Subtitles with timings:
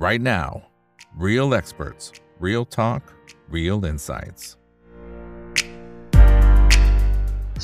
[0.00, 0.62] right now.
[1.14, 3.02] Real experts, real talk,
[3.50, 4.42] real insights.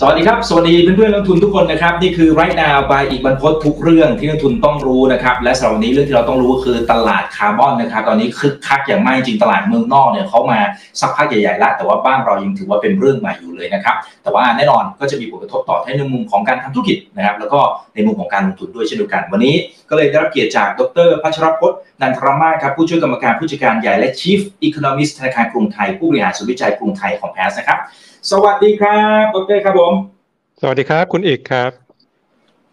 [0.01, 10.59] สวัสดีครับ สวัสดีเพื่อนๆนักทุนทุกคนนะครับ นี่คือ right now by อีกบรรพตทุกเรื่องที่นักทุนต้องรู้นะครับ และสำหรับวันนี้เรื่องที่เราต้องรู้ก็คือตลาดคาร์บอนนะครับ ตอนนี้คึกคักอย่างมากจริงตลาดเมืองนอกเนี่ยเขามา
[11.01, 17.61] สักพักใหญ่ๆแล้วแต่ว่าบ้านเรายังถือว่าเป็นเรื่องใหม่อยู่เลยนะครับ แต่ว่าแน่นอนก็จะมีผลกระทบต่อในมุมของการทำธุรกิจนะครับ แล้วก็
[17.95, 19.55] ในมุมของการลงทุนด้วยเช่นเดียวกัน วันนี้
[19.91, 27.79] ก็เลยได้รับเกียรติจากดรพัชรพจน์นันทรมาครับผู้ช่วยกรรมการผู้จัดการใหญ่และ Chief Economist ธนาคารกรุงไทยผู้บริหารศูนย์วิจัยกรุงไทยของแพสนะครับ
[28.31, 29.93] สวัสดีครับดรครับผม
[30.61, 31.71] สวัสดีครับ คุณเอกครับ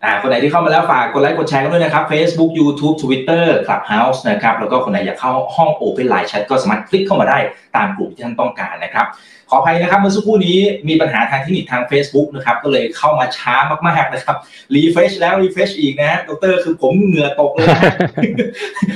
[0.03, 7.37] อ่าคนไหนที่เข้ามาแล้วฝากกดไลค์กดแชร์กันด้วยนะครับ Facebook YouTube Twitter Clubhouse นะครับแล้วก็คนไหนอยากเข้าห้อง Open Line Chat ก็สามารถคลิกเข้ามาได้
[7.75, 9.05] ตามกลุ่มที่ท่านต้องการนะครับ
[9.42, 10.57] ข ออภัยนะครับเมื่อสักครู่นี้
[10.89, 13.55] มีปัญหาทางเทคนิคทาง Facebook นะครับก็เลยเข้ามาช้า
[13.87, 14.35] มากๆนะครับ
[14.75, 17.81] refresh แล้ว refresh อีกนะฮะดรคือผมเหงื่อตกเลยนะ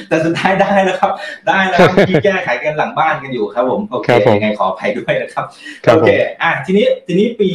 [0.09, 1.11] แต่สุดท้ายได้แล้วครับ
[1.47, 5.45] ได้แล้วครับที่แก้ไขกันหลังบ้านกันอยู่ครับผมโอเคครับผมยังไงขออภัยด้วยนะครับ
[5.85, 7.49] ครับโอผมเคอะทีนี้ทีนี้ปี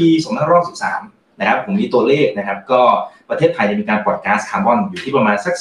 [0.66, 2.82] 2513นะครับผมมีตัวเลขนะครับ ก็
[3.30, 5.54] ประเทศไทยจะมีการปล่อยก๊าซคาร์บอนอยู่ที่ประมาณสัก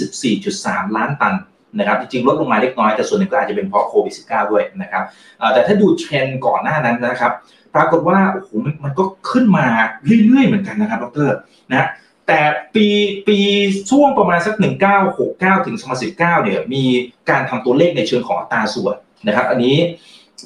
[0.00, 1.34] 224.3 ล้านตัน
[1.78, 5.04] นะครับจริงๆลดลงมาเล็กน้อยแต่ส่วนหนึ่งก็อาจจะเป็นเพราะโควิด -19 ด้วยนะครับ
[5.52, 7.32] แต่ถ้าดูเทรนด์ก่อนหน้านั้นนะครับ
[7.74, 9.66] ปรากฏว่าโอ้โหมันมันก็ขึ้นมา
[10.24, 11.30] เรื่อยๆเหมือนกันนะครับดร
[11.70, 11.88] นะ
[12.26, 12.40] แต่
[12.74, 12.86] ปี
[13.28, 13.38] ปี
[13.90, 14.54] ช่วงประมาณสัก
[15.10, 16.84] 1969 ถึง 2019 เนี่ยมี
[17.30, 19.76] การทำตัวเลขในเชิงของอัตราส่วนนะครับ อันนี้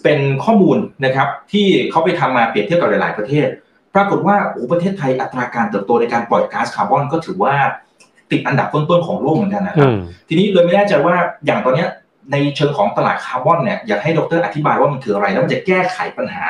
[0.03, 3.49] เป็นข้อมูลนะครับที่เขาไปทำมาเปรียบเทียบกับหลาย ๆ ประเทศ
[3.95, 7.55] ปรากฏว่าโอ้ประเทศไทยอัตราการเติบโตในการปล่อยก๊าซคาร์บอนก็ถือว่า
[8.31, 9.97] ติดอันดับต้นๆของโลกเหมือนกันนะคอืรับม
[10.29, 11.15] ทีนี้เลยไม่แน่ใจว่า
[11.47, 11.89] อย่างตอนเนี้ย
[12.33, 16.45] ในเชิงของตลาดคาร์บอนเนี่ยอยากให้ดรอธิบายว่ามันคืออะไร แล้วมันจะแก้ไขปัญหา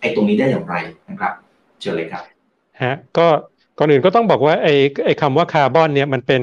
[0.00, 0.74] ไอ้ตรงนี้ได้อย่างไร
[1.10, 1.32] นะครับ
[1.80, 2.22] เชิญเลยครับ
[2.82, 3.26] ฮะก็
[3.78, 6.42] ก่อนอื่นก็ต้องบอกว่าไอ้ไอ้คำว่าคาร์บอนเนี่ยมันเป็น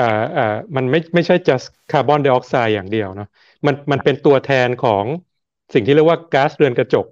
[0.00, 3.28] อ่าอ่ามันไม่ไม่ใช่ just คาร์บอนไดออกไซด์อย่างเดียวเนาะ
[3.66, 5.04] มันมันเป็นตัวแทนของ
[5.74, 7.06] สิ่งที่เรียกว่าก๊าซเรือนกระจก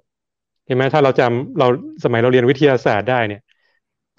[0.65, 1.67] เห็นไหมถ้าเราจำเรา
[2.03, 3.41] สมัยเราเรียนวิทยาศาสตร์ได้เนี่ย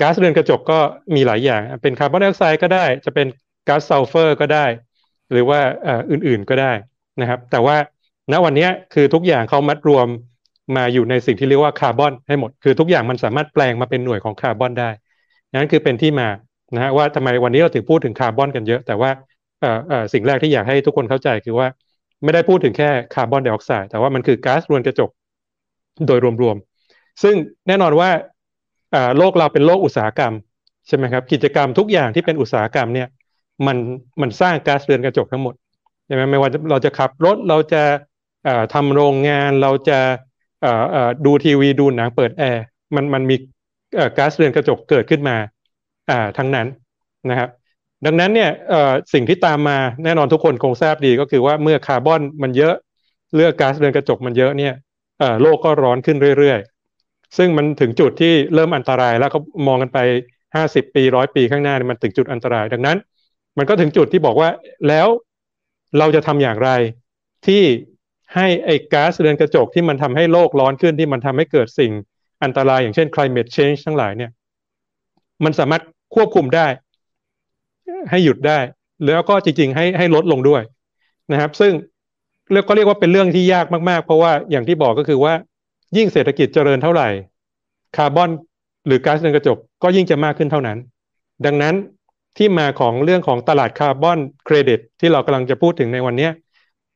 [0.01, 0.79] ก๊าซเรือนกระจกก็
[1.15, 3.27] มีหลายอย่าง เป็นคาร์บอนไดออกไซด์ก็ได้ จะเป็น
[3.69, 4.67] ก๊าซซัลเฟอร์ก็ได้
[5.31, 5.61] หรือว่า
[6.11, 6.73] อื่นๆก็ได้
[7.21, 7.77] นะครับ แต่ว่า
[8.33, 10.07] ณวันนี้คือทุกอย่างเขามัดรวม
[10.77, 14.91] มาอยู่ในสิ่งที่เรียกว่าคาร์บอนให้หมด คือทุกอย่างมันสามารถแปลงมาเป็นหน่วยของคาร์บอนได้
[15.53, 16.29] นั่นคือเป็นที่มา
[16.75, 19.11] นะฮะว่าทำไมวันนี้เราถึงพูดถึงคาร์บอนกันเยอะ แต่ว่า
[20.13, 21.67] สิ่งแรกที่อยากให้ทุกคนเข้าใจคือว่า
[22.25, 25.11] ไม่ได้พูดถึงแค่คาร์บอนไดออกไซด์แต่ว่ามันคือก๊าซเรือนกระจก
[26.07, 27.35] โดยรวมๆ ซึ่ง
[27.69, 28.09] แน่นอนว่า
[29.19, 30.35] โลกเราเป็นโลกอุตสาหกรรม
[30.89, 33.09] ใช่ไหมครับกิจกรรมทุกอย่างที่เป็นอุตสาหกรรมเนี่ย
[33.67, 33.77] มัน
[34.21, 35.55] มันสร้างก๊าซเรือนกระจกทั้งหมด
[36.07, 37.83] ใช่ไหมไม่ว่าเราจะขับรถเราจะ
[38.45, 39.99] เอ่อทำโรงงานเราจะ
[41.27, 43.37] ดูทีวีดูหนังเปิดแอร์มันมันมี
[44.19, 45.37] ก๊าซเรือนกระจกเกิดขึ้นมา
[46.39, 46.67] ทั้งนั้น
[47.31, 47.49] นะครับ
[48.07, 48.51] ดังนั้นเนี่ย
[49.13, 52.75] สิ่งที่ตามมาแน่นอนทุกคนคงทราบดีก็คือว่าเมื่อคาร์บอนมันเยอะ
[53.35, 54.75] เลือกก๊าซเรือนกระจกมันเยอะเนี่ย
[55.43, 56.74] โลกก็ร้อนขึ้นเรื่อยๆ
[57.37, 59.99] ซึ่งมันถึงจุดที่เริ่มอันตรายแล้วก็มองกันไป
[60.55, 62.97] ห้าสิบปีร้อยปีข้างหน้าเนี่ยมันถึงจุดอันตราย ดังนั้น
[63.59, 64.49] มันก็ถึงจุดที่บอกว่า
[64.89, 65.09] แล้ว
[65.99, 66.71] เราจะทำอย่างไร
[67.47, 67.63] ที่
[68.35, 71.93] ให้ไอ้ก๊าซเรือนกระจกที่มันทำให้โลกร้อนขึ้นที่มันทำให้เกิดสิ่ง
[72.43, 74.31] อันตรายอย่างเช่น climate change ทั้งหลายเนี่ย
[75.45, 75.83] มันสามารถ
[76.15, 76.67] ควบคุมได้
[78.11, 78.59] ให้หยุดได้
[79.07, 80.63] แล้วก็จริง ๆ ให้ให้ลดลงด้วย
[81.33, 81.73] นะครับ ซึ่ง
[82.53, 85.35] เรียกก็เรียกว่าเป็นเรื่องที่ยากมากๆ เพราะว่าอย่างที่บอกก็คือว่า
[85.97, 87.09] ยิ่งเศรษฐกิจเจริญเท่าไหร่
[87.97, 88.31] คาร์บอน
[88.87, 90.79] หรือก๊าซเรือนกระจกก็ยิ่งจะมากขึ้นเท่านั้น
[91.45, 91.75] ดังนั้น
[92.37, 96.29] ที่มาของเรื่องของตลาดคาร์บอนเครดิตที่เรากำลังจะพูดถึงในวันนี้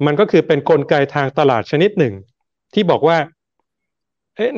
[0.06, 2.14] มันก็คือเป็นกลไกทางตลาดชนิดหนึ่ง
[2.74, 3.16] ที่บอกว่า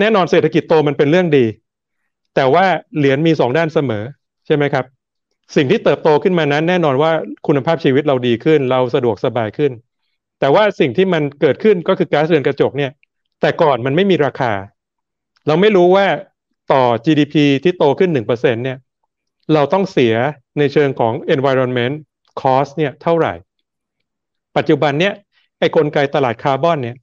[0.01, 1.47] แน่นอนเศรษฐกิจโตมันเป็นเรื่องดี
[2.35, 2.65] แต่ว่า
[2.99, 4.05] เหรียญมีสองด้านเสมอ
[4.47, 4.85] ใช่ไหมครับ
[5.57, 7.13] สิ่งที่เติบโตขึ้นมานั้น แน่นอนว่า
[7.47, 9.73] คุณภาพชีวิตเราดีขึ้น เราสะดวกสบายขึ้น
[10.41, 12.91] แต่ว่าสิ่งที่มันเกิดขึ้นก็คือก๊าซเรือนกระจกเนี่ย
[13.41, 14.53] แต่ก่อนมันไม่มีราคา
[15.47, 16.07] เราไม่รู้ว่า
[16.73, 17.35] ต่อ GDP
[17.65, 18.79] ที่โตขึ้นหนึ่งเปอร์เซ็นเนี่ย
[19.55, 20.15] เราต้องเสีย
[20.59, 21.95] ในเชิงของ environment
[22.41, 23.33] cost เนี่ยเท่าไหร่
[24.57, 25.15] ปัจจุบันเนี่ย
[25.59, 26.97] ไอ้กลไกตลาดคาร์บอนเนี่ย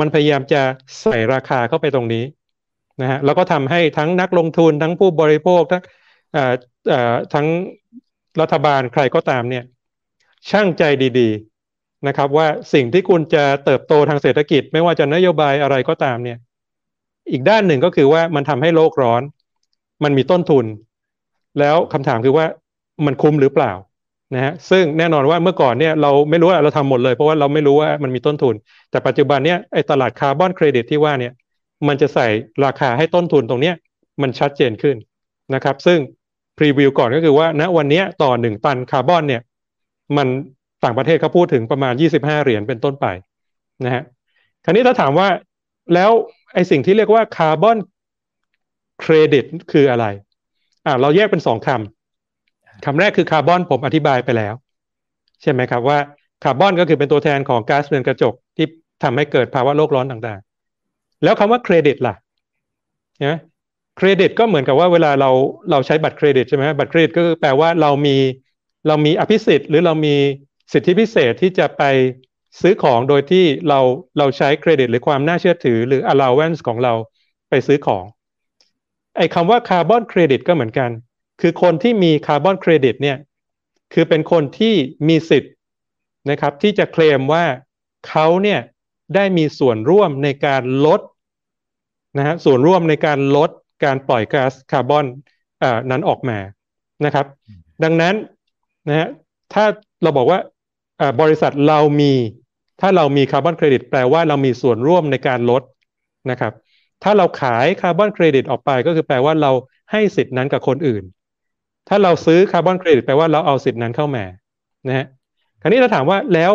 [0.00, 0.62] มันพยายามจะ
[1.00, 2.24] ใส่ราคาเข้าไปตรงนี้
[3.00, 5.82] นะฮะแล้วก็ทำให้ทั้งนักลงทุนทั้งผู้บริโภคทั้ง
[6.36, 6.52] อ่อ
[6.88, 7.46] เอ่อทั้ง
[8.40, 9.64] รัฐบาลใครก็ตามเนี่ย
[10.50, 10.82] ช่างใจ
[11.18, 11.49] ดีๆ
[12.08, 16.38] นะครับ ว่าสิ่งที่คุณจะเติบโตทางเศรษฐกิจ ไม่ว่าจะนโยบายอะไรก็ตามเนี่ย
[17.30, 19.22] อีกด้านหนึ่งก็คือว่ามันทำให้โลกร้อน
[20.04, 20.64] มันมีต้นทุน
[21.58, 22.46] แล้วคำถามคือว่า
[23.06, 23.72] มันคุ้มหรือเปล่า
[24.34, 28.54] นะฮะซึ่งแน่นอนว่าเมื่อก่อนเนี่ยเราไม่รู้ว่าเราทำหมดเลยเพราะว่าเราไม่รู้ว่ามันมีต้นทุน
[28.90, 31.32] แต่ปัจจุบันเนี่ยไอ้ตลาดคาร์บอนเครดิตที่ว่าเนี่ย
[31.88, 32.26] มันจะใส่
[32.64, 33.74] ราคาให้ต้นทุนตรงเนี้ย
[34.22, 34.96] มันชัดเจนขึ้น
[35.54, 35.98] นะครับ ซึ่ง
[36.58, 39.42] preview ก่อนก็คือว่าณวันนี้ต่อหนึ่งตันคาร์บอนเนี่ย
[40.16, 40.28] มัน
[40.84, 43.06] ต่างประเทศเขาพูดถึงประมาณ 25 เหรียญเป็นต้นไป
[43.84, 44.02] นะฮะ
[44.64, 45.28] คราวนี้ถ้าถามว่า
[45.94, 46.10] แล้ว
[46.54, 47.78] ไอ้สิ่งที่เรียกว่าคาร์บอน
[49.00, 50.06] เครดิตคืออะไร
[50.86, 54.54] อ่าเราแยกเป็นสองคำคำแรกคือคาร์บอนผมอธิบายไปแล้ว
[55.42, 55.98] ใช่ไหมครับว่า
[56.44, 58.66] คาร์บอนก็คือเป็นตัวแทนของก๊าซเรือนกระจกที่
[59.02, 62.14] ทำให้เกิดภาวะโลกร้อนต่างๆ แล้วคำว่าเครดิตล่ะ
[63.26, 63.38] นะ
[63.96, 65.30] เครดิตก็เหมือนกับว่าเวลาเรา
[65.70, 68.16] เราใช้บัตรเครดิตใช่ไหมบัตรเครดิตก็แปลว่าเรามี
[68.88, 70.16] เรามีอภิสิทธิ์หรือเรามี
[70.72, 71.82] สิทธิพิเศษที่จะไป
[72.60, 73.80] ซื้อของโดยที่เรา
[74.18, 76.92] เราใช้เครดิตหรือความน่าเชื่อถือหรือ allowance ของเรา
[77.50, 78.04] ไปซื้อของ
[79.16, 80.90] ไอ้คำว่าคาร์บอนเครดิตก็เหมือนกัน
[81.40, 83.18] คือคนที่มีคาร์บอนเครดิตเนี่ย
[83.92, 84.74] คือเป็นคนที่
[85.08, 85.52] มีสิทธิ์
[86.30, 87.44] นะครับที่จะเคลมว่า
[88.08, 88.60] เขาเนี่ย
[89.14, 91.00] ได้มีส่วนร่วมในการลด
[92.18, 93.50] นะฮะส่วนร่วมในการลด
[93.84, 95.06] การปล่อยก๊าซคาร์บอน
[95.62, 96.38] อันนั้นออกมา
[97.04, 97.26] นะครับ
[97.84, 98.14] ดังนั้น
[98.88, 99.08] นะฮะ
[99.52, 99.64] ถ้า
[100.02, 100.38] เราบอกว่า
[101.20, 102.12] บริษัทเรามี
[102.80, 105.62] ถ้าเรามีคาร์บอนเครดิตแปลว่าเรามีส่วนร่วมในการลด
[106.30, 106.52] นะครับ
[107.02, 109.50] ถ้าเราขายคาร์บอนเครดิตออกไปก็คือแปลว่าเรา
[109.92, 111.02] ให้สิทธินั้นกับคนอื่น
[111.88, 114.24] ถ้าเราซื้อคาร์บอนเครดิตแปลว่าเราเอาสิทธินั้นเข้ามา
[114.88, 115.06] นะฮะ
[115.60, 116.52] คราวนี้เราถามว่าแล้ว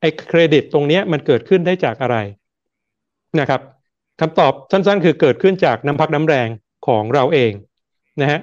[0.00, 2.16] ไอ้เครดิตตรงนี้มันเกิดขึ้นได้จากอะไร
[3.40, 3.60] นะครับ
[4.20, 6.48] คำตอบสั้นๆ คือเกิดขึ้นจากน้ำพักน้ำแรง
[6.86, 7.52] ของเราเอง
[8.20, 8.40] นะฮะ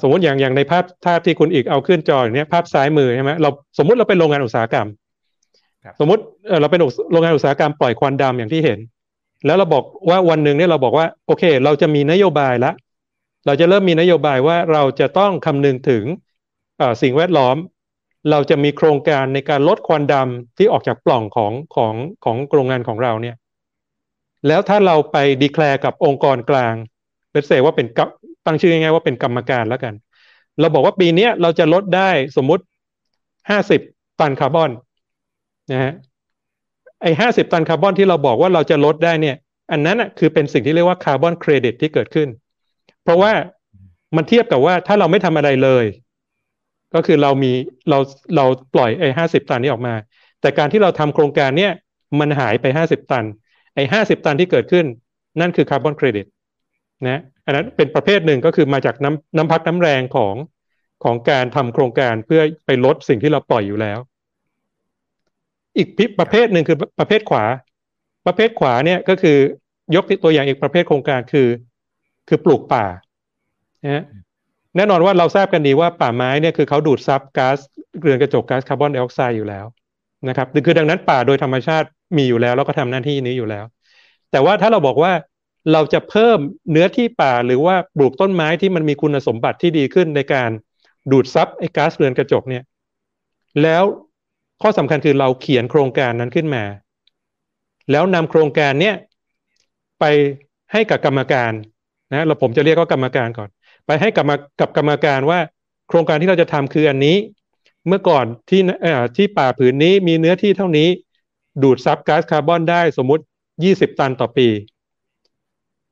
[0.00, 4.88] สมมติอย่างอย่างในภาพภาพที่คุณอีกเอาขึ้นจออย่างนี้ภาพซ้ายมือใช่ไหมเราสมมติเราเป็นโรงงานอุตสาหกรรม
[6.00, 6.22] สมมติ
[6.60, 6.80] เราเป็น
[7.12, 8.78] โรงงานอุตสาหกรรมปล่อยควันดำอย่างที่เห็น
[9.46, 12.72] แล้วเราบอกว่าวันหนึ่งเนี่ยเราบอกว่าโอเค เราจะมีนโยบายละ
[13.46, 16.04] เราจะเริ่มมีนโยบายว่าเราจะต้องคำนึงถึง
[17.02, 17.56] สิ่งแวดล้อม
[18.30, 23.36] เราจะมีโครงการในการลดควันดำที่ออกจากปล่องของของของโรงงานของเราเนี่ย
[24.48, 26.74] แล้วถ้าเราไปดีแคลร์กับองค์กรกลาง
[27.30, 27.86] เลสเซว่าเป็น
[28.46, 29.94] ตั้งชื่อง่ายๆว่าเป็นกรรมการแล้วกัน
[30.60, 32.62] เราบอกว่าปีนี้เราจะลดได้สมมุติ
[33.50, 33.80] ห้าสิบ
[34.20, 34.70] ตันคาร์บอน
[35.72, 35.92] นะฮะ
[37.02, 39.36] ไอ้ห้าสิบตันคาร์บอนที่เราบอกว่าเราจะลดได้เนี่ย
[39.72, 42.28] อันนั้นอะคือเป็นสิ่งที่เรียกว่าคาร์บอนเครดิตที่เกิดขึ้น
[43.04, 43.32] เพราะว่า
[44.16, 45.84] มันเทียบกับว่าถ้าเราไม่ทำอะไรเลย
[46.94, 47.52] ก็คือเรามี
[47.90, 47.98] เรา
[48.36, 49.94] เราปล่อยไอ้ห้าสิบตันนี้ออกมา
[50.40, 51.72] แต่การที่เราทำโครงการเนี้ย
[52.20, 53.24] มันหายไปห้าสิบตัน
[53.74, 54.86] ไอ้ห้าสิบตันที่เกิดขึ้น
[55.40, 56.26] นั่นคือคาร์บอนเครดิต
[57.06, 60.34] นะอันนั้นเป็นประเภทหนึ่งก็คือมาจากน้ำน้ำพักน้ำแรงของ
[61.04, 63.98] ของการทำโครงการเพื่อไปลดสิ่งที่เราปล่อยอยู่แล้ว
[65.76, 65.88] อีก
[66.18, 67.44] ประเภทหนึ่งคือประเภทขวา
[68.26, 69.36] ประเภทขวาเนี่ยก็คือ
[69.96, 71.48] ยกตัวอย่างอีกประเภทโครงการคือ
[72.28, 72.86] คือปลูกป่า
[73.84, 74.04] นะ
[74.76, 77.58] แน่นอนว่าเราทราบกันดีว่าป่าไม้เนี่ยคือเขาดูดซับก๊าซ
[78.00, 79.66] เรือนกระจกก๊าซคาร์บอนไดออกไซด์อยู่แล้ว
[80.28, 83.64] นะครับคือดังนั้นป่าโดยธรรมชาติมีอยู่แล้ว แล้วก็ทำหน้าที่นี้อยู่แล้ว
[84.30, 85.12] แต่ว่าถ้าเราบอกว่า
[85.72, 86.38] เราจะเพิ่ม
[86.70, 90.50] เนื้อที่ป่าหรือว่าปลูกต้นไม้ที่มันมีคุณสมบัติที่ดีขึ้นในการ
[91.10, 92.62] ดูดซับไอ้ก๊าซเรือนกระจกเนี่ย
[93.62, 93.84] แล้ว
[94.62, 96.64] ข้อสำคัญคือเราเขียนโครงการนั้นขึ้นมา
[97.90, 98.94] แล้วนำโครงการเนี้ย
[100.00, 100.04] ไป
[100.72, 101.52] ให้กับกรรมการ
[102.12, 103.48] นะเราผมจะเรียกว่ากรรมการก่อน
[103.86, 104.26] ไปให้กับ
[104.60, 105.38] กับกรรมการว่า
[105.88, 107.16] โครงการที่เราจะทำคืออันนี้
[107.86, 108.60] เมื่อก่อนที่
[109.16, 110.88] ที่ป่าผืนนี้มีเนื้อที่เท่านี้
[111.62, 113.22] ดูดซับก๊าซคาร์บอนได้สมมติ
[113.60, 114.48] 20 ตันต่อปี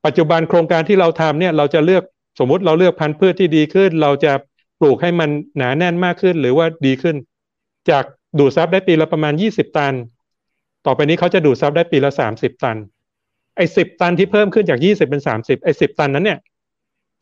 [0.05, 2.03] ปัจจุบันโครงการที่เราทำเนี่ยเราจะเลือก
[2.39, 4.33] สมมุติเราเลือกพันธุ์พืชที่ดีขึ้น เราจะ
[4.81, 7.17] ปลูกให้มันหนาแน่นมากขึ้นหรือว่าดีขึ้น
[7.91, 8.05] จาก
[8.39, 9.95] ดูดซับได้ปีละประมาณ 20 ตัน
[10.87, 12.77] ต่อไปนี้เขาจะดูดซับได้ปีละ 30 ตัน
[13.57, 16.39] ไอ้สิบตันที่เพิ่มขึ้นจาก 20 เป็น 30ไอ้สิบตันนั้นเนี่ย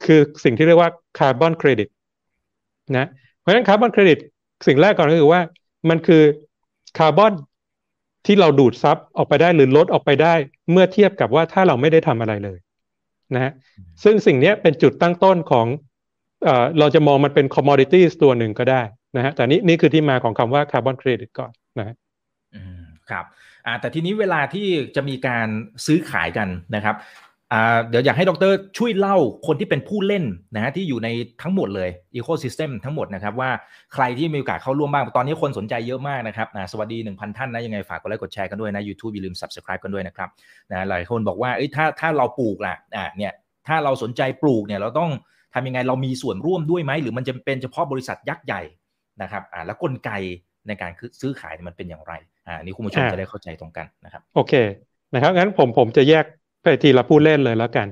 [0.05, 1.89] คือสิ่งที่เรียกว่าคาร์บอนเครดิต
[2.97, 3.09] นะ
[3.41, 4.19] เพราะฉะนั้นคาร์บอนเครดิต
[4.67, 5.41] สิ่งแรกก่อนก็คือว่า
[5.89, 6.23] มันคือ
[6.99, 7.33] คาร์บอน
[8.27, 10.35] ที่เราดูดซับออกไปได้หรือลดออกไปได้
[10.73, 12.59] เมื่อเทียบกับว่าถ้าเราไม่ได้ทำอะไรเลย
[13.35, 13.53] นะฮะ
[14.05, 15.67] ซึ่งสิ่งนี้เป็นจุดตั้งต้นของ
[16.45, 18.83] เอเราจะมองมันเป็น commodities ตัวหนึ่งก็ได้
[19.17, 21.95] นะฮะแต่นี่นี่คือที่มาของคำว่าคาร์บอนเครดิตก่อนนะ
[22.55, 23.25] อืมครับ
[23.67, 24.67] อ่าแต่ทีนี้เวลาที่
[24.97, 25.49] จะมีการ
[25.87, 26.97] ซื้อขายกันนะครับ
[27.89, 30.25] เดี๋ยวอยากให้ดรช่วยเล่าคนที่เป็นผู้เล่น
[30.55, 31.09] นะฮะที่อยู่ใน
[31.43, 33.51] ทั้งหมดเลยอีโคซิสเต็มทั้งหมดนะครับว่า
[33.95, 40.29] ใครที่มีโอกาสเข้าร่วมบ้าง ตอนนี้คนสนใจเยอะมากนะครับสวัสดี 1,000 ท่านนะยังไงฝากกดไลค์กดแชร์กันด้วยนะ YouTube อย่าลืม Subscribe กันด้วยนะครับ
[40.71, 43.33] นะหลายคนบอกว่าเอ้ยถ้าถ้าเราปลูกล่ะอ่าเนี่ย
[43.69, 45.11] ถ้าเราสนใจปลูกเนี่ยเราต้อง
[45.55, 48.63] ทำยังไงเรามีส่วนร่วมด้วยไหมหรือมันจะเป็นเฉพาะบริษัทยักษ์ใหญ่
[49.23, 50.11] นะครับอ่าแล้วกลไก
[50.67, 52.13] ในการซื้อขายมันเป็นอย่างไร
[52.47, 54.53] อ่านี่คุณผู้ชมจะได้เข้าใจตรงกันนะครับโอเค
[55.15, 56.25] นะครับงั้นผมผมจะแยก
[56.63, 57.87] ไปทีละผู้เล่นเลยแล้วกัน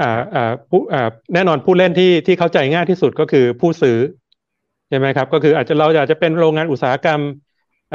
[0.00, 3.98] อ่าอ่าผู้อ่าแน่นอนผู้เล่นที่ที่เข้าใจง่ายที่สุดก็คือผู้ซื้อ
[4.88, 7.20] ใช่ไหมครับ ก็คืออาจจะเราอาจจะเป็นโรงงานอุตสาหกรรม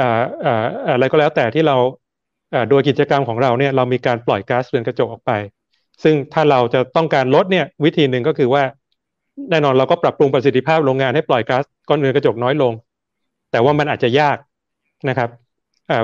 [0.00, 1.76] อ่าอ่าอะไรก็แล้วแต่ที่เรา
[2.54, 5.32] อ่าโดยกิจกรรมของเราเนี่ยเรามีการปล่อยก๊าซเรือนกระจกออกไป
[6.02, 8.62] ซึ่งถ้าเราจะต้องการลดเนี่ยวิธีหนึ่งก็คือว่า
[9.50, 12.72] แน่นอนเราก็ปรับปรุงประสิทธิภาพโรงงานให้ปล่อยก๊าซก้อนเรือนกระจกน้อยลง
[13.50, 14.36] แต่ว่ามันอาจจะยาก
[15.08, 15.30] นะครับ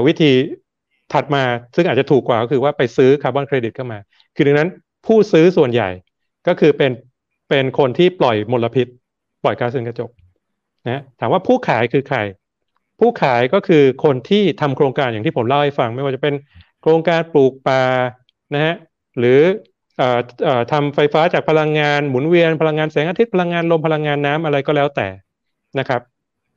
[0.06, 0.30] วิธี
[1.12, 3.98] ถัดมาซึ่งอาจจะถูกกว่าก็คือว่าไปซื้อคาร์บอนเครดิตเข้ามา
[4.36, 4.68] คือดังนั้น
[5.06, 5.88] ผู้ซื้อส่วนใหญ่
[6.48, 6.92] ก็คือเป็น
[7.48, 8.86] เป็นคนที่ปล่อยมลพิษ
[9.42, 10.10] ปล่อยก๊าซเรือนกระจก
[10.86, 12.18] นะถามว่าผู้ขายคือใคร
[13.00, 16.34] ผู้ขายก็คือคนที่ทำโครงการอย่างที่ผมเล่าให้ฟัง ไม่ว่าจะเป็น
[16.82, 17.82] โครงการปลูกป่า
[18.54, 18.74] นะฮะ
[19.18, 19.40] หรือ
[20.72, 25.08] ทำไฟฟ้าจากพลังงานหมุนเวียนพลังงานแสงอาทิตย์พลังงานลมพลังงานน้ำอะไรก็แล้วแต่
[25.78, 26.02] นะครับ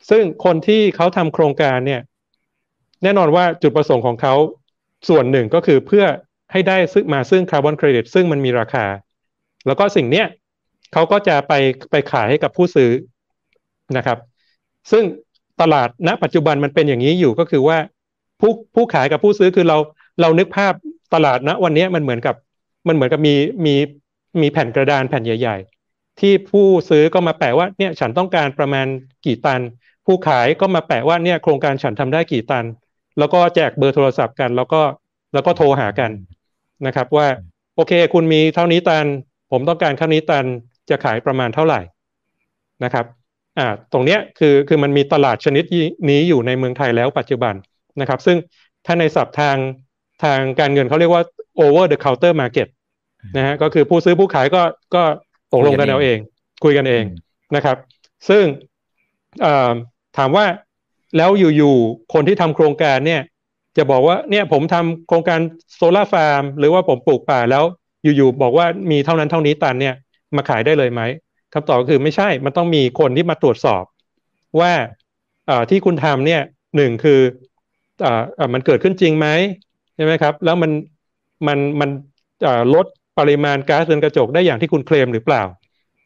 [0.09, 2.01] ซึ่งคนที่เขาทำโครงการเนี่ย
[3.03, 4.33] แน่นอนว่าจุดประสงค์ของเขา
[5.09, 6.05] ส่วนหนึ่งก็คือเพื่อ
[6.51, 8.85] ให้ได้ซึ่งมาซึ่งคาร์บอนเครดิตซึ่งมันมีราคา
[9.67, 10.27] แล้วก็สิ่งเนี้ย
[10.93, 11.53] เขาก็จะไป
[11.91, 12.91] ไปขายให้กับผู้ซื้อ
[13.97, 14.17] นะครับ
[14.91, 15.03] ซึ่ง
[15.61, 17.77] ตลาดณ ปัจจุบันมันเป็นอย่างนี้อยู่ก็คือว่า
[18.39, 19.77] ผู้ผู้ขายกับผู้ซื้อคือเรา
[20.21, 20.73] เรานึกภาพ
[21.13, 22.35] ตลาดณวันนี้มันเหมือนกับ
[22.87, 23.75] มันเหมือนกับมีมี
[24.41, 25.57] มีแผ่นกระดานแผ่นใหญ่
[25.89, 28.87] ๆ ที่ผู้ซื้อก็มาแปะว่าเนี่ยฉันต้องการประมาณ
[29.25, 29.61] กี่ตัน
[30.05, 32.65] ผู้ขายก็มาแปะว่าเนี่ยโครงการฉันทำได้กี่ตัน
[33.19, 34.81] แล้วก็แจกเบอร์โทรศัพท์กัน แล้วก็
[35.33, 36.11] แล้วก็โทรหากัน
[36.87, 37.27] นะครับ ว่า
[37.75, 39.05] โอเค คุณมีเท่านี้ตัน
[39.51, 40.45] ผมต้องการเท่านี้ตัน
[40.89, 41.81] จะขายประมาณเท่าไหร่
[42.83, 43.05] นะครับ
[43.59, 45.63] อ่าตรงเนี้ยคือคือมันมีตลาดชนิด
[46.09, 47.53] นี้อยู่ในเมืองไทยแล้วปัจจุบัน
[48.01, 48.37] นะครับ ซึ่ง
[48.85, 49.57] ถ้าในศัพท์ทาง
[50.23, 51.23] ทางการเงินเขาเรียกว่า
[51.63, 52.67] over the counter market
[53.37, 54.61] นะฮะก็คือผู้ซื้อผู้ขายก็
[54.95, 55.03] ก็
[55.53, 56.17] ตกลงกันเอาเอง
[56.63, 57.03] คุยกันเอง
[57.55, 57.77] นะครับ
[58.29, 58.43] ซึ่ง
[60.17, 60.45] ถามว่า
[61.17, 63.21] แล้วอยู่ๆคนที่ทำโครงการเนี่ย
[63.77, 65.39] จะบอกว่าเนี่ยผมทำโครงการ
[65.75, 67.63] โซลาร์ฟาร์มหรือว่าผมปลูกป่าแล้ว
[68.03, 69.95] อยู่ๆบอกว่ามีเท่านั้นเท่านี้ตันเนี่ย
[70.35, 71.01] มาขายได้เลยไหม
[71.53, 73.83] คำตอบคือไม่ใช่ มันต้องมีคนที่มาตรวจสอบ
[74.59, 74.71] ว่า
[75.69, 76.41] ที่คุณทำเนี่ย
[76.75, 77.19] หนึ่งคือ
[78.03, 78.05] อ
[78.53, 79.27] มันเกิดขึ้นจริงไหม
[79.95, 80.71] ใช่ไหมครับ แล้วมัน
[81.47, 81.89] มันมัน
[82.73, 82.85] ลด
[83.19, 85.43] ปริมาณก๊าซเรือนกระจกได้อย่างที่คุณเคลมหรือเปล่า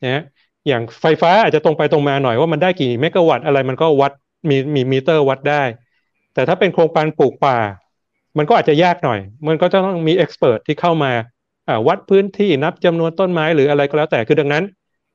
[0.03, 0.23] นะ
[0.67, 4.11] อย่างไฟฟ้าอาจจะตรงไปตรงมาหน่อยว่ามันได้กี่เมกะวัตต์อะไรมันก็วัด
[4.49, 5.63] มีมีมิเตอร์วัดได้
[6.33, 7.57] แต่ถ้าเป็นโครงการปลูกป่า
[8.37, 11.11] มันก็อาจจะยากหน่อย มันก็จะต้องมี expert ที่เข้ามา
[11.87, 14.63] วัดพื้นที่นับจำนวนต้นไม้หรืออะไรก็แล้วแต่คือดังนั้น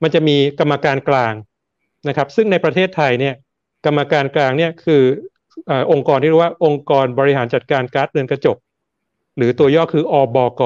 [0.02, 1.34] มันจะมีกรรมการกลาง
[2.08, 3.34] นะครับ ซึ่งในประเทศไทยเนี่ย
[3.86, 5.02] กรรมการกลางเนี่ยคือ
[5.70, 8.56] อองค์กรที่เรียกว่าองค์กรบริหารจัดการก๊าซเรือนกระจก
[9.36, 10.62] หรือตัวย่อคืออบก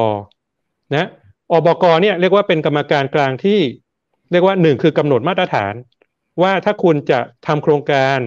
[0.97, 1.09] นะ
[1.53, 3.61] อบกเนี่ยเรียกว่าเป็นกรรมการกลางที่
[4.33, 5.75] เรียกว่าหนึ่งคือกำหนดมาตรฐาน
[6.43, 8.19] ว่าถ้าคุณจะทำโครงการ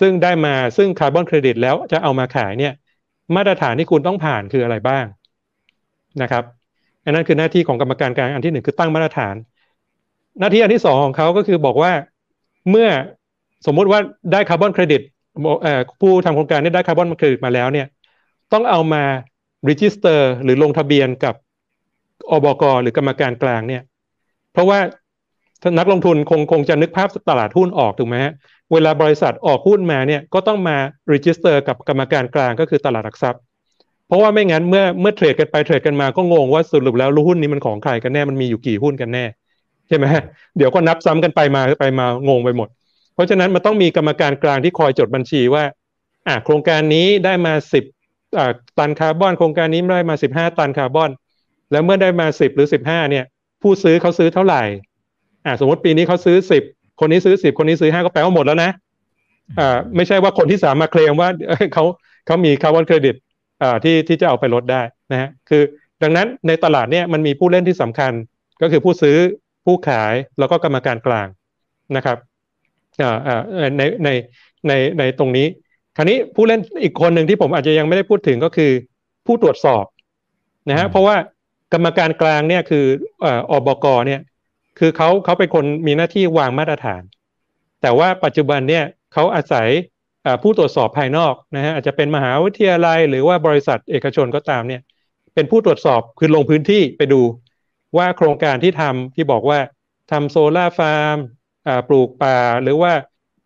[0.00, 2.72] ซึ่งได้มาซึ่งคาร์บอนเครดิตแล้วจะเอามาขายเนี่ย
[3.36, 5.04] มาตรฐานที่คุณต้องผ่านคืออะไรบ้าง
[6.22, 6.44] นะครับ
[7.04, 9.34] อันนั้นคือหน้าที่ของกรรมการกลางอันที่หนึ่งคือตั้งมาตรฐาน
[10.40, 11.92] หน้าที่อันที่สองของเขาก็คือบอกว่า
[12.70, 12.88] เมื่อ
[13.66, 14.00] สมมุติว่า
[14.32, 15.00] ได้คาร์บอนเครดิต
[16.00, 17.86] ผู้ทำโครงการได้คาร์บอนเครดิตมาแล้วเนี่ย
[18.52, 19.02] ต้องเอามา
[19.68, 21.34] register หรือลงทะเบียนกับ
[22.30, 23.82] อบกหรือกรรมการกลางเนี่ย
[24.52, 24.78] เพราะว่า
[25.78, 28.32] นักลงทุนคงคงจะนึกภาพตลาดหุ้นออกถูกไหมฮะ
[28.72, 30.76] เวลาบริษัทออกหุ้นมาเนี่ยก็ต้องมา
[31.12, 33.40] register กับกรรมการกลางก็คือตลาดหลักทรัพย์
[34.06, 39.24] เพราะว่าไม่งั้นเมื่อเมื่อเทรดกันไปเทรดกันมาก็งงว่าสรุปแล้วหุ้นนี้มันของใครกันแน่มันมีอยู่กี่หุ้นกันแน่
[39.88, 40.04] ใช่ไหม
[40.56, 42.68] เดี๋ยวก็นับซ้ำกันไปมาไปมางงไปหมด
[43.14, 45.64] เพราะฉะนั้นมันต้องมีกรรมการกลางที่คอยจดบัญชีว่า
[46.26, 47.84] อ่าโครงการนี้ได้มาสิบ
[48.78, 51.10] ตันคาร์บอนโครงการนี้ได้มาสิบห้าตันคาร์บอน
[51.72, 53.24] แล้วเมื่อได้มาสิบหรือสิบห้าเนี่ย
[53.62, 54.62] ผู้ซื้อเขาซื้อเท่าไหร่
[55.44, 56.62] อ่าสมมติปีนี้เขาซื้อสิบ
[57.02, 58.70] คนนี้ซื้อสิบคนนี้ซื้อห้าก็แปลว่าหมดแล้วนะ
[59.58, 61.28] อ่าไม่ใช่ว่าคนที่สามมาเคลมว่า
[61.74, 61.84] เขา
[62.26, 63.14] เขามีคาร์บอนเครดิต
[63.62, 64.82] อ่าที่ที่จะเอาไปลดได้
[65.12, 65.62] นะฮะคือ
[66.02, 68.12] ดังนั้นในตลาดเนี่ยมันมีผู้เล่นที่สำคัญ
[68.62, 69.16] ก็คือผู้ซื้อ
[69.64, 71.26] ผู้ขายแล้วก็กรรมการกลาง
[71.96, 72.16] นะครับ
[73.02, 73.40] อ่าอ่า
[73.78, 74.08] ในใน
[74.68, 75.46] ในในตรงนี้
[75.96, 78.70] คราวนี้ผู้เล่นอีกคนหนึ่งที่ผมอาจจะยังไม่ได้พูดถึงก็คือ
[79.26, 79.84] ผู้ตรวจสอบ
[80.70, 81.16] นะฮะเพราะว่า
[81.72, 82.84] กรรมการกลางเนี่ยคือ
[83.50, 84.20] อบกเนี่ย
[84.78, 87.02] คือเขาเขาเป็นคนมีหน้าที่วางมาตรฐาน
[87.82, 89.68] แต่ว่าปัจจุบันเนี่ยเขาอาศัย
[90.42, 94.80] ผู้ตรวจสอบภายนอกนะฮะอาจจะเป็นมหาวิทยาลัย หรือว่าบริษัทเอกชนก็ตามเนี่ย
[95.34, 97.22] เป็นผู้ตรวจสอบคือลงพื้นที่ไปดู
[97.96, 99.58] ว่าโครงการที่ทำที่บอกว่า
[100.10, 101.16] ทำโซลาร์ฟาร์ม
[101.88, 102.92] ปลูกป่า หรือว่า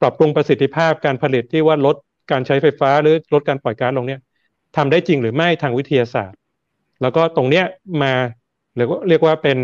[0.01, 1.97] ปรับปรุงประสิทธิภาพการผลิตที่ว่าลด
[2.31, 4.21] การใช้ไฟฟ้าหรือลดการปล่อยก๊าซลงเนี่ย
[4.77, 6.39] ทำได้จริงหรือไม่ทางวิทยาศาสตร์
[7.03, 7.65] แล้วก็ตรงเนี้ย
[8.03, 8.15] มา
[8.75, 9.59] หรือเรียกว่าเป็น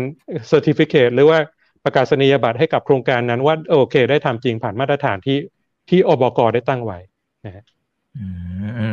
[0.47, 1.39] เซอร์ติฟิเคตหรือว่า
[1.83, 5.37] ประกาศนียบัตรให้กับโครงการนั้นว่าโอเค ได้ทำจริงผ่านมาตรฐานที่
[5.89, 6.99] ที่อบกได้ตั้งไว้
[7.45, 7.63] นะฮะ
[8.17, 8.27] อื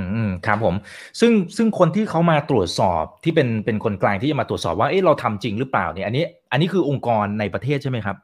[0.00, 0.75] มอืมครับผม
[1.20, 8.16] ซึ่งซึ่งคนที่เขามาตรวจสอบที่เป็นเป็นคนกลางที่จะมาตรวจสอบว่าเอ๊ะเราทำจริงหรือเปล่าเนี่ยอันนี้ อันนี้คือองค์กรในประเทศใช่ไหมครับ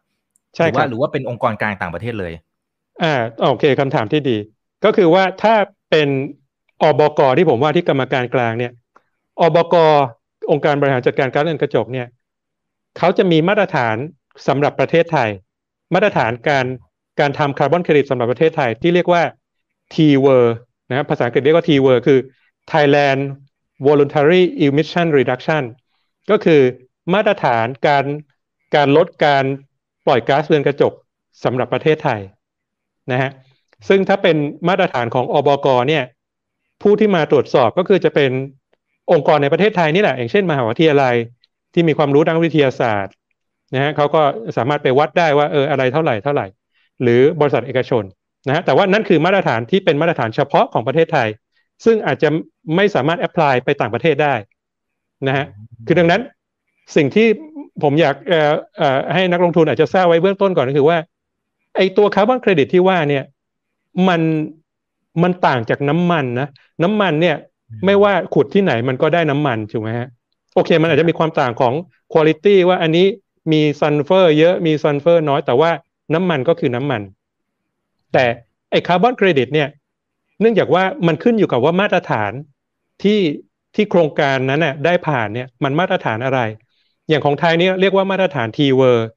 [0.57, 2.33] ใช่ครับหรือว่าเป็นองค์กรกลางต่างประเทศเลย
[3.03, 4.37] อ่าโอเคคำถามที่ดี
[4.85, 5.55] ก็คือว่าถ้า
[5.91, 6.09] เป็น
[6.83, 8.73] อบกที่ผมว่าที่กรรมการกลางเนี่ย
[9.41, 9.75] อบก
[10.51, 12.07] องค์การบริหารจัดการการเงินกระจกเนี่ย
[12.99, 13.97] เขาจะมีมาตรฐาน
[14.47, 15.29] สำหรับประเทศไทย
[15.95, 16.67] มาตรฐานการ
[17.21, 19.23] การทำคาร์บอนเครดิตสำหรับประเทศไทยที่เรียกว่า
[19.95, 20.45] T w o r
[20.91, 22.19] นะภาษาอังกฤษเรียกว่า T word คือ
[22.73, 23.21] Thailand
[23.87, 25.63] Voluntary Emission Reduction
[26.31, 26.61] ก็คือ
[27.15, 28.05] มาตรฐานการ
[28.75, 29.45] การลดการ
[30.07, 30.93] ปล่อยก๊าซเรือนกระจก
[31.45, 32.21] สำหรับประเทศไทย
[33.11, 33.31] นะฮะ
[33.89, 34.37] ซึ่งถ้าเป็น
[34.69, 36.05] มาตรฐานของอบกเนี่ย
[36.83, 38.31] ผู้ที่มาตรวจสอบก็คือจะเป็น
[39.13, 41.15] องค์กรในประเทศไทยนี่แหละอย่างเช่นมหาวิทยาลัย
[41.75, 43.15] ที่มีความรู้ด้านวิทยาศาสตร์
[43.75, 44.23] นะฮะเขาก็
[44.57, 46.47] สามารถไปวัดได้ว่าเอออะไรเท่าไหร่เท่าไหร่
[47.03, 48.05] หรือบริษัทเอกชน
[48.49, 51.29] นะฮะแต่ว่านั่นคือมาตรฐานที่เป็นมาตรฐานเฉพาะของประเทศไทย
[51.85, 52.29] ซึ่งอาจจะ
[52.77, 54.35] ไม่สามารถแอพพลายไปต่างประเทศได้
[55.27, 55.47] นะฮะ
[55.87, 56.21] คือดังนั้น
[56.97, 57.27] สิ่งที่
[57.83, 60.99] ผมอยากเอ่อเอ่อให้นักลงทุนอาจจะทราบไว้เบื้องต้นก่อนก็คือว่า
[61.77, 63.25] ไอตัวคาร์บอนเครดิตที่ว่าเนี่ย
[64.09, 64.21] มัน
[65.23, 66.49] มันต่างจากน้ำมันนะ
[66.83, 67.37] น้ำมันเนี่ย
[67.85, 70.09] ไม่ว่าขุดที่ไหนมันก็ได้น้ำมันถูกไหมฮะ
[70.55, 71.73] โอเค มันอาจจะมีความต่างของ
[72.13, 73.07] คุณภาพว่าอันนี้
[73.53, 75.71] มีซัลเฟอร์เยอะมีซัลเฟอร์น้อยแต่ว่า
[76.15, 77.03] น้ำมันก็คือน้ำมัน
[78.13, 78.25] แต่
[78.71, 79.69] ไอคาร์บอนเครดิตเนี่ย
[80.41, 82.33] เนื่องจากว่ามันขึ้นอยู่กับว่ามาตรฐาน
[83.03, 83.21] ที่
[83.75, 86.41] ที่โครงการนั้นน่ะได้ผ่านเนี่ยมันมาตรฐานอะไร
[87.09, 89.09] อย่างของไทยเนี่ยเรียกว่ามาตรฐาน T-VER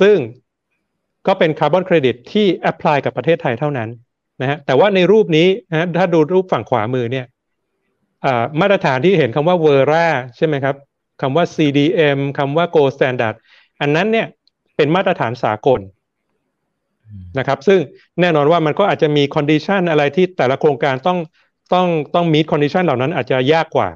[0.00, 0.16] ซึ่ง
[1.26, 3.88] ก็เป็นคาร์บอนเครดิตที่ apply กับประเทศไทยเท่านั้น
[4.40, 7.26] นะฮะแต่ว่าในรูปนี้นะถ้าดูรูปฝั่งขวามือเนี่ย
[8.60, 10.76] มาตรฐานที่เห็นคำว่า Verra ใช่ไหมครับ
[11.20, 13.34] คำว่า CDM คำว่า Gold Standard
[13.82, 14.26] อันนั้นเนี่ย
[14.76, 15.80] เป็นมาตรฐานสากล
[17.38, 17.80] นะครับ ซึ่ง
[18.20, 21.18] แน่นอนว่ามันก็อาจจะมี condition อะไรที่แต่ละโครงการต้อง
[21.74, 23.88] ต้องต้องมี condition เหล่านั้นอาจจะยากกว่า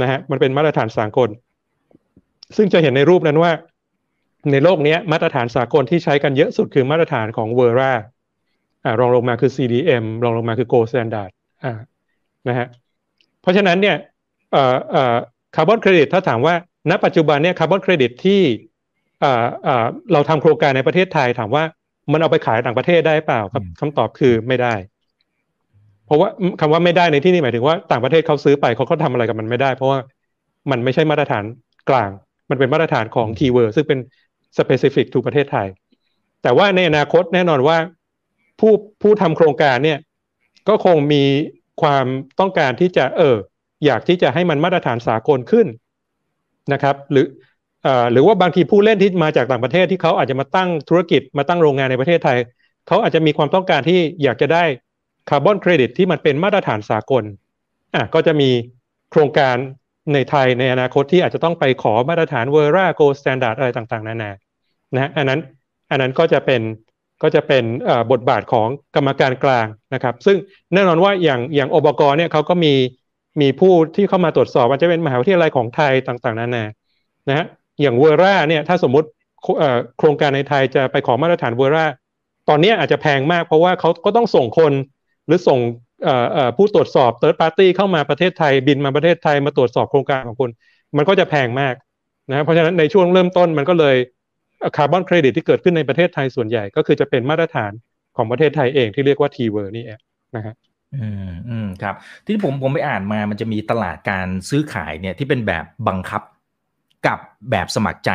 [0.00, 1.28] นะฮะมันเป็นมาตรฐานสากล
[2.56, 3.52] ซึ่งจะเห็นในรูปนั้นว่า
[4.52, 7.92] ในโลกนี้มาตรฐานสากลที่ใช้กันเยอะสุดคือมาตรฐานของ Verra
[8.84, 11.30] อ่ารองลงมาคือ CDM รองลงมาคือ Gold Standard
[11.64, 11.72] อ่า
[12.48, 12.66] นะฮะ
[13.42, 13.96] เพราะฉะนั้นเนี่ย
[14.52, 15.16] เอ่อเอ่อ
[15.56, 16.54] คาร์บอนเครดิตถ้าถามว่า
[16.90, 18.72] ณปัจจุบันเนี่ยคาร์บอนเครดิตที่อ่าอ่า
[20.12, 21.64] เราทำโครงการในประเทศไทยถามว่า
[22.12, 24.74] มันเอาไปขายต่างประเทศได้เปล่าครับคำตอบคือไม่ได้
[26.06, 26.28] เพราะว่า
[26.60, 29.98] คำว่าไม่ได้ในที่นี้หมายถึงว่าต่างประเทศเขาซื้อไปเขาก็ทำอะไรกับมันไม่ได้ เพราะว่า
[30.70, 31.44] มันไม่ใช่มาตรฐาน
[31.90, 32.10] กลาง
[32.50, 33.98] มันเป็นมาตรฐานของคีย์เวิร์ดซึ่งเป็น
[34.58, 35.66] specific to ประเทศไทย
[36.42, 37.76] แต่ว่าในอนาคตแน่นอนว่า
[38.60, 38.72] ผู้
[39.02, 39.98] ผู้ทำโครงการเนี่ย
[40.68, 41.24] ก็คงมี
[41.82, 42.06] ความ
[42.40, 43.36] ต้องการที่จะเออ
[43.84, 45.66] อยากที่จะให้มันมาตรฐานสากลขึ้น
[46.72, 47.26] นะครับ หรือ
[48.12, 52.38] หรือว่าบางทีผู้เล่นที่มาจากต่างประเทศที่เขาอาจจะมาตั้งธุรกิจมาตั้งโรงงานในประเทศไทย
[52.86, 54.64] เขาอาจจะมีความต้องการที่อยากจะได้
[55.30, 57.24] คาร์บอนเครดิตที่มันเป็นมาตรฐานสากล
[57.94, 58.50] อะก็จะมี
[59.10, 59.56] โครงการ
[60.14, 64.30] ในไทยในอนาคตที่อาจจะต้องไปขอมาตรฐาน Verra Gold Standard อะไรต่างๆ นานา
[64.94, 65.40] นะอันนั้น
[65.90, 66.62] อันนั้นก็จะเป็น
[67.22, 67.64] ก็จะเป็น
[68.12, 70.36] บทบาทของกรรมการกลางนะครับ ซึ่ง
[70.74, 72.74] แน่นอนว่าอย่างอย่างอบกเนี่ยเขาก็มี
[73.40, 76.64] มีผู้ที่เข้ามาตรวจสอบว่าจะเป็นมหาวิทยาลัยของไทยต่างๆ นานา
[77.28, 77.46] นะฮะ
[77.82, 79.08] อย่าง Verra เนี่ยถ้าสมมติ
[79.98, 81.86] โครงการในไทยจะไปขอมาตรฐาน Verra
[82.48, 84.72] ตอนนี้อาจจะแพงมากเพราะว่าเขาก็ต้องส่งคน
[85.26, 85.60] หรือส่ง
[86.56, 90.50] ผู้ตรวจสอบ third party เข้ามาประเทศไทยบินมาประเทศไทยมาตรวจสอบโครงการของคุณ
[90.96, 91.74] มันก็จะแพงมาก
[92.30, 93.96] นะเพราะฉะนั้นในช่วงเริ่มต้นมันก็เลย
[94.76, 97.72] คาร์บอนเครดิตที่เกิดขึ้นในประเทศไทยส่วนใหญ่ ก็คือจะเป็นมาตรฐาน
[98.16, 100.00] ของประเทศไทยเองที่เรียกว่าทีเวอร์นี่เอง
[100.36, 100.54] นะฮะ
[100.94, 101.94] อืมอืมครับ
[102.26, 106.22] ที่ผมผมไปอ่านมามันจะมีตลาดการซื้อขายเนี่ยที่เป็นแบบบังคับ
[107.06, 107.18] กับ
[107.50, 108.10] แบบสมัครใจ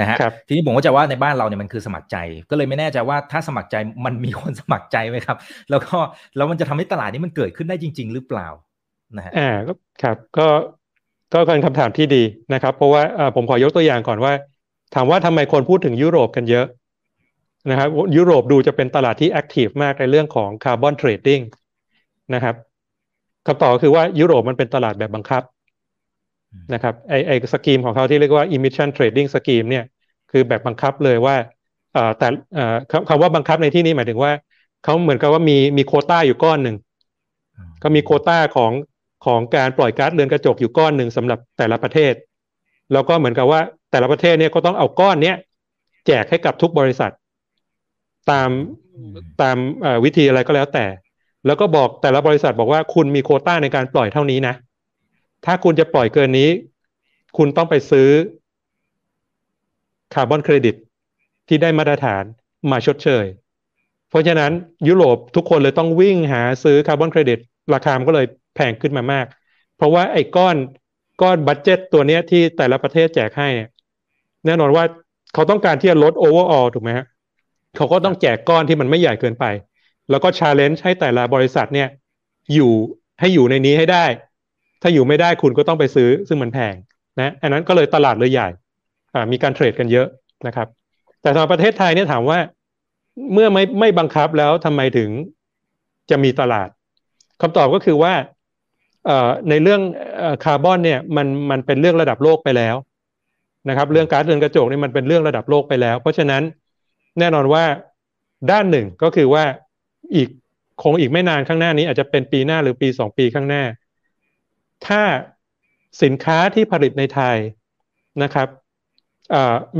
[0.00, 2.16] นะฮะทีนี้ผมก็จะว่าในบ้านเราเนี่ยมันคือสมัครใจ
[2.50, 5.36] ก็เลยไม่แน่ใจว่าถ้าสมัครใจมันมีคนสมัครใจไหมครับ
[5.70, 5.96] แล้วก็
[6.36, 8.48] แล้วมันจะทำให้ตลาดนี้มันเกิดขึ้นได้จริง ๆ หรือเปล่า
[9.16, 9.50] นะฮะอ่า
[10.02, 10.46] ครับ ก็
[11.32, 12.22] ก็เป็นคำถามที่ดี
[12.54, 13.02] นะครับ เพราะว่า
[13.36, 14.32] ผมขอยกตัวอย่างก่อนว่า
[14.94, 16.66] ถามว่าทำไมคนพูดถึงยุโรปกันเยอะ
[17.70, 21.40] นะครับยุโรปดูจะเป็นตลาดที่ active มากในเรื่องของ carbon trading
[22.34, 22.54] นะครับ
[23.46, 25.42] คำตอบคือว่ายุโรปมันเป็นตลาดแบบบังคับ
[26.74, 29.84] นะครับไอไอ scheme ของเขาที่เรียกว่า emission trading scheme เนี่ย
[30.30, 31.36] คือแบบบังคับเลยว่า
[32.18, 32.26] แต่
[33.08, 34.32] คำว่าบังคับในที่นี้หมายถึงว่า
[34.84, 36.76] เขาเหมือนกับว่ามีมีโควตาอยู่ก้อนหนึ่ง
[37.82, 38.72] ก็มีโควตาของ
[39.26, 42.14] ของการปล่อยก๊าซเรือนกระจกอยู่ก้อนหนึ่งสำหรับแต่ละประเทศ
[42.92, 43.60] แล้วก็เหมือนกับว่า
[43.90, 45.36] แต่ละประเทศเนี่ยก็ต้องเอาก้อนเนี้ย
[46.06, 47.12] แจกให้กับทุกบริษัท
[48.30, 48.50] ตาม
[49.42, 49.56] ตาม
[50.04, 50.86] วิธีอะไรก็แล้วแต่
[51.46, 54.54] แล้วก็บอกแต่ละบริษัทบอกว่าคุณมีโควตาในการปล่อยเท่านี้นะ
[55.44, 56.50] ถ้าคุณจะปล่อยเกินนี้
[57.36, 58.08] คุณต้องไปซื้อ
[60.14, 60.74] คาร์บอนเครดิต
[61.48, 62.22] ที่ได้มาตรฐาน
[62.70, 63.24] มาชดเชย
[64.10, 64.52] เพราะฉะนั้น
[64.88, 67.38] ยุโรปทุกคนเลยต้องวิ่งหาซื้อคาร์บอนเครดิต
[67.74, 69.26] ราคามันก็เลยแพงขึ้นมามาก
[69.76, 70.56] เพราะว่าไอ้ก้อน
[71.22, 73.48] ก้อน budget ตัวเนี้ยที่แต่ละประเทศแจกให้
[74.46, 74.84] แน่นอนว่า
[75.34, 77.06] เขาต้องการที่จะลด overall ถูกไหมฮะ
[77.76, 79.44] เขาก็ต้องแจกก้อนที่มันไม่ใหญ่เกินไป
[80.10, 81.88] แล้วก็ challenge ให้แต่ละบริษัทเนี่ย
[82.54, 82.72] อยู่
[83.20, 84.04] ให้อยู่ในนี้ให้ได้
[84.82, 86.74] ถ้าอยู่ไม่ได้คุณก็ต้องไปซื้อซึ่งมันแพง
[87.20, 88.48] นะอันนั้นก็เลยตลาดเลยใหญ่
[89.32, 90.06] มีการ trade กันเยอะ
[90.46, 90.68] นะครับ
[91.22, 92.38] แต่สำหรับประเทศไทยเนี่ยถามว่า
[93.32, 95.10] เมื่อไม่ไม่บังคับแล้วทำไมถึง
[96.10, 96.68] จะมีตลาด
[97.40, 98.12] คำตอบก็คือว่า
[99.48, 99.80] ในเรื่อง
[100.44, 102.76] คาร์บอนเนี่ยมันมันเป็นเรื่องระดับโลกไปแล้ว
[103.68, 106.42] นะครับ เรื่องกาซเรือนกระจกนี่มันเป็นเรื่องระดับโลกไปแล้ว เพราะฉะนั้น
[107.18, 107.64] แน่นอนว่า
[108.50, 109.44] ด้านหนึ่งก็คือว่า
[110.14, 110.28] อีก
[110.82, 113.62] คงอีกไม่นานข้างหน้านี้อาจจะเป็นปีหน้าหรือปีสองปีข้างหน้า
[114.86, 115.02] ถ้า
[116.02, 117.36] สินค้าที่ผลิตในไทย
[118.22, 118.48] นะครับ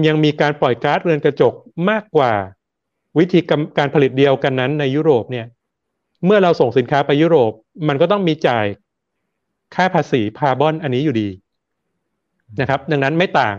[0.07, 1.55] ยังมีการปล่อยก๊าซเรือนกระจก
[1.91, 2.33] มากกว่า
[3.19, 3.41] วิธี
[3.79, 5.47] การผลิตเดียวกันนั้นในยุโรปเนี่ย
[6.25, 7.53] เมื่อเราส่งสินค้าไปยุโรป
[7.88, 8.67] มันก็ต้องมีจ่าย
[9.75, 11.29] ค่าภาษีคาร์บอนอันนี้อยู่ดี
[12.61, 13.57] นะครับ ดังนั้นไม่ต่าง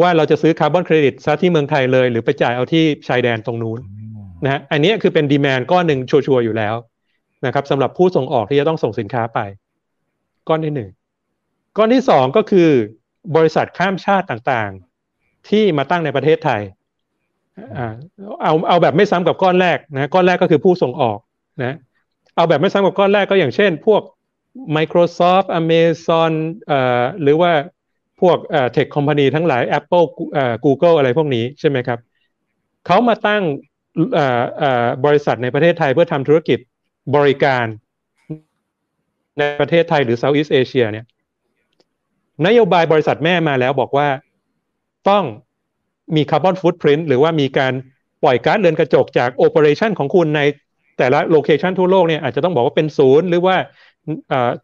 [0.00, 3.78] ว่าเราจะซื้อคาร์บอนเครดิตซะที่เมืองไทยเลย หรือไปจ่ายเอาที่ชายแดนตรงนู้น
[4.44, 6.74] นะฮะอันนี้คือเป็นดีแมนก้อนหนึ่งชัวร์ๆอยู่แล้ว
[7.46, 9.38] นะครับสำหรับผู้ส่งออกที่จะต้องส่งสินค้าไป
[10.48, 10.90] ก้อนที่หนึ่ง
[11.76, 12.68] ก้อนที่สองก็คือ
[13.36, 16.62] บริษัทข้ามชาติต่างๆ ที่มาตั้งในประเทศไทย
[18.42, 21.18] เอาเอาแบบไม่ซ้ำกับก้อนแรกนะก้อนแรกก็คือผู้ส่งออก
[21.64, 21.76] นะ
[22.36, 24.02] เอาแบบไม่ซ้ำกับก้อนแรกก็อย่างเช่น พวก
[24.76, 26.32] Microsoft Amazon
[26.66, 27.52] เอ่อหรือว่า
[28.20, 31.98] พวกเอ่อเทคคอมพานีทั้งหลาย Apple เอ่อ Google อะไรพวกนี้ใช่ไหมครับ
[32.86, 33.42] เขามาตั้ง
[34.14, 36.58] เอ่อเอ่อบริษัทในประเทศไทยเพื่อทำธุรกิจ
[37.16, 37.66] บริการ
[39.38, 41.06] ในประเทศไทยหรือ Southeast Asia เนี่ย
[42.46, 44.08] นโยบายบริษัทแม่มาแล้วบอกว่า
[45.08, 45.24] ต้อง
[46.16, 47.72] มี carbon footprint หรือว่ามีการ
[48.22, 50.40] ปล่อยก๊าซเรือนกระจกจาก operation ของคุณใน
[50.98, 53.56] แต่ละ location ทั่วโลกเนี่ยอาจจะต้องบอกว่าเป็นศูนย์หรือว่า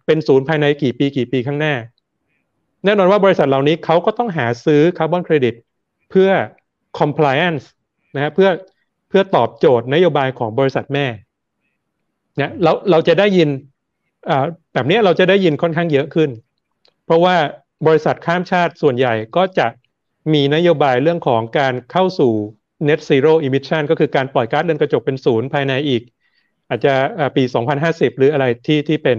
[0.07, 1.75] เป็นศูนย์ภายในกี่ปีกี่ปีข้างหน้า
[2.85, 5.55] แน่นอนว่าบริษัทเหล่านี้เขาก็ต้องหาซื้อคาร์บอนเครดิต
[6.11, 6.31] เพื่อ
[6.99, 7.65] compliance
[8.15, 8.49] นะฮะเพื่อ
[9.09, 11.07] เพื่อตอบโจทย์นโยบายของบริษัทแม่
[12.37, 13.49] เนี่ยเราเราจะได้ยิน
[14.73, 16.31] แบบนี้เราจะได้ยินค่อนข้างเยอะขึ้น
[17.05, 17.37] เพราะว่า
[17.87, 19.67] บริษัทข้ามชาติส่วนใหญ่ก็จะ
[20.33, 22.33] มีนโยบายเรื่องของการเข้าสู่
[22.89, 26.03] net zero emission ก็คือการปล่อยก๊าซเรือนกระจกเป็นศูนย์ภายในอีก
[26.69, 26.95] อาจจะ
[27.37, 27.43] ปี
[27.81, 29.19] 2050 หรืออะไรที่ที่เป็น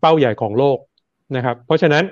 [0.00, 0.78] เป้าใหญ่ของโลก
[1.36, 2.04] นะครับเพราะฉะนั้น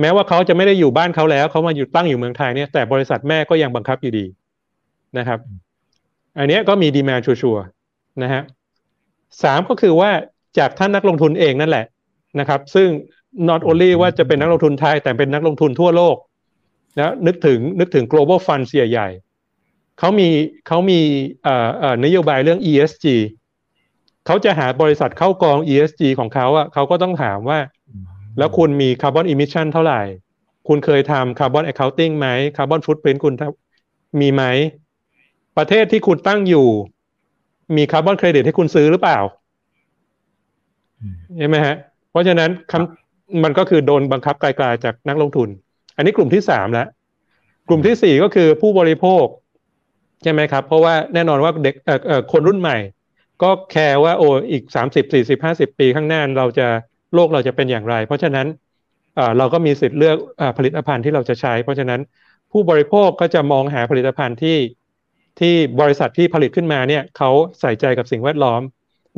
[0.00, 4.26] แม้ว่าเขาจะไม่ได้อยู่บ้านเขาแล้วเขามาอยู่ตั้งอยู่เมืองไทยเนี่ยแต่บริษัทแม่ก็ยังบังคับอยู่ดี
[5.18, 5.38] นะครับ
[6.38, 7.64] อันนี้ก็มี demand sure
[8.22, 8.42] นะฮะ
[9.42, 10.10] สามก็คือว่า
[10.58, 11.86] จากท่านนักลงทุนเองนั่นแหละ
[12.40, 12.88] นะครับ ซึ่ง
[13.48, 16.16] not only ว่าจะเป็นนักลงทุนไทย แต่เป็นนักลงทุนทั่วโลก
[16.98, 19.08] นะนึกถึงนึกถึง global fund เสียใหญ่
[19.98, 20.28] เขามี
[20.66, 21.00] เขามี
[22.04, 23.06] นโยบายเรื่อง ESG
[24.26, 27.58] เขาจะหาบริษัทเข้ากอง ESG ของเขาอะเขาก็ต้องถามว่า
[28.38, 30.02] แล้วคุณมี carbon emission เท่าไหร่
[30.68, 32.26] คุณเคยทำ carbon accounting ไหม
[32.56, 33.34] carbon footprint คุณ
[34.20, 34.42] มีไหม
[35.58, 36.68] ประเทศที่คุณตั้งอยู่
[37.76, 39.18] มีคาร์บอนเครดิตให้คุณซื้อหรือเปล่า
[41.38, 41.76] ใช่ไหมฮะ
[42.10, 45.48] เพราะฉะนั้นคำมันก็คือโดนบังคับไกลๆจากนักลงทุน
[45.96, 46.88] อันนี้กลุ่มที่สามแล้ว
[47.68, 49.24] กลุ่มที่สี่ก็คือผู้บริโภค
[50.22, 52.76] ใช่ไหมครับ เพราะว่าแน่นอนว่าเด็กเอ่อคนรุ่นใหม่
[53.42, 56.66] ก็แคร์ว่าโอ้อีกสามสิบสี่สิบห้าสิบปีข้างหน้าเราจะ
[57.14, 58.46] โลกเราจะเป็นอย่างไร เพราะฉะนั้น
[59.38, 60.16] เราก็มีสิทธิ์เลือก
[60.58, 62.00] ผลิตภัณฑ์ที่เราจะใช้ เพราะฉะนั้น
[62.52, 64.58] ผู้บริโภคก็จะมองหาผลิตภัณฑ์ที่
[65.40, 67.30] ที่บริษัทที่ผลิตขึ้นมาเนี่ยเขา
[67.60, 68.60] ใส่ใจกับสิ่งแวดล้อม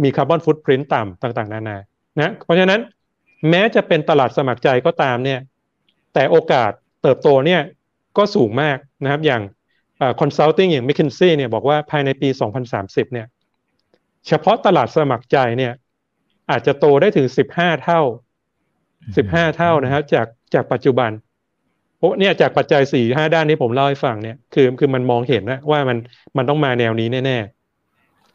[0.04, 1.76] มี carbon footprint ต่ำต่างๆ นานา
[2.18, 2.80] นะเพราะฉะนั้น
[3.50, 5.40] แม้จะเป็นตลาดสมัครใจก็ตามเนี่ย
[6.14, 6.70] แต่โอกาส
[7.02, 7.60] เติบโตเนี่ย
[8.16, 9.42] ก็สูงมากนะครับอย่าง
[10.20, 12.28] consulting อย่าง m c k เคนซี่เนี่ยบอกว่าภายในปี
[12.70, 13.26] 2030 เนี่ย
[14.26, 15.72] เฉพาะตลาดสมัครใจเนี่ย
[16.50, 18.00] อาจจะโตได้ถึง 15 เท่า
[18.78, 21.10] 15 เท่านะครับจากจากปัจจุบัน
[21.96, 25.98] เพราะเนี่ยจากปัจจัยสี่ห้าด้านนี้ผมเล่าให้ฟังเนี่ยคือคือมันมองเห็นนะว่ามัน
[26.36, 27.59] มันต้องมาแนวนี้แน่ๆ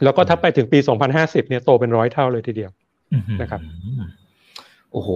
[0.03, 0.79] แล้วก็ถ้าไปถึงปี
[1.13, 2.71] 2050 เนี่ยโตเป็นร้อยเท่าเลยทีเดียว
[3.41, 3.61] นะครับ
[4.91, 5.09] โอ้โห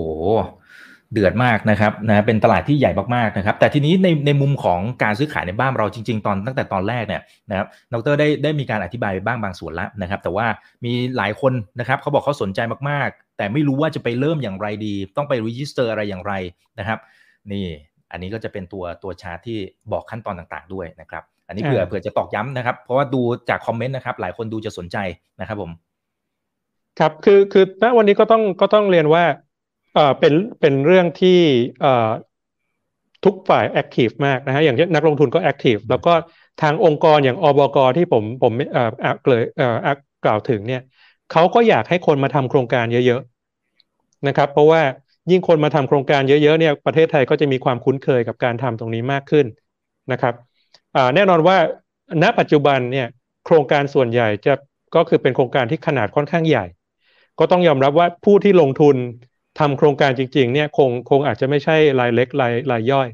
[1.13, 10.47] เดือดมากนะครับนะเป็นตลาดที่ใหญ่มากๆนะครับ แต่ทีนี้ในในมุมของการซื้อขายในบ้านเราจริง ๆ ตอนตั้งแต่ตอนแรกเนี่ยนะครับดรได้ได้มีการอธิบายไปบ้างบางส่วนแล้วนะครับ แต่ว่า
[10.85, 16.33] มีหลายคนนะครับเขาบอกเขาสนใจมากๆ แต่ไม่รู้ว่าจะไปเริ่มอย่างไรดี ต้องไป register อะไรอย่างไร
[16.79, 16.99] นะครับ
[17.51, 17.65] นี่
[18.11, 19.59] อันนี้ก็จะเป็นตัวตัวชาร์ตที่
[19.91, 24.97] บอกขั้นตอนต่างๆ ด้วยนะครับ อันนี้เผื่อเผื่อจะตอกย้ำนะครับ เพราะว่าดูจากคอมเมนต์นะครับ หลายคนดูจะสนใจ
[25.39, 25.71] นะครับผม
[26.97, 29.23] ครับคือคือณวันนี้ก็ต้องก็ต้องเรียนว่า
[29.93, 31.29] เอ่อเป็นเป็นเรื่องที่
[31.79, 32.09] เอ่อ
[33.25, 36.13] ทุกฝ่าย active มากนะฮะอย่างเช่นนักลงทุนก็ active แล้วก็
[36.62, 38.89] ทางองค์กรอย่างอบก.ที่ผมผมเอ่อ
[39.23, 39.88] เกลยเอ่อ
[40.25, 40.81] กล่าวถึงเนี่ย
[41.31, 44.81] เขาก็อยากให้คนมาทำโครงการเยอะๆนะครับ เพราะว่า
[45.31, 49.45] ยิ่งคนมาทำโครงการเยอะๆเนี่ยประเทศไทยก็จะมีความคุ้นเคยกับการทำตรงนี้มากขึ้น
[50.12, 50.33] นะครับ
[51.15, 51.58] แน่นอนว่า
[52.23, 53.08] ณปัจจุบันเนี่ย
[53.45, 54.54] โครงการส่วนใหญ่จะ
[54.95, 56.65] ก็คือเป็นโครงการที่ขนาดค่อนข้างใหญ่
[57.39, 58.95] ก็ต้องยอมรับว่าผู้ที่ลงทุน
[59.60, 63.08] ทำโครงการจริงๆเนี่ยคงคงอาจจะไม่ใช่รายเล็กรายรายย่อย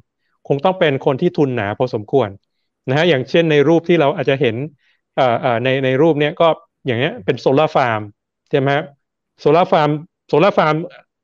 [0.47, 2.29] คงต้องเป็นคนที่ทุนหนาพอสมควร
[2.89, 4.55] นะฮะอย่างเช่นในรูปที่เราอาจจะเห็น
[5.63, 6.47] ในในรูปเนี้ยก็
[6.85, 8.01] อย่างเงี้ยเป็นโซลาร์ฟาร์ม
[8.49, 8.69] ใช่ไหม
[9.39, 9.89] โซลาร์ฟาร์ม
[10.27, 10.75] โซลาร์ฟาร์ม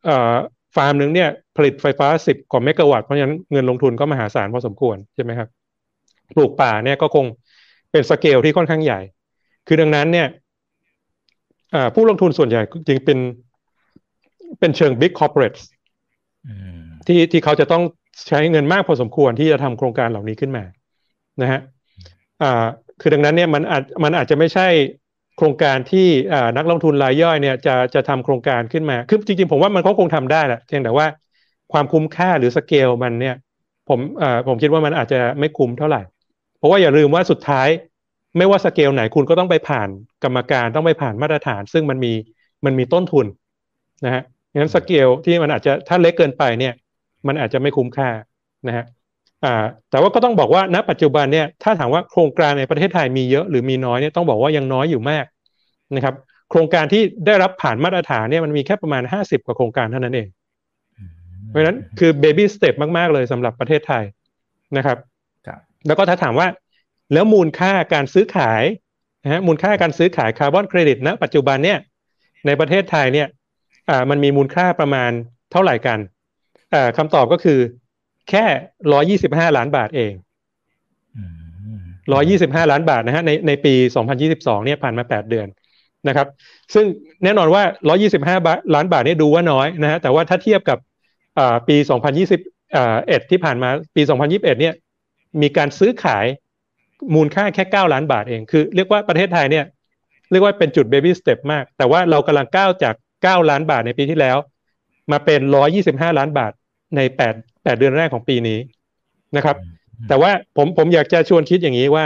[0.06, 0.36] เอ่อ
[0.76, 5.61] ฟาร์มหนึ่งเนี่ยผลิตไฟฟ้าสิบกว่าเมกะวัตต์เพราะฉะนั้นเงินลงทุนก็มหาศาลพอสมควรใช่ไหมครับ
[6.36, 7.26] ปลูกป่าเนี่ยก็คง
[7.91, 9.00] เป็นสเกลที่ค่อนข้างใหญ่
[9.67, 10.28] คือดังนั้นเนี่ย
[11.96, 13.20] ผู้ลงทุนส่วนใหญ่จริงเป็น
[14.60, 15.56] เป็นเชิงบิ๊กคอร์ปอเรท
[17.08, 17.84] ที่ที่เขาจะต้อง
[18.28, 20.63] ใช้เงินมากพอสมควรที่จะทำโครงการเหล่านี้ขึ้นมา
[21.41, 21.60] นะฮะ
[22.41, 22.65] อ่า
[23.02, 24.67] คือดังนั้นเนี่ยมันอาจมันอาจจะไม่ใช่
[25.38, 31.06] โครงการที่อ่านักลงทุนรายย่อยเนี่ยจะจะทำโครงการขึ้นมา คือจริงๆ ผมว่ามันก็คงทำได้แหละเพียงแต่ว่า
[31.72, 33.36] ความคุ้มค่าหรือสเกลมันเนี่ย
[33.89, 36.02] ผมอ่าผมคิดว่ามันอาจจะไม่คุ้มเท่าไหร่
[36.62, 37.67] เพราะว่าอย่าลืมว่าสุดท้าย
[38.38, 39.89] ไม่ว่าสเกลไหนคุณก็ต้องไปผ่าน
[40.24, 42.13] กรรมการต้องไปผ่านมาตรฐาน ซึ่งมันมี
[42.65, 43.26] มันมีต้นทุน
[44.06, 44.24] นะฮะ
[44.58, 46.74] งั้นสเกลที่มันอาจจะถ้าเล็กเกินไปเนี่ย
[47.28, 48.10] มันอาจจะไม่คุ้มค่า
[48.67, 48.86] นะฮะ
[49.45, 55.26] อ่าแต่ว่าก็ต้องบอกว่าณปัจจุบันเนี่ยถ้าถามว่าโครงการในประเทศไทยมีเยอะหรือมีน้อยเนี่ยต้องบอกว่ายังน้อยอยู่มาก
[55.95, 56.15] นะครับ
[56.50, 60.28] โครงการที่ได้รับผ่านมาตรฐานเนี่ยมันมีแค่ประมาณห้าสิบกว่าโครงการเท่านั้นเอง
[61.47, 64.04] เพราะฉะนั้นคือ baby step มาก ๆ เลยสำหรับประเทศไทย
[64.78, 64.97] นะครับ
[65.88, 66.48] แล้วก็ถ้าถามว่า
[67.13, 68.63] แล้วมูลค่าการซื้อขาย
[69.24, 71.80] นะฮะมูลค่าการซื้อขายคาร์บอนเครดิตณปัจจุบันเนี่ย
[72.46, 73.28] ในประเทศไทยเนี่ย
[73.89, 75.12] อ่ามันมีมูลค่าประมาณ
[75.52, 76.00] เท่าไหร่กัน
[76.74, 77.60] อ่าคำตอบก็คือ
[78.30, 78.46] แค่
[78.94, 80.13] ร้อยี่สิบห้าล้านบาทเอง
[82.13, 85.48] ร้อยี่สิบห้าล้านบาทนะฮะในในปีสองพันยี่สิบสองเนี่ยผ่านมาแปดเดือน
[86.08, 86.28] นะครับ
[86.74, 86.86] ซึ่ง
[87.24, 88.38] แน่นอนว่าร้อยี่สิบห้า
[88.76, 90.78] ล้านบาทนี่ดูว่าน้อยนะฮะแต่ว่าถ้าเทียบกับ
[91.39, 92.41] อ่าปีสองพันยี่สิบ
[93.08, 94.74] เอ็ดที่ผ่านมาปีสองพันยิบเอ็ดเนี่ย
[95.41, 96.26] มีการซื้อขาย
[97.15, 99.65] มูลค่าแค่เก้าล้านบาทเอง คือเรียกว่าประเทศไทยเนี่ย
[100.32, 104.38] เรียกว่าเป็นจุด baby step มาก แต่ว่าเรากำลังก้าวจากเก้าล้านบาทในปีที่แล้ว
[105.12, 106.52] มาเป็นร้อยี่สิบห้าล้านบาท
[106.96, 108.60] ในแปดแปดเดือนแรกของปีนี้
[109.38, 109.56] นะครับ
[110.10, 112.06] แต่ว่าผมผมอยากจะชวนคิดอย่างนี้ว่า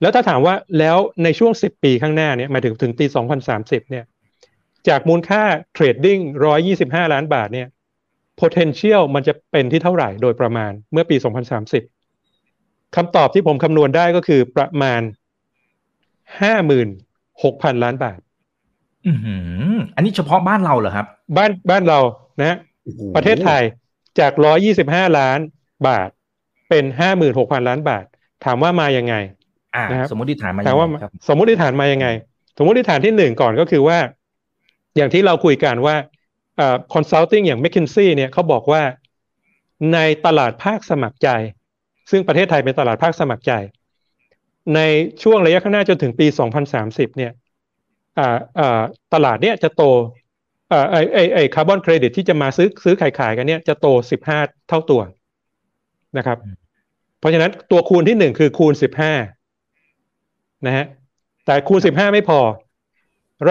[0.00, 4.04] แล้วถ้าถามว่าแล้วในช่วงสิบปีข้างหน้าเนี่ยมาถึงถึงปีสองพันสามสิบเนี่ย
[4.88, 5.42] จากมูลค่า
[5.74, 7.68] เทรดดิ้งร้อยี่สิบห้าล้านบาทเนี่ย
[8.40, 11.82] potential มันจะเป็นที่เท่าไหร่โดยประมาณเมื่อปีสองพันสามสิบ
[12.96, 15.00] คำตอบที่ผมคำนวณได้ก็คือประมาณ
[16.40, 16.88] ห้าหมื่น
[17.42, 18.18] หกพันล้านบาท
[19.06, 19.12] อื
[19.74, 22.00] มอันนี้เฉพาะบ้านเราเหรอครับ บ้านบ้านเรา
[22.40, 22.58] นะ
[23.16, 23.62] ประเทศไทย
[24.20, 25.38] จากร้อยี่สิบห้าล้าน
[25.88, 26.08] บาท
[26.68, 28.04] เป็นห้าหมื่นหกพันล้านบาท
[28.44, 29.14] ถามว่ามายังไง
[29.90, 30.86] นะครับสมมติฐานมาถามว่า
[31.28, 32.06] สมมติฐานมายังไง
[32.58, 33.98] สมมติฐานที่หนึ่งก่อนก็คือว่า
[34.96, 35.94] อย่างที่เราคุยกันว่า
[36.58, 38.82] คอ่า consulting อย่าง McKinsey เนี่ยเขาบอกว่า
[39.92, 41.28] ในตลาดภาคสมัครใจ
[42.10, 43.52] ซึ่งประเทศไทยเป็นตลาดภาคสมัครใจ
[44.74, 44.80] ใน
[45.22, 46.26] ช่วงระยะข้างหน้าจนถึงปี
[46.72, 47.32] 2030 เนี่ย
[48.18, 48.82] อ่าอ่า
[49.14, 49.82] ตลาดเนี่ยจะโต
[50.90, 53.86] ไอไอไอคาร์บอนเครดิตที่จะมาซื้อซื้อขายขายกันเนี่ยจะโต
[54.28, 55.00] 15 เท่าตัว
[56.18, 56.38] นะครับ
[57.18, 58.74] เพราะฉะนั้นตัวคูณที่หนึ่งคือคูณ
[59.68, 60.86] 15 นะฮะ
[61.46, 62.40] แต่คูณ 15 ไม่พอ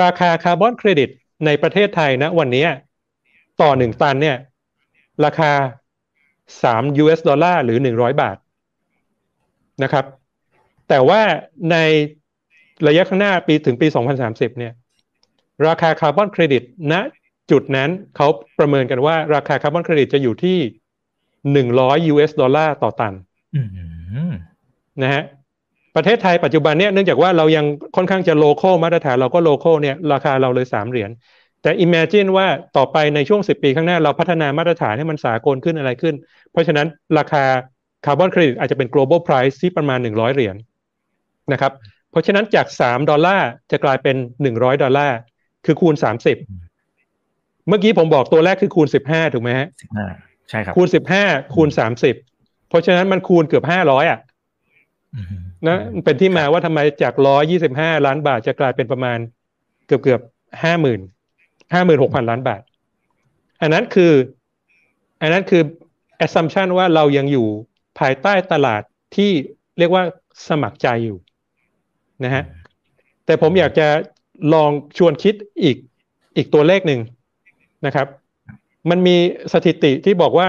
[0.01, 1.09] ราคาคาร์บอนเครดิต
[1.45, 2.65] ในประเทศไทยนะวันนี้
[3.61, 4.37] ต่อหนึ่งตันเนี่ย
[5.25, 5.51] ราคา
[6.63, 8.37] สาม US ดอลลาร์หรือหนึ่งร้อยบาท
[9.83, 10.05] นะครับ
[10.89, 11.21] แต่ว่า
[11.71, 11.77] ใน
[12.87, 13.87] ระยะข้างหน้าปีถึงปี
[14.23, 14.73] 2030 เนี่ย
[15.67, 16.93] ราคาคาร์บอนเครดิตณ
[17.51, 18.27] จุดนั้นเขา
[18.59, 20.57] ประเมินกันว่า ราคาคาร์บอนเครดิตจะอยู่ที่
[22.07, 23.13] 100 US ดอลลาร์ต่อตัน
[25.01, 25.23] นะฮะ
[25.95, 31.09] ประเทศไทยปัจจุบันเนี่ยเนื่องจากว่าเรายังค่อนข้างจะ local มาตรฐานเราก็ local เนี่ยราคาเราเลยสามเหรียญ
[31.61, 32.47] แต่ imagine ว่า
[32.77, 36.15] ต่อไปในช่วงสิบปีข้างหน้าเราพัฒนามาตรฐานให้มันสากลขึ้นอะไรขึ้น
[36.51, 37.43] เพราะฉะนั้นราคา
[38.05, 40.55] คาร์บอนเครดิตอาจจะเป็น global price ที่ประมาณหนึ่งร้อยเหรียญ
[41.51, 41.71] นะครับ
[42.11, 45.17] เพราะฉะนั้นจากสามดอลลาร์จะกลายเป็นหนึ่งร้อยดอลลาร์
[45.65, 46.37] คือคูณสามสิบ
[47.67, 50.05] เมื่อกี้ผมบอกตัวแรกคือคูณสิบห้าถูกไหมฮะสิบห้า
[50.49, 52.15] ใช่ครับ คูณสิบห้าคูณสามสิบ
[52.69, 54.19] เพราะฉะนั้นมันคูณเกือบห้าร้อยอะ
[55.67, 59.17] นะเป็นที่มาว่าทำไมจากร้อยยี่สิบห้าล้านบาทจะกลายเป็นประมาณ
[59.87, 60.21] เกือบเกือบ
[60.63, 61.01] ห้าหมื่น
[61.73, 62.61] ห้าหมื่นหกพันล้านบาท
[63.61, 64.13] อันนั้นคือ
[65.21, 65.61] อันนั้นคือ
[66.25, 67.47] assumption ว่าเรายังอยู่
[67.99, 68.81] ภายใต้ตลาด
[69.15, 69.31] ที่
[69.77, 70.03] เรียกว่า
[70.47, 71.17] สมัครใจอยู่
[72.23, 72.43] นะฮะ
[73.25, 73.87] แต่ผมอยากจะ
[74.53, 75.77] ลองชวนคิดอีก
[76.37, 77.01] อีกตัวเลขหนึ่ง
[77.85, 78.07] นะครับ
[78.89, 79.15] มันมี
[79.53, 80.47] สถิติที่บอกว่า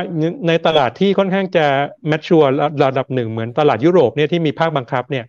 [0.48, 1.66] ในตลาดที่ค่อนข้างจะ
[2.08, 2.50] mature
[2.84, 5.24] ระดับหนึ่งเหมือนตลาดยุโรปเนี่ยที่มีภาคบังคับเนี่ย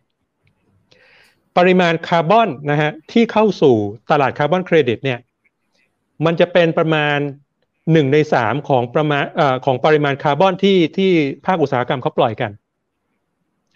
[1.58, 3.76] ปริมาณคาร์บอนนะฮะที่เข้าสู่
[4.12, 5.20] ตลาดคาร์บอนเครดิตเนี่ย
[6.26, 7.18] มันจะเป็นประมาณ
[7.92, 9.26] หนึ่งในสามของประมาณ
[9.66, 11.12] ของปริมาณคาร์บอนที่ที่
[11.46, 12.52] ภาคอุตสาหกรรมเขาปล่อยกัน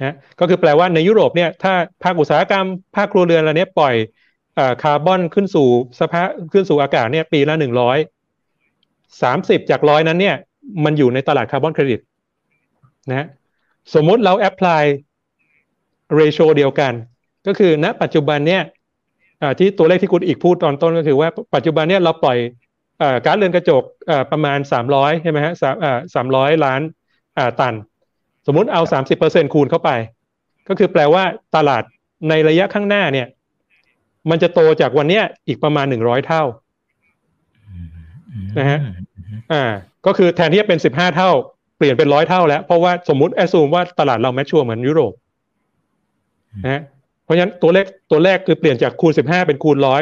[0.04, 1.74] นะก็คือแปลว่าในยุโรปเนี่ยถ้า
[2.04, 3.96] ภาคอุตสาหกรรม ภาคครัวเรือนอะไรเนี้ยปล่อย
[4.84, 5.68] คาร์บอนขึ้นสู่
[6.00, 7.98] สภาพขึ้นสู่อากาศเนี่ยปีละหนึ่งร้อย
[9.22, 10.36] สามสิบจากร้อยนั้นเนี่ย
[10.86, 12.00] มันอยู่ในตลาดคาร์บอนเครดิต
[13.10, 13.28] นะ
[13.94, 16.94] สมมุติเรา apply ratio เดียวกัน
[17.48, 18.62] ก็คือณปัจจุบันเนี่ย
[19.60, 22.38] ที่ตัวเลขที่คุณอิกพูดตอนต้นก็คือว่าปัจจุบันเนี่ยเราปล่อย
[23.26, 23.84] ก๊าซเรือนกระจก
[24.32, 25.54] ประมาณสามร้อยใช่ไหมฮะ
[26.16, 26.82] สามร้อยล้าน
[27.60, 27.74] ตัน
[28.48, 29.90] สมมุติเอาสามสิบเปอร์เซ็นคูณเข้าไป
[30.68, 31.24] ก็คือแปลว่า
[31.56, 31.84] ตลาด
[32.30, 33.28] ในระยะข้างหน้าเนี่ย
[34.30, 36.44] มันจะโตจากวันเนี้ยอีกประมาณหนึ่งร้อยเท่า
[38.60, 38.80] นะฮะ
[39.54, 39.64] อ่า
[40.06, 41.32] ก็คือแทนที่จะเป็นสิบห้าเท่า
[41.78, 45.14] เปลี่ยนเป็นร้อยเท่าแล้ว เพราะว่าสมมติ assume ว่าตลาดเราแมชชัวเหมือนยุโรป
[46.64, 46.82] นะฮะ
[47.28, 50.02] เพราะฉะนั้นตัวเลขตัวแรกคือเปลี่ยนจากคูณสิบห้าเป็นคูณร้อย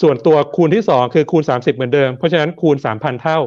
[0.00, 3.38] ส่วนตัวคูณที่สองคือคูณสามสิบเหมือนเดิม เพราะฉะนั้นคูณสามพันเท่า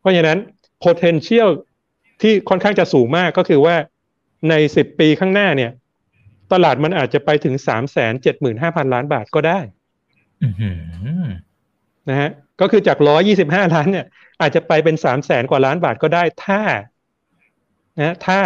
[0.00, 0.38] เพราะฉะนั้น
[0.84, 1.48] potential
[2.22, 3.76] ที่ค่อนข้างจะสูงมากก็คือว่า
[4.50, 5.70] ในสิบปีข้างหน้าเนี่ย
[6.52, 9.60] ตลาดมันอาจจะไปถึงสามแสนเจ็ดหมื่นห้าพันล้านบาทก็ได้
[12.08, 14.06] นะฮะก็คือจากร้อยี่สิบห้าล้านเนี่ย
[14.40, 16.60] อาจจะไปเป็นสามแสนกว่าล้านบาทก็ได้ถ้า
[18.00, 18.40] นะถ้า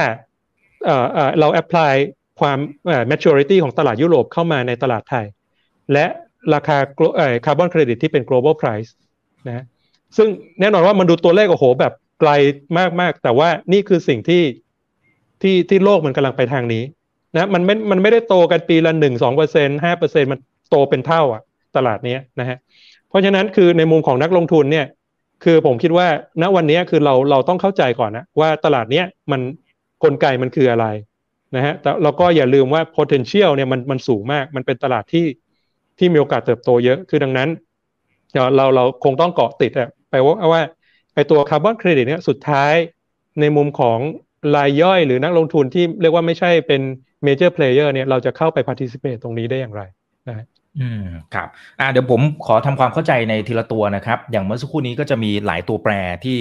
[0.84, 0.96] เอ่
[1.26, 1.94] อเรา apply
[2.40, 5.26] ความเอ่อ maturity ของตลาดยุโรปเข้ามาในตลาดไทย
[5.92, 6.06] และ
[6.54, 6.78] ราคา
[7.44, 8.90] คาร์บอนเครดิตที่เป็น global price
[9.48, 9.64] นะ
[10.16, 10.28] ซึ่ง
[10.60, 12.30] แน่นอนว่ามันดูตัวเลขโอ้โห แบบไกล
[13.00, 14.42] มาก ๆ แต่ว่านี่คือสิ่งที่
[15.42, 16.82] ที่ที่โลกมันกำลังไปทางนี้
[17.34, 20.38] นะมันไม่มันไม่ได้โตกันปีละหนึ่งสองเปอร์เซ็นห้าเปอร์เซ็นมัน
[20.70, 21.42] โตเป็นเท่าอะ
[21.76, 22.58] ตลาดนี้นะฮะ
[23.08, 24.86] เพราะฉะนั้นคือในมุมของนักลงทุนเนี่ย
[25.44, 26.06] คือผมคิดว่า
[26.42, 29.40] ณวันนี้คือเราเราต้องเข้าใจก่อนนะว่าตลาดเนี้ยมัน
[30.02, 30.86] กลไกมันคืออะไร
[31.54, 35.26] นะฮะแต่เราก็อย่าลืมว่า potential เนี่ยมันมันสูงมาก มันเป็นตลาดที่
[35.98, 37.48] ที่มีโอกาสเติบโตเยอะ คือดังนั้น
[38.32, 40.62] เราเราคงต้องเกาะติดอะไปว่าว่า
[41.14, 42.74] ไอตัวคาร์บอนเครดิตเนี่ยสุดท้าย
[43.40, 43.98] ในมุมของ
[44.56, 46.82] รายย่อยหรือนักลงทุนที่เรียกว่าไม่ใช่เป็น
[47.24, 49.82] major player เนี่ยเราจะเข้าไป participate ตรงนี้ได้อย่างไร
[50.28, 50.46] นะ
[50.80, 51.48] อืมครับ
[51.80, 55.92] อ่าเดี๋ยวผมขอทำความเข้าใจในทีละตัวนะครับ อย่างเมื่อสักครู่นี้ก็จะมีหลายตัวแปร
[56.24, 56.38] ที่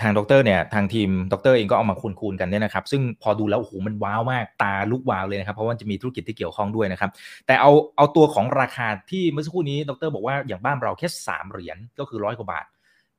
[0.00, 7.10] ทางดรเนี่ยทางทีมดรเองก็เอามาคูณคูณกันเนี่ยนะครับ ซึ่งพอดูแล้วโอ้โหมันว้าวมากตาลุกว้าวเลยนะครับ เพราะว่าจะมีธุรกิจที่เกี่ยวข้องด้วยนะครับ
[7.46, 12.66] แต่เอาเอาตัวของราคาที่เมื่อสักครู่นี้ดร บอกว่าอย่างบ้านเราแค่สามเหรียญก็คือร้อยกว่าบาท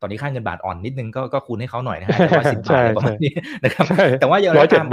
[0.02, 3.86] ตอนนี้ค่าเงินบาทอ่อนนิดนึงก็ก็คูณให้เขาหน่อยนะฮะร้อยสิบบาทประมาณนี้นะครับ
[4.20, 4.88] แต่ว่าอย่างไรก็ตาม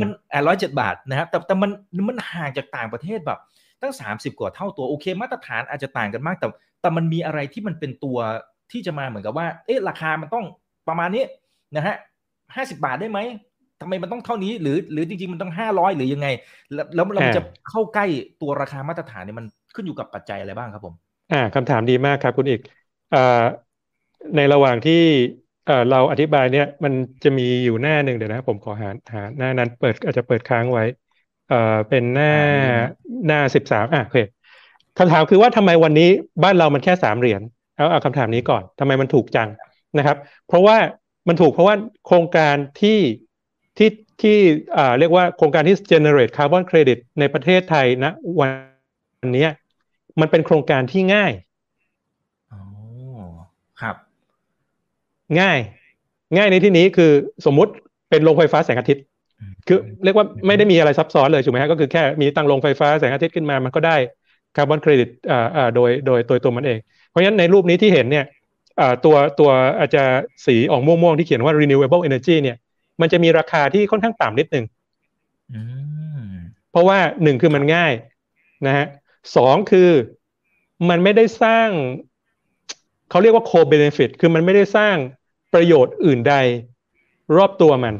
[0.00, 0.10] มัน
[0.46, 1.70] ร้อยเจ็ดบาทนะครับแต่แต่มัน
[2.08, 3.38] มันห่างจากต่างประเทศแบบ
[3.86, 6.48] ตั้ง 30 กว่าเท่าตัวโอเค มาตรฐานอาจจะต่างกันมาก แต่
[6.80, 8.18] แต่มันมีอะไรที่มันเป็นตัว
[8.72, 10.44] ที่จะมาเหมือนกับว่า เอ๊ะราคามันต้อง
[10.88, 11.24] ประมาณนี้
[11.76, 11.96] นะฮะ
[12.56, 13.18] ห้าสิบาทได้ไหม
[13.80, 16.28] ทำไมมันต้องเท่านี้หรือหรือจริงๆมันต้องห้าร้อยหรือยังไง
[16.74, 18.06] แล้วแล้วเราจะเข้าใกล้
[18.42, 20.94] ตัวราคามาตรฐานเนี่ยมันขึ้นอยู่กับปัจจัยอะไรบ้างครับผม
[21.30, 22.60] อ่าคำถามดีมากครับคุณอีก
[23.12, 23.18] อ่า
[24.36, 24.92] ในระหว่างที่
[25.64, 26.92] เอ่อเราอธิบายเนี่ยมัน
[27.24, 30.82] จะมีอยู่หน้าหนึ่งเดี๋ยวนะผมขอหาหาหน้านั้นเปิดอาจจะเปิดค้างไว้
[31.48, 32.32] เอ่อเป็นหน้า
[33.26, 34.18] หน้าสิบสามอะโอเค
[34.98, 36.08] คำถามคือว่าทำไมวันนี้
[36.42, 37.42] บ้านเรามันแค่สามเหรียญ
[37.76, 39.48] เอาเอาคำถามนี้ก่อนทำไมมันถูกจัง
[39.98, 40.16] นะครับ
[40.48, 40.76] เพราะว่า
[41.28, 41.74] มันถูกเพราะว่า
[42.06, 42.98] โครงการที่
[43.78, 43.90] ที่
[44.22, 44.36] ที่
[44.76, 49.48] อ่าเรียกว่าโครงการที่ generate carbon credit ในประเทศไทยนะวันนี้
[50.20, 51.32] มันเป็นโครงการที่ง่าย
[52.52, 52.60] อ๋อ
[53.80, 53.96] ครับ
[55.40, 55.58] ง่าย
[56.36, 57.12] ง่ายในที่นี้คือ
[57.46, 57.72] สมมุติ
[58.10, 59.04] เป็นโรงไฟฟ้าแสงอาทิตย์
[59.66, 63.96] คือเรียกว่าไม่ได้มีอะไรซับซ้อนเลยถูกไหมฮะก็คือแค่มีตั้งโรงไฟฟ้าแสงอาทิตย์ขึ้นมามันก็ได้
[64.56, 68.24] คาร์บอนเครดิตอ่าอ่าโดยโดยโดยตัวมันเอง เพราะฉะนั้นในรูปนี้ที่เห็นเนี่ย
[68.80, 70.02] อ่าตัวตัวอาจจะ
[70.46, 72.56] สีออกม่วงๆที่เขียนว่า renewable energy เนี่ย
[73.00, 74.64] มันจะมีราคาที่ค่อนข้างต่ำนิดนึง
[76.70, 77.92] เพราะว่าหนึ่งคือมันง่าย
[78.66, 78.86] นะฮะ
[79.36, 79.90] สองคือ
[80.88, 81.68] มันไม่ได้สร้าง
[83.10, 84.96] เขาเรียกว่า co-benefit คือมันไม่ได้สร้าง
[85.54, 86.34] ประโยชน์อื่นใด
[87.36, 87.94] รอบตัวมัน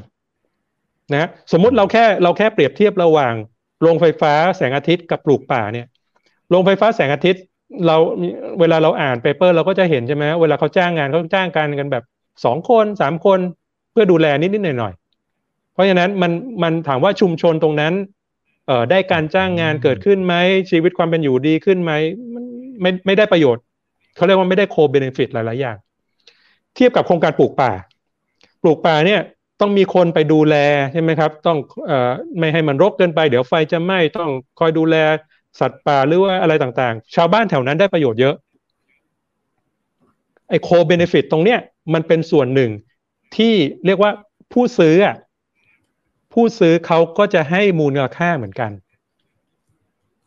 [1.13, 3.35] นะสมมุติเราแค่เราแค่เปรียบเทียบระหว่าง
[3.83, 5.87] โรงไฟฟ้าแสงอาทิตย์กับปลูกป่าเนี่ย
[6.51, 7.43] โรงไฟฟ้าแสงอาทิตย์
[7.87, 7.97] เรา
[8.61, 12.05] เวลาเราอ่านเปเปอร์เราก็จะเห็นใช่ไหมเวลาเขาจ้างงานเขาจ้างกันกันแบบ
[12.45, 13.39] สองคนสามคน
[13.93, 14.93] เพื่อดูแลนิดนิดหน่อยหน่อย
[15.73, 17.93] เพราะฉะนั้นมันมันถามว่าชุมชนตรงนั้น
[18.67, 20.35] เอ่อได้การจ้างงานเกิดขึ้นไหม
[20.71, 21.93] ชีวิตความเป็นอยู่ดีขึ้นไหม
[22.35, 22.45] มัน
[22.83, 23.63] ไม่ไม่ได้ประโยชน์
[24.17, 25.77] เขาเรียกว่าไม่ได้โคเบนฟิตหลาย ๆ อย่าง
[26.75, 27.73] เทียบกับโครงการปลูกป่า
[28.63, 29.21] ปลูกป่าเนี่ย
[29.61, 30.57] ต้องมีคนไปดูแล
[30.93, 31.59] ใช่ไหมครับ ต้อง
[31.91, 31.93] อ
[32.39, 34.97] ไม่ให้มันรกเกินไป เดี๋ยวไฟจะไหม้ต้องคอยดูแล
[35.61, 38.35] สัตว์ป่าหรือว่าอะไรต่างๆ ชาวบ้านแถวนั้นได้ประโยชน์เยอะ
[40.51, 41.59] ไอ้โคเบเนฟิตตรงเนี้ย
[41.95, 42.71] มันเป็นส่วนหนึ่ง
[43.37, 43.55] ที่
[43.87, 44.13] เรียกว่า
[44.53, 44.97] ผู้ซื้อ
[46.33, 48.71] ผู้ซื้อเขาก็จะให้มูลค่าเหมือนกัน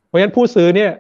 [0.08, 0.92] เพราะฉะนั้นผู้ซื้อเนี่ย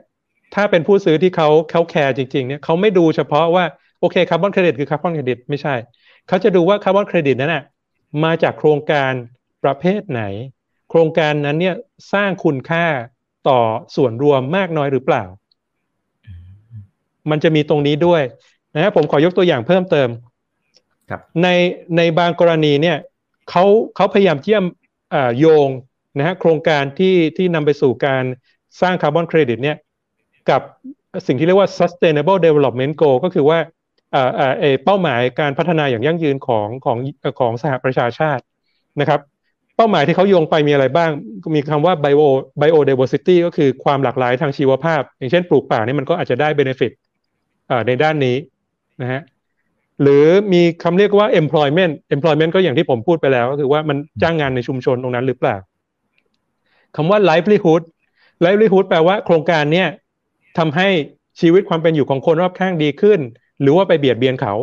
[0.55, 3.65] ถ้าเป็นผู้ซื้อที่เขาเขา care จริงๆเนี่ยเขาไม่ดูเฉพาะว่า
[3.99, 5.75] โอเคคาร์บอนเครดิตคือคาร์บอนเครดิตไม่ใช่
[6.27, 7.63] เขาจะดูว่าคาร์บอนเครดิตนั้นอะ
[8.23, 9.11] มาจากโครงการ
[9.63, 10.21] ประเภทไหน
[10.89, 11.75] โครงการนั้นเนี่ย
[12.13, 12.85] สร้างคุณค่า
[13.49, 13.59] ต่อ
[13.95, 15.23] ส่วนรวมมากน้อยหรือเปล่า
[17.29, 18.21] มันจะมีตรงนี้ด้วย
[18.75, 20.09] นะผมขอยกตัวอย่างเพิ่มเติม
[21.09, 21.47] ครับใน
[21.97, 22.97] ในบางกรณีเนี่ย
[23.49, 23.63] เขา
[23.95, 24.63] เขาพยายามเชื่อม
[25.39, 25.67] โยง
[26.17, 28.23] นะฮะโครงการที่ที่นำไปสู่การ
[28.81, 29.77] สร้างคาร์บอนเครดิตเนี่ย
[30.49, 30.61] กับ
[31.27, 33.78] สิ่งที่เรียกว่า sustainable development goal ก็คือว่าอ่าอ่า
[34.83, 36.97] เป้าหมายการพัฒนาอย่างยั่งยืนของของ
[37.39, 38.43] ของสหประชาชาติ
[38.99, 39.19] นะครับ
[39.75, 41.11] เป้าหมายที่เขาโยงไปมีอะไรบ้าง
[41.55, 42.21] มีคำว่า bio
[42.61, 46.91] biodiversity ก็คือความหลากหลายทางชีวภาพ อย่างเช่นปลูกป่านี่มันก็อาจจะได้ benefit
[47.87, 48.35] ในด้านนี้
[49.01, 49.21] นะฮะ
[50.01, 55.57] หรือมีคำเรียกว่า employment employment ก็อย่างที่ผมพูดไปแล้ว ก็คือว่ามันจ้างงานในชุมชนตรงนั้นหรือเปล่า
[56.95, 57.83] คำว่า livelihood
[58.45, 59.87] livelihood แปลว่าโครงการเนี้ย
[60.57, 60.87] ทำให้
[61.39, 63.19] ชีวิตความเป็นอยู่ของคนรอบข้างดีขึ้น
[63.61, 64.53] หรือว่าไปเบียดเบียนเขา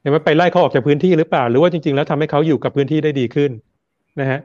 [0.00, 3.50] เห็นไหมไปไล่เขาออกจากพื้นที่หรือเปล่า หรือว่าจริง ๆ แล้วทำให้เขาอยู่กับพื้นที่ได้ดีขึ้น
[4.20, 4.40] นะฮะ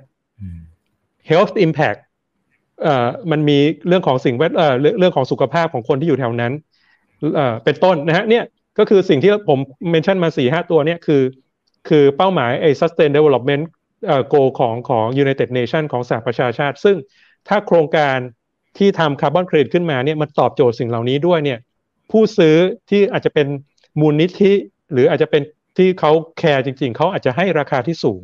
[1.30, 2.00] health impact
[2.84, 6.54] เอ่อมันมีเรื่องของสิ่งแวดเอ่อเรื่องของสุขภาพของคนที่อยู่แถวนั้น
[7.36, 8.43] เอ่อเป็นต้นนะฮะเนี่ย
[8.80, 9.60] ก็คือสิ่งที่ผม
[9.91, 11.22] เมนชั่นมาสี่ห้าตัวเนี่ยคือ
[11.89, 13.64] คือเป้าหมายไอ้ sustain development
[14.08, 16.95] เอ่อ goal ของของ United Nation ของสหประชาชาติ ซึ่ง
[17.48, 18.18] ถ้าโครงการ
[18.78, 21.60] ที่ทำคาร์บอนเครดิตขึ้นมาเนี่ยมันตอบโจทย์สิ่งเหล่านี้ด้วยเนี่ย
[22.12, 22.55] ผู้ซื้อ
[22.89, 23.47] ที่อาจจะเป็น
[23.99, 24.53] มูลนิธิ
[24.91, 25.41] หรืออาจจะเป็น
[25.78, 28.22] ที่เขาแคร์จริง ๆ เขาอาจจะให้ราคาที่สูง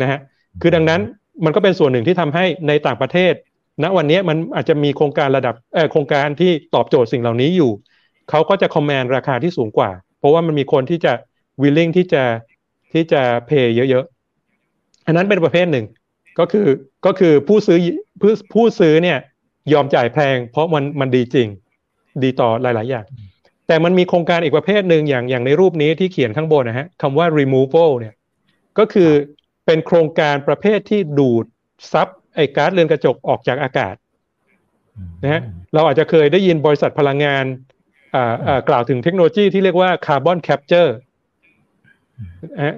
[0.00, 0.20] นะฮะ
[0.60, 1.00] คือดังนั้น
[1.44, 3.34] มันก็เป็นส่วนหนึ่งที่ทำให้ในต่างประเทศ
[3.82, 7.70] ณวันนี้มันอาจจะมีโครงการระดับเออโครงการที่ตอบโจทย์สิ่งเหล่านี้อยู่
[8.30, 11.12] เขาก็จะคอมแมนราคาที่สูงกว่า เพราะว่ามันมีคนที่จะ
[11.62, 12.22] willing ที่จะ
[12.92, 15.86] ที่จะ pay เยอะๆอันนั้นเป็นประเภทหนึ่ง
[16.38, 16.66] ก็คือ
[17.06, 17.78] ก็คือผู้ซื้อ
[18.20, 19.18] ผู้ผู้ซื้อเนี่ย
[19.72, 21.48] ยอมจ่ายแพงเพราะมันมันดีจริง
[22.22, 23.04] ดีต่อหลาย ๆ อย่าง
[23.68, 28.14] แต่มันมีโครงการอีกประเภทหนึ่งอย่างอย่างในรูปนี้ที่เขียนข้างบนนะฮะคำว่า removal เนี่ย
[28.78, 29.10] ก็คือ
[29.66, 31.44] เป็นโครงการประเภทที่ดูด
[31.92, 33.94] ซับไอ้ก๊าซเรือนกระจกออกจากอากาศ
[35.22, 35.40] นะฮะ
[35.74, 37.44] เราอาจจะเคยได้ยินบริษัทพลังงาน
[38.68, 40.96] กล่าวถึงเทคโนโลยีที่เรียกว่า carbon capture
[42.56, 42.76] นะ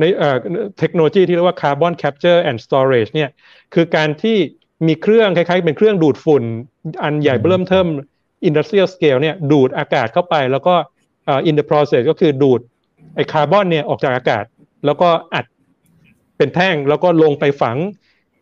[0.00, 0.04] ใน
[0.78, 3.30] เทคโนโลยีที่เรียกว่า carbon capture and storage เนี่ย
[3.74, 4.36] คือการที่
[4.86, 6.44] มีเครื่องคล้ายๆ เป็นเครื่องดูดฝุ่น
[7.02, 7.86] อันใหญ่เบ้อเริ่มเทิ่ม
[8.44, 10.74] industrial scale เนี่ยดูดอากาศเข้าไป แล้วก็
[11.28, 12.60] in the process ก็คือดูด
[13.14, 14.44] ไอ้คาร์บอนเนี่ยออกจากอากาศ
[14.86, 15.44] แล้วก็อัด
[16.36, 17.76] เป็นแท่งแล้วก็ลงไปฝัง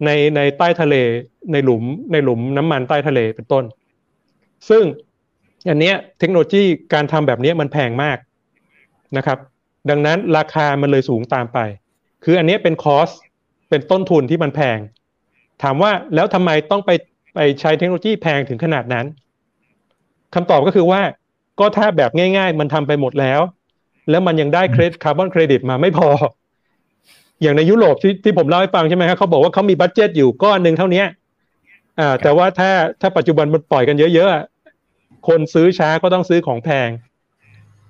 [0.04, 0.94] ในในใต้ทะเล
[1.52, 1.82] ในหลุม
[2.12, 3.64] ในหลุมน้ำมันใต้ทะเลเป็นต้น
[4.68, 4.84] ซึ่ง
[5.68, 8.18] อันเนี้ยเทคโนโลยีการทำแบบนี้มันแพงมาก
[9.16, 9.38] นะครับ
[9.90, 11.58] ดังนั้นราคามันเลยสูงตามไป
[12.24, 13.08] คืออันนี้เป็น cost
[13.68, 14.78] เป็นต้นทุนที่มันแพง
[15.62, 16.90] ถามว่าแล้วทำไมต้องไป
[17.34, 19.06] ไปใช้เทคโนโลยีแพงถึงขนาดนั้น
[20.34, 21.00] คำตอบก็คือว่า
[21.60, 23.40] ก็ถ้าแบบง่าย ๆ มันทำไปหมดแล้ว
[24.10, 26.08] แล้วมันยังได้เครดิตคาร์บอนเครดิตมาไม่พอ
[27.42, 31.04] อย่างในยุโรปที่ที่ผมเล่าให้ฟังใช่ไหมครับเขาบอกว่าเขามี budget อยู่ก้อนหนึ่งเท่านี้
[32.00, 32.70] อ่าแต่ว่าถ้า
[33.00, 36.88] ถ้าปัจจุบันมันปล่อยกันเยอะๆคนซื้อช้าก็ต้องซื้อของแพง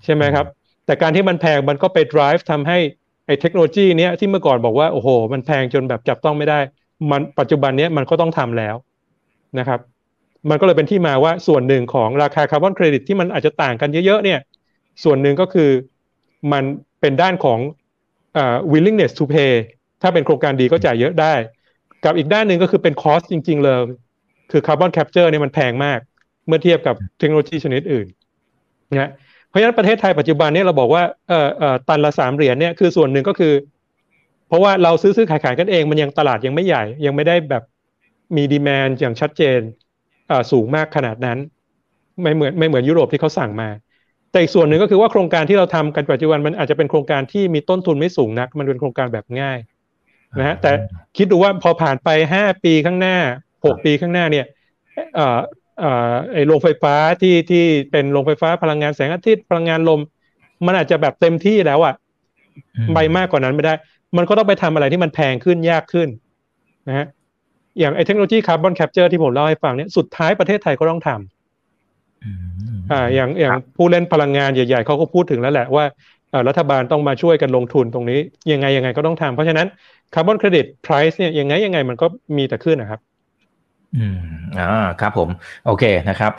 [0.05, 0.47] ใช่ไหมครับ
[0.87, 2.79] แต่การที่มันแพงมันก็ไป drive ทำให้
[3.27, 6.59] ไอ้เทคโนโลยีเนี้ยที่เมื่อก่อนบอกว่าโอ้โห มันแพงจนแบบจับต้องไม่ได้
[7.11, 8.75] มันปัจจุบันเนี้ยมันก็ต้องทำแล้ว
[9.59, 9.81] นะครับ
[10.51, 14.39] มันก็เลยเป็นที่มาว่าส่วนหนึ่งของราคาคาร์บอนเครดิตที่มันอาจจะต่างกันเยอะๆเนี่ย
[15.05, 15.71] ส่วนหนึ่งก็คือ
[16.53, 16.65] มัน
[17.01, 17.59] เป็นด้านของ
[18.37, 18.39] อ
[18.73, 19.53] willingness to pay
[20.03, 21.35] ถ้าเป็นโครงการดีก็จ่ายเยอะได้
[22.05, 23.81] กับอีกด้านหนึ่งก็คือเป็น cost จริง ๆ เลย
[24.51, 25.99] คือ carbon capture เนี่ยมันแพงมาก
[26.47, 28.07] เมื่อเทียบกับเทคโนโลยีชนิดอื่น
[29.01, 29.11] นะ
[29.49, 33.55] เพราะฉะนั้นประเทศไทยปัจจุบันเนี่ยเราบอกว่าเอ่อเอ่อตันละสามเหรียญเนี่ยคือส่วนหนึ่งก็คือ
[34.49, 37.63] เพราะว่าเราซื้อซื้อขายขายกันเองมันยังตลาดยังไม่ใหญ่ ยังไม่ได้แบบ
[38.37, 39.61] มีดีแมนอย่างชัดเจน
[40.53, 41.39] สูงมากขนาดนั้น
[42.23, 43.69] ไม่เหมือนไม่เหมือนยุโรปที่เขาสั่งมา
[44.31, 49.59] แต่อีกส่วนหนึ่งก็คือว่าโครงการที่เราทำกันปัจจุบันมันอาจจะเป็นโครงการที่มีต้นทุนไม่สูงนัก มันเป็นโครงการแบบง่าย
[50.39, 50.71] นะฮะแต่
[51.17, 53.17] คิดดูว่าพอผ่านไปห้าปีข้างหน้า
[53.65, 54.47] หกปีข้างหน้าเนี่ย
[55.15, 55.39] เอ่อ
[55.81, 60.01] เอ่อไอ้โรงไฟฟ้าที่ที่เป็นโรงไฟฟ้าพลังงานแสงอาทิตย์พลังงานลม
[60.67, 61.95] มันอาจจะแบบเต็มที่แล้วอะ่ะ
[62.95, 63.75] ไปมากกว่านั้นไม่ได้
[64.17, 66.09] มันก็ต้องไปทำอะไรที่มันแพงขึ้นยากขึ้น
[66.89, 67.07] นะฮะ
[67.79, 75.85] อย่างไอ้เทคโนโลยี carbon capture ที่ผมเล่าให้ฟังเนี่ยสุดท้ายประเทศไทยก็ต้องทำอ่าอย่างอย่างผู้เล่นพลังงานใหญ่ ๆเขาก็พูดถึงแล้วแหละว่า
[76.49, 78.19] รัฐบาลต้องมาช่วยกันลงทุนตรงนี้
[78.53, 79.67] ยังไงยังไงก็ต้องทำเพราะฉะนั้น
[80.15, 82.07] คาร์บอนเครดิตไพรซ์เนี่ยยังไงยังไงมันก็
[82.37, 83.01] มีแต่ขึ้นนะครับ
[83.97, 84.21] อืม
[84.59, 85.29] อ่าครับผม
[85.67, 86.33] โอเคนะครับ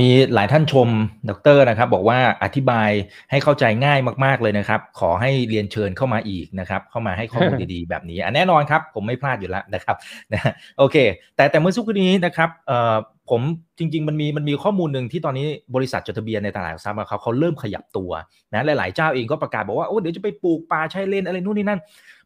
[0.00, 0.88] มีหลายท่านชม
[1.28, 2.90] ดรนะครับ บอกว่าอธิบาย
[3.30, 9.96] ให้เข้าใจง่ายมาก ๆเลยนะครับ ขอให้เรียนเชิญเข้ามาอีกนะครับ เข้ามาให้ข้อมูลดีๆ แบบนี้อันแน่นอนครับ ผมไม่พลาดอยู่แล้วนะครับ
[10.32, 10.40] นะ
[10.78, 10.96] โอเค
[11.36, 12.96] แต่แต่เมื่อสักครู่นี้นะครับเอ่อ
[13.30, 13.42] ผม
[13.78, 18.10] จริง ๆ มันมีมันมีข้อมูลหนึ่งที่ตอนนี้บริษัทจดทะเบียนในตลาดหลักทรัพย์เขาเขาเริ่มขยับตัว
[18.52, 21.80] นะหลายๆเจ้าเองก็ประกาศบอกว่าโอ้เดี๋ยวจะไปปลูกป่าชายเลนอะไรนู่นนี่นั่น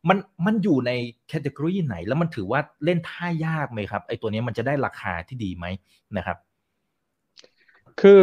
[0.08, 0.90] มันมันอยู่ใน
[1.28, 5.66] แคตตากรีไหน แล้วมันถือว่าเล่นท่ายากไหมครับไอ้ตัวนี้มันจะได้ราคาที่ดีไหม
[6.16, 6.36] นะครับ
[8.00, 8.20] คือ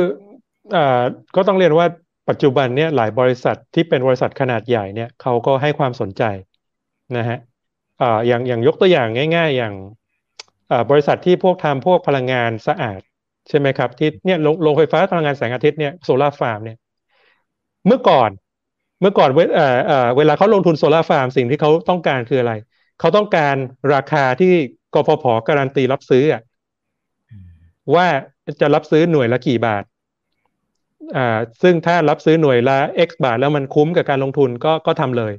[0.75, 1.03] อ่า
[1.35, 1.87] ก็ต้องเรียนว่า
[2.29, 6.23] ปัจจุบันเนี่ยหลายบริษัทที่เป็นบริษัทขนาดใหญ่เนี่ยเขาก็ให้ความสนใจ
[7.17, 7.37] นะฮะ
[8.01, 9.73] อ่าอย่างอย่างยกตัวอย่างง่าย ๆ อย่าง
[10.71, 13.01] อ่าบริษัทที่พวกทำพวกพลังงานสะอาด
[13.49, 16.77] ใช่ไหมครับที่เนี่ยโรงไฟฟ้าพลังงานแสงอาทิตย์เนี่ยโซลาร์ฟาร์มเนี่ย
[17.87, 18.29] เมื่อก่อน
[19.05, 22.53] เมื่อก่อนเอ่อเอ่อเวลาเขาลงทุนโซลาร์ฟาร์มสิ่งที่เขาต้องการคืออะไร
[22.99, 23.55] เขาต้องการ
[23.93, 24.53] ราคาที่
[24.93, 26.41] กฟผการันตีรับซื้ออะ
[27.95, 28.07] ว่า
[28.61, 29.83] จะรับซื้อหน่วยละกี่บาท
[31.17, 32.77] อ่าซึ่งถ้ารับซื้อหน่วยละ
[33.07, 35.33] x บาทแล้วมันคุ้มกับการลงทุนก็ก็ทำเลย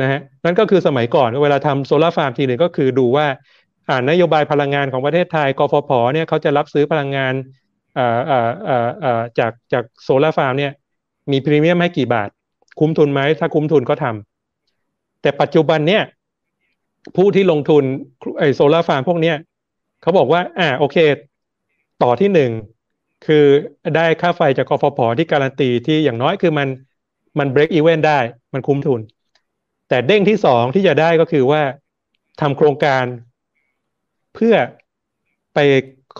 [0.00, 3.26] นะฮะนั่นก็คือสมัยก่อนเวลาทำโซลาร์ฟาร์มทีหนึ่งก็คือดูว่า
[3.88, 7.34] อ่านโยบายพลังงานของประเทศไทย กฟผเนี่ยเขาจะรับซื้อพลังงาน
[7.98, 10.72] อ่าอ่าอ่าอ่าจากจากโซลาร์ฟาร์มเนี่ย
[11.32, 12.28] มีพรีเมียมให้กี่บาท
[12.80, 16.02] คุ้มทุนไหมถ้าคุ้มทุนก็ทำแต่ปัจจุบันเนี่ย
[17.16, 17.84] ผู้ที่ลงทุน
[18.38, 19.36] ไอโซลาร์ฟาร์มพวกเนี้ย
[20.02, 20.96] เขาบอกว่า อ่าโอเค
[22.02, 22.50] ต่อที่หนึ่ง
[23.26, 23.44] คือ
[23.96, 26.68] ได้ค่าไฟจากกฟผที่การันตีที่อย่างน้อยคือมัน
[27.38, 28.18] มัน break even ได้
[28.52, 29.00] มันคุ้มทุน
[29.88, 31.62] แต่เด้งที่สองที่จะได้ก็คือว่า
[32.40, 33.04] ทำโครงการ
[34.34, 34.54] เพื่อ
[35.54, 35.58] ไป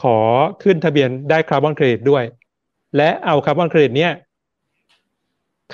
[0.01, 0.19] ขอ
[0.63, 2.25] ขึ้นทะเบียนได้คาร์บอนเครดิตด้วย
[2.97, 4.13] และเอาคาร์บอนเครดิตเนี้ย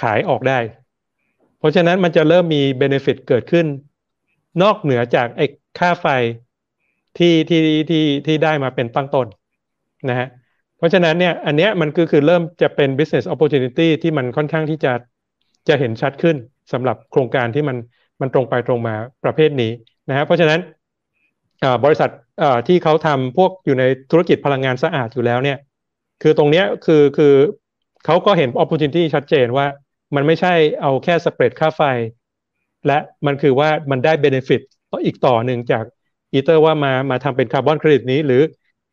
[0.01, 0.59] ขายออกได้
[1.59, 3.67] เพราะฉะนั้นมันจะเริ่มมี benefit เกิดขึ้น
[4.63, 5.47] นอกเหนือจากไอ้
[5.79, 6.07] ค่าไฟ
[7.19, 9.27] ที่ที่ที่ที่ได้มาเป็นตั้งต้น
[10.09, 10.29] นะฮะ
[10.79, 14.93] เพราะฉะนั้นเนี่ยอันเนี้ยมันก็คือเริ่มจะเป็น business opportunity ที่มันค่อนข้างที่จะ
[15.69, 16.37] จะเห็นชัดขึ้น
[16.73, 17.77] สำหรับโครงการที่มัน
[18.21, 18.95] มันตรงไปตรงมา
[19.25, 19.71] ประเภทนี้
[20.09, 20.61] นะฮะเพราะฉะนั้น
[21.85, 22.11] บริษัท
[22.69, 25.59] ที่เขาทำพวกอยู่ในธุรกิจพลังงานสะอาดอยู่แล้วเนี่ย
[26.23, 27.35] คือตรงเนี้ยคือคือ
[28.05, 29.67] เขาก็เห็น opportunity ชัดเจนว่า
[30.15, 31.83] มันไม่ใช่เอาแค่ spread ค่าไฟ
[32.87, 34.61] และมันคือว่ามันได้ benefit
[35.07, 35.85] อีกต่อหนึ่งจาก
[36.33, 38.43] ไอ้ที่ว่ามามาทำเป็นคาร์บอนเครดิตนี้ หรือ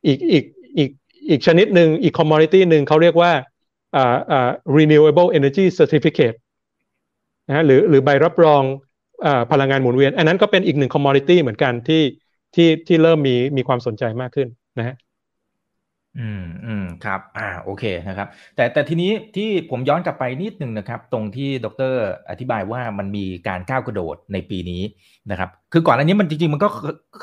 [0.07, 0.45] อีกอีก
[0.78, 0.89] อีก
[1.30, 3.32] อีกชนิดหนึ่งอีก commodity หนึ่งเขาเรียกว่า
[3.95, 6.38] อ่าอ่า renewable energy certificate
[7.47, 8.63] นะหรือหรือใบรับรอง
[9.26, 12.03] อ่าพลังงานหมุนเวียน อันนั้นก็เป็นอีกหนึ่ง commodity เหมือนกันที่
[12.55, 14.47] ที่ที่เริ่มมีมีความสนใจมากขึ้น
[14.78, 14.95] นะฮะ
[16.20, 21.95] อืมอืมครับ อ่าโอเคนะครับ แต่แต่ทีนี้ที่ผมย้อนกลับไปนิดนึงนะครับ ตรงที่ดร
[22.30, 24.82] อธิบายว่ามันมีการก้าวกระโดดในปีนี้
[25.32, 26.68] นะครับ คือก่อนอันนี้มันจริงๆ มันก็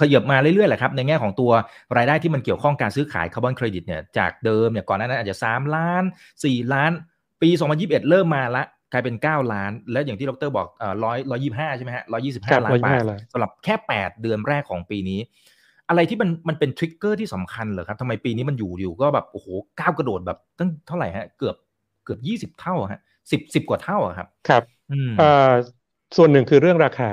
[0.01, 1.51] ขยับมาเรื่อยๆแหละครับในแง่ของตัว
[1.97, 6.03] รายได้ที่มันเกี่ยวข้องการซื้อขายคาร์บอนเครดิตเนี่ยจากเดิมเนี่ยก่อนหน้านั้นอาจจะ 3 ล้าน
[6.39, 6.93] 4 ล้าน
[7.43, 15.21] ปี 2021 เริ่มมาละกลายเป็น 9 ล้าน และอย่างที่ดรบอกเอ่อร้อยร้อยยี่ห้าใช่ไหมฮะร้อยยี่สิบห้าล้านบาทสำหรับแค่ 8 เดือนแรกของปีนี้
[15.93, 19.47] อะไรที่มันมันเป็น trigger ที่สำคัญเหรอครับทำไมปีนี้มันอยู่อยู่ก็แบบโอ้โห
[19.81, 21.57] ก้าวกระโดดแบบตั้งเท่าไหร่ฮะเกือบ
[22.05, 24.63] เกือบยี่สิบเท่าฮะสิบสิบกว่าเท่าครับ ครับ
[25.21, 25.53] อ่า
[26.17, 27.11] ส่วนหนึ่งคือเรื่องราคา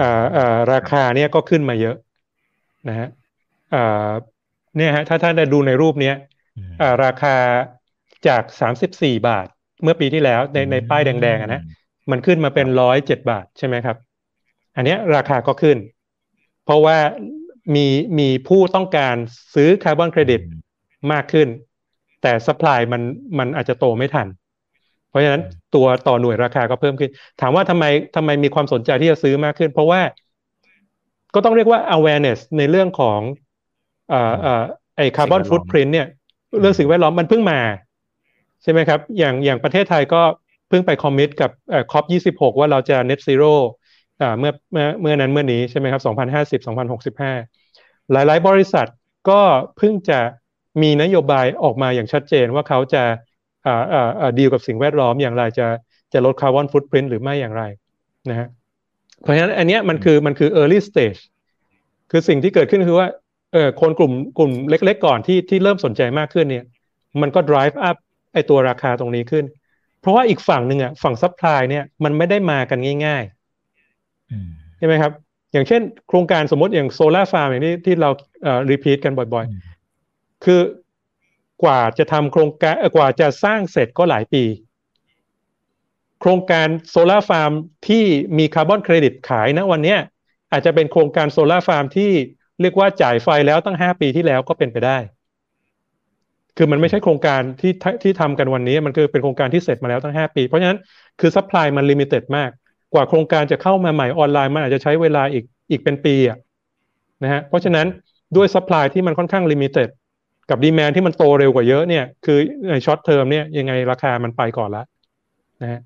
[0.00, 1.96] อ่าอ่าราคาเนี่ยก็ขึ้นมาเยอะ
[2.88, 3.08] นะฮะ
[3.74, 4.10] อ่า
[4.76, 6.14] เนี่ยฮะถ้าท่านได้ดูในรูปเนี้ย
[6.80, 7.36] อ่าราคา
[8.28, 9.46] จากสามสิบสี่บาท
[9.82, 11.62] เมื่อปีที่แล้วในในป้ายแดงๆนะ
[12.10, 13.96] มันขึ้นมาเป็นร้อยเจ็ดบาทใช่ไหมครับ
[14.76, 15.76] อันนี้ราคาก็ขึ้น
[16.68, 16.98] เพราะว่า
[17.74, 17.86] มี
[18.18, 19.16] มีผู้ต้องการ
[19.54, 20.40] ซื้อคาร์บอนเครดิต
[21.12, 21.48] มากขึ้น
[22.22, 23.02] แต่สป라이มัน
[23.38, 24.26] มันอาจจะโตไม่ทัน
[25.08, 25.42] เพราะฉะนั้น
[25.74, 27.10] ตัวต่อหน่วยราคาก็เพิ่มขึ้น
[27.40, 27.84] ถามว่าทำไม
[28.16, 30.00] ทำไมมีความสนใจที่จะซื้อมากขึ้น เพราะว่า
[31.34, 33.20] ก็ต้องเรียกว่า awareness ในเรื่องของ
[34.12, 34.14] อ
[34.96, 36.06] ไอคาร์บอนฟุตพิ้นเนี่ย
[36.60, 37.60] เรื่องสิ่งแวดล้อมมันเพิ่งมา
[38.62, 40.22] ใช่ไหมครับ อย่างอย่างประเทศไทยก็
[40.68, 41.50] เพิ่งไปคอมมิตกับ
[41.92, 43.77] คอปยี่สิบหกว่าเราจะ net zero อ่า
[44.38, 48.86] เมื่อเมื่อเมื่อนั้นเมื่อนี้ใช่ไหมครับ 2050 2065 หลายๆ บริษัท
[49.30, 49.40] ก็
[49.76, 50.20] เพิ่งจะ
[50.82, 53.02] มีนโยบายออกมาอย่างชัดเจนว่าเขาจะ
[54.38, 55.66] ดีลกับสิ่งแวดล้อมอย่างไรจะ
[56.12, 57.62] จะลด carbon footprint หรือไม่อย่างไร
[58.30, 58.48] นะฮะ
[59.22, 61.20] เพราะฉะนั้นอันนี้มันคือมันคือ early stage
[62.10, 63.08] คือสิ่งที่เกิดขึ้นคือว่า
[63.52, 66.64] เออคนกลุ่มกลุ่มเล็ก ๆ ก่อนที่ที่เริ่มสนใจมากขึ้นเนี่ย
[67.20, 67.96] มันก็ drive up
[68.32, 69.44] ไอตัวราคาตรงนี้ขึ้น
[70.00, 73.37] เพราะว่าอีกฝั่งหนึ่งอะฝั่ง supply เนี่ยมันไม่ได้มากันง่าย ๆ
[74.78, 75.12] ใช่ไหมครับ
[75.52, 78.10] อย่างเช่น โครงการสมมติอย่างโซลาร์ฟาร์มอย่างนี้ที่เรา
[78.42, 80.60] เอ่อ repeat กันบ่อยๆ คือ
[81.62, 84.44] กว่าจะทำโครงการกว่าจะสร้างเสร็จก็หลายปี
[86.20, 87.52] โครงการโซลาร์ฟาร์ม
[87.88, 88.04] ที่
[88.38, 89.96] มีคาร์บอนเครดิตขายนะวันนี้
[90.52, 92.10] อาจจะเป็นโครงการโซลาร์ฟาร์มที่
[92.60, 94.98] เรียกว่าจ่ายไฟแล้วตั้งห้าปีที่แล้วก็เป็นไปได้
[96.56, 97.72] คือมันไม่ใช่โครงการที่
[98.02, 100.78] ที่ทำกันวันนี้ มันคือเป็นโครงการที่เสร็จมาแล้วตั้งห้าปี เพราะฉะนั้น
[101.20, 102.50] คือ supply มัน limited มาก
[102.92, 106.38] กว่าโครงการจะเข้ามาใหม่ออนไลน์มันอาจจะใช้เวลาอีกอีกเป็นปีอะ
[107.22, 107.86] นะฮะเพราะฉะนั้น
[108.36, 109.88] ด้วย supply ที่มันค่อนข้าง limited
[110.50, 112.38] กับ demand ที่มันโตเร็วกว่าเยอะเนี่ยคือ
[112.70, 114.82] ใน short term เนี่ยยังไงราคามันไปก่อนละ
[115.62, 115.80] นะฮะ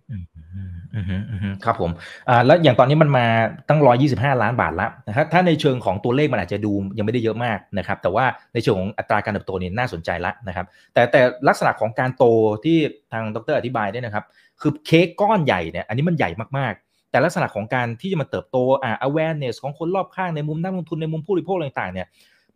[1.65, 1.91] ครับผม
[2.29, 3.27] อ่าแล้วอย่างตอนนี้มันมา
[3.69, 8.25] ตั้งร้อยยี่สิบห้าล้านบาทแล้วนะครับถ้าในเชิงของตัวเลขมันอาจจะดูยังไม่ได้เยอะมากนะครับ แต่ว่า
[8.55, 12.25] ในเชิงของอัตราการเติบโตนี่น่าสนใจละนะครับ แต่แต่ลักษณะของการโต
[12.65, 12.79] ที่
[13.13, 14.25] ทางดรอธิบายเนี่ยนะครับ
[14.61, 16.75] คือเค้กก้อนใหญ่เนี่ยอันนี้มันใหญ่มาก
[17.13, 22.07] แต่ลักษณะของการที่จะมาเติบโตอ่า awareness ของคนรอบข้างในมุมนักลงทุนในมุมผู้บริโภคต่างๆเนี่ย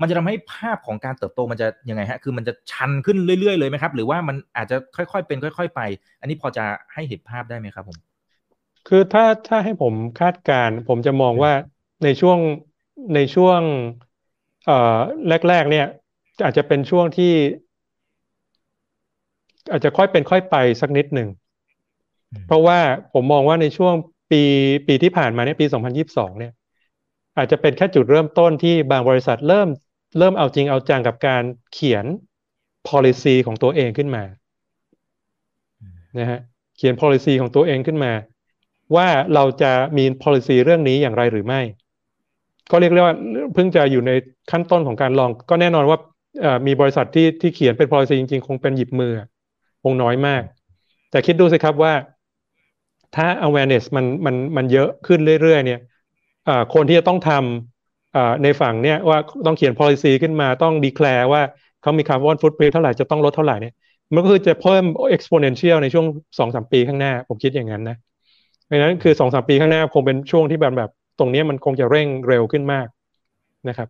[0.01, 5.81] มันจะทำให้ภาพของการเติบโตมันจะยังไงฮะ คือมันจะชันขึ้นเรื่อยๆเลยไหมครับ หรือว่ามันอาจจะค่อยๆ เป็นค่อย ๆ ไป
[6.21, 7.97] อันนี้พอจะให้เห็นภาพได้ไหมครับผม
[8.89, 11.53] คือถ้าถ้าให้ผมคาดการผมจะมองว่า
[12.05, 12.39] ในช่วง
[13.15, 13.61] ในช่วง
[14.67, 14.99] เอ่อ
[15.49, 15.87] แรก ๆ เนี่ย
[16.45, 17.33] อาจจะเป็นช่วงที่
[19.71, 21.29] อาจจะค่อยเป็นค่อยไปสักนิดหนึ่ง
[22.47, 22.79] เพราะว่า
[23.15, 23.95] ผมมองว่าในช่วง
[24.31, 24.43] ปี
[24.87, 26.53] ปีที่ผ่านมาเนี่ยปี 2022 เนี่ย
[27.37, 29.69] อาจจะเป็นแค่จุดเริ่มต้นที่บางบริษัทเริ่ม
[30.19, 32.05] เริ่มเอาจริงเอาจังกับการเขียน
[32.89, 34.25] policy ของตัวเองขึ้นมา
[36.19, 36.41] นะฮะ
[36.77, 38.13] เขียน policy ของตัวเองขึ้นมา
[38.97, 41.61] ว่าเราจะมี policy เรื่องนี้อย่างไรหรือไม่
[42.71, 43.17] ก็เรียกเรียกว่า
[43.55, 44.11] เพิ่งจะอยู่ใน
[44.51, 45.99] ขั้นต้นของการลอง ก็แน่นอนว่า
[46.67, 49.13] มีบริษัทที่ที่เขียนเป็น policy จริง ๆ คงเป็นหยิบมือ
[49.83, 50.43] คงน้อยมาก
[51.11, 51.93] แต่คิดดูสิครับว่า
[53.17, 55.81] ถ้า awareness มันมันมันเยอะขึ้นเรื่อยๆ เนี่ย
[56.75, 61.43] คนที่จะต้องทำในฝั่งเนี่ยว่าต้องเขียน policy ขึ้นมาต้อง declare ว่า
[61.83, 63.75] เขามี carbon footprint เท่าไหร่จะต้องลดเท่าไหร่เนี่ย
[64.15, 64.85] มันก็คือจะเพิ่ม
[65.17, 66.07] exponential ในช่วง
[66.39, 67.97] สองสามปีข้างหน้า ผมคิดอย่างนั้นนะ
[68.65, 72.87] เพราะฉะนั้นคือสองสามปีข้างหน้าคงเป็นช่วงที่แบบแบบ ตรงนี้มันคงจะเร่งเร็วขึ้นมาก
[73.69, 73.89] นะครับ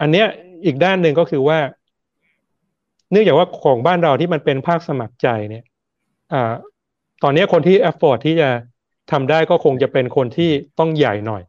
[0.00, 0.26] อันเนี้ย
[0.66, 1.58] อีกด้านหนึ่งก็คือว่า
[3.10, 5.64] เนื่องจากว่าของบ้านเราที่มันเป็นภาคสมัครใจเนี่ย
[7.22, 8.50] ตอนนี้คนที่ afford ที่จะ
[9.12, 11.42] ทำได้ก็คงจะเป็นคนที่ต้องใหญ่หน่อย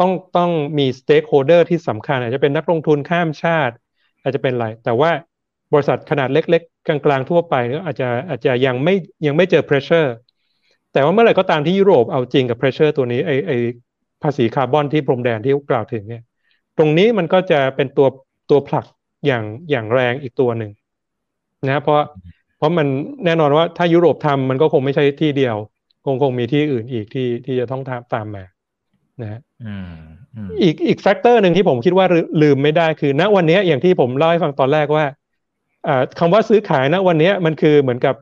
[0.00, 3.74] ต้องต้องมี stakeholder ที่สำคัญ อาจจะเป็นนักลงทุนข้ามชาติ
[4.22, 5.10] อาจจะเป็นอะไร แต่ว่า
[5.72, 8.94] บริษัทขนาดเล็ก ๆ กลางๆทั่วไปก็อาจจะอาจจะยังไม่
[9.26, 10.08] ยังไม่เจอ pressure
[10.92, 13.52] แต่ว่าเมื่อไหร่ก็ตามที่ยุโรปเอาจริงกับ pressure ตัวนี้ไอไอ
[14.22, 16.22] ภาษีคาร์บอนที่พรมแดนที่กล่าวถึงเนี่ย
[16.78, 18.08] ตรงนี้มันก็จะเป็นตัว
[18.50, 18.86] ตัวผลัก
[19.26, 20.70] อย่างอย่างแรงอีกตัวหนึ่ง
[21.68, 22.02] นะเพราะ
[22.58, 22.86] เพราะมัน
[23.24, 25.56] แน่นอนว่าถ้ายุโรปทำมันก็คงไม่ใช่ที่เดียว
[26.04, 28.44] คงคงมีที่อื่นอีกที่ที่จะต้องทำตามมา
[29.22, 29.40] นะ
[30.62, 32.06] อีกอีก factor หนึ่งที่ผมคิดว่า
[32.42, 35.04] ลืมไม่ได้คือ ณวันนี้อย่างที่ผมเล่าให้ฟังตอนแรกว่า
[36.18, 38.14] คำว่าซื้อขายณวันนี้มันคือเหมือนกับ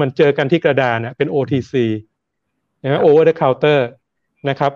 [0.00, 1.74] มันเจอกันที่กระดานเป็น OTC
[2.82, 3.80] นะ over the counter
[4.48, 4.72] นะครับ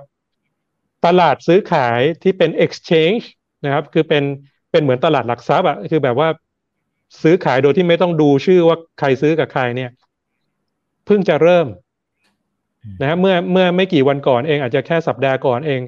[1.07, 3.25] ตลาดซื้อขายที่เป็น exchange
[3.65, 4.25] นะครับ คือเป็น
[4.71, 6.29] เป็นเหมือนตลาดหลักทรัพย์อะคือแบบว่า
[7.23, 9.91] ซื้อขายโดยที่ไม่ต้องดูชื่อว่าใครซื้อกับใครเนี่ย
[11.07, 11.67] เพิ่งจะเริ่ม
[13.01, 15.81] นะฮะเมื่อเมื่อไม่กี่วันก่อนเองอาจจะแค่สัปดาห์ก่อนเอง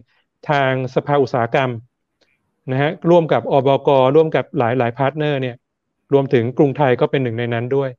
[0.50, 1.70] ทางสภาอุตสาหกรรม
[2.70, 5.56] นะฮะร่วมกับอบกร่วมกับหลายหลาย partner เนี่ย
[6.12, 7.90] รวมถึงกรุงไทยก็เป็นหนึ่งในนั้นด้วย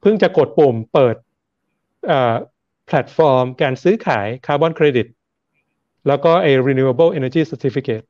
[0.00, 1.16] เพิ่งจะกดปุ่มเปิด
[2.86, 5.06] แพลตฟอร์ม การซื้อขายคาร์บอนเครดิต
[6.08, 8.04] แล้วก็ไอ้ renewable energy certificate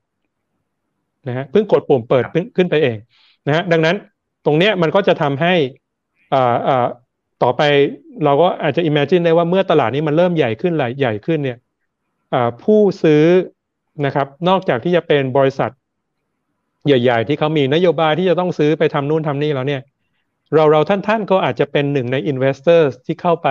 [1.29, 2.25] นะฮะเพิ่งกดปุ่มเปิด
[2.57, 2.97] ขึ้นไปเอง
[3.47, 3.97] นะฮะดังนั้น
[4.45, 5.55] ตรงเนี้ยมันก็จะทำให้
[6.35, 6.87] อ่าอ่า
[7.43, 7.63] ต่อไป
[8.25, 11.59] เราก็อาจจะ imagine ได้ว่าเมื่อตลาดนี้มันเริ่มใหญ่ขึ้นหลายใหญ่ขึ้นเนี่ย
[12.63, 13.25] ผู้ซื้อ
[14.07, 15.71] นะครับ นอกจากที่จะเป็นบริษัท
[16.87, 19.83] ใหญ่ ๆ ที่เขามีนโยบายที่จะต้องซื้อไปทำนู่นทำนี่แล้วเนี่ย
[20.55, 23.49] เราเราท่านท่านก็อาจจะเป็นหนึ่งใน investors ที่เข้าไป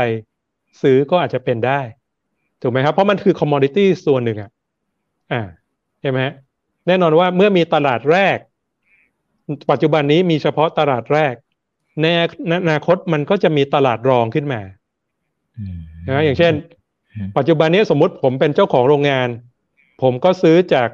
[0.82, 1.82] ซื้อก็อาจจะเป็นได้
[2.62, 4.52] ถูกไหมครับ เพราะมันคือ commodity ส่วนหนึ่งอะ
[5.32, 5.42] อ่า
[6.02, 6.20] ใช่ไหม
[6.88, 8.38] แน่นอนว่าเมื่อมีตลาดแรก
[9.72, 11.34] ปัจจุบันนี้มีเฉพาะตลาดแรก
[12.02, 12.06] ใน
[12.64, 14.62] อนาคตมันก็จะมีตลาดรองขึ้นมา
[16.08, 16.54] นะอย่างเช่น
[17.38, 19.28] ปัจจุบันนี้สมมุติผมเป็นเจ้าของโรงงาน
[20.02, 20.90] ผมก็ซื้อจาก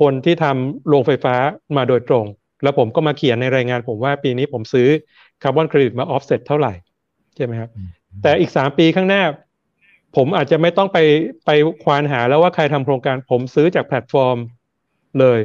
[0.00, 1.34] คนที่ทำโรงไฟฟ้า
[1.76, 2.24] มาโดยตรง
[2.62, 4.88] แล้วผมก็มาเขียนในรายงาน ผมว่าปีนี้ผมซื้อ
[5.42, 6.72] คาร์บอนเครดิตมาออฟเซ็ตเท่าไหร่
[7.36, 7.70] ใช่ไหมครับ
[8.22, 9.22] แต่อีกสามปีข้างหน้า
[10.16, 10.98] ผมอาจจะไม่ต้องไป
[11.46, 11.50] ไป
[11.84, 14.36] ควานหาแล้วว่าใครทำโครงการ ผมซื้อจากแพลตฟอร์ม
[15.20, 15.40] เลย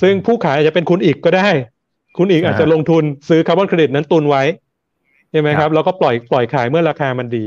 [0.00, 1.48] ซึ่งผู้ขายอาจจะเป็นคุณอีกก็ได้
[2.18, 4.42] คุณอีกอาจจะลงทุนซื้อคาร์บอนเครดิตนั้นตุนไว้
[5.30, 7.44] ใช่ไหมครับแล้วก็ปล่อยปล่อยขายเมื่อราคามันดี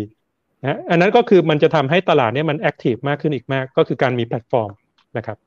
[0.66, 4.72] นะอันนั้นก็คือมันจะทำให้ตลาดนี้มัน active มากขึ้นอีกมาก ก็คือการมีแพลตฟอร์ม
[5.18, 5.38] นะครับ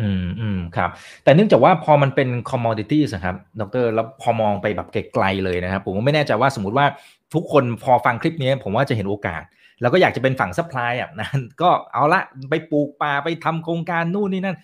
[0.00, 0.90] อืมอืมครับ
[1.24, 6.86] แต่เนื่องจากว่าพอมันเป็น commodity นะครับดรแล้วพอมองไปแบบไกลๆเลยนะครับ ผมไม่แน่ใจว่าสมมติว่า
[7.34, 9.42] ทุกคนพอฟังคลิปนี้ผมว่าจะเห็นโอกาส
[9.80, 11.28] แล้วก็อยากจะเป็นฝั่ง supply อะนะ
[11.62, 12.20] ก็เอาละ
[12.50, 14.56] ไปปลูกป่าไปทำโครงการนู่นนี่นั่น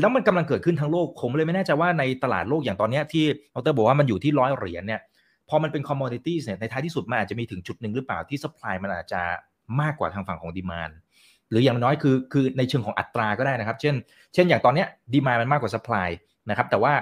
[0.00, 3.24] แล้วมันกำลังเกิดขึ้นทั้งโลกผมเลยไม่แน่ใจว่าในตลาดโลกอย่างตอนนี้ที่
[3.54, 5.00] ดรบอกว่ามันอยู่ที่ร้อยเหรียญเนี่ย
[5.48, 9.20] พอมันเป็น commodity เนี่ยในท้ายที่สุดมันอาจจะมีถึงจุดหนึ่งหรือเปล่าที่ supply มันอาจจะ
[9.80, 10.90] มากกว่าทางฝั่งของ demand
[11.50, 13.94] หรืออย่างน้อยคือคือในเชิงของอัตราก็ได้นะครับ เช่น
[14.34, 16.08] เช่นอย่างตอนนี้ demand มันมากกว่า supply
[16.50, 16.92] นะครับแต่ว่า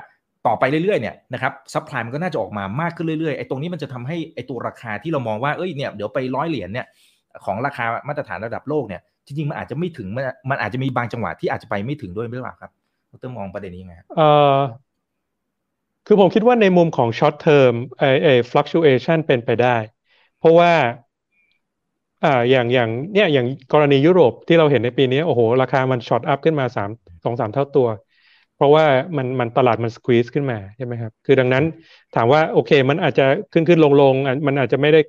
[0.47, 6.86] ต่อไปเรื่อยๆเนี่ยนะครับ supply มันก็น่าจะออกมามากขึ้นเรื่อยๆไอ้ตรงนี้มันจะทำให้ไอ้ตัวราคาที่เรามองว่าเอ้ยเนี่ยเดี๋ยวไปร้อยเหรียญเนี่ย
[7.44, 10.09] ของราคามาตรฐานระดับโลกเนี่ยจริงๆมันอาจจะไม่ถึง
[10.51, 12.72] มันอาจจะมีบางจังหวะที่อาจจะไปไม่ถึงด้วยหรือเปล่าครับ
[13.16, 14.58] ดรมองประเด็นนี้ยังไงเอ่อ
[16.06, 19.76] คือผมคิดว่าในมุมของ short term ไอไอ fluctuation เป็นไปได้
[20.38, 20.72] เพราะว่า
[22.24, 26.90] อ่าอย่างอย่างเนี่ยอย่างกรณียุโรปที่เราเห็นในปีนี้โอ้โห ราคามัน shot up ขึ้นมาสาม
[27.24, 27.88] สองสามเท่าตัว
[28.56, 28.84] เพราะว่า
[29.16, 31.64] มันมันตลาดมัน squeeze ขึ้นมาใช่ไหมครับ คือดังนั้น
[32.14, 34.14] ถามว่าโอเค มันอาจจะขึ้นขึ้นลงลง
[34.46, 35.00] มันอาจจะไม่ได้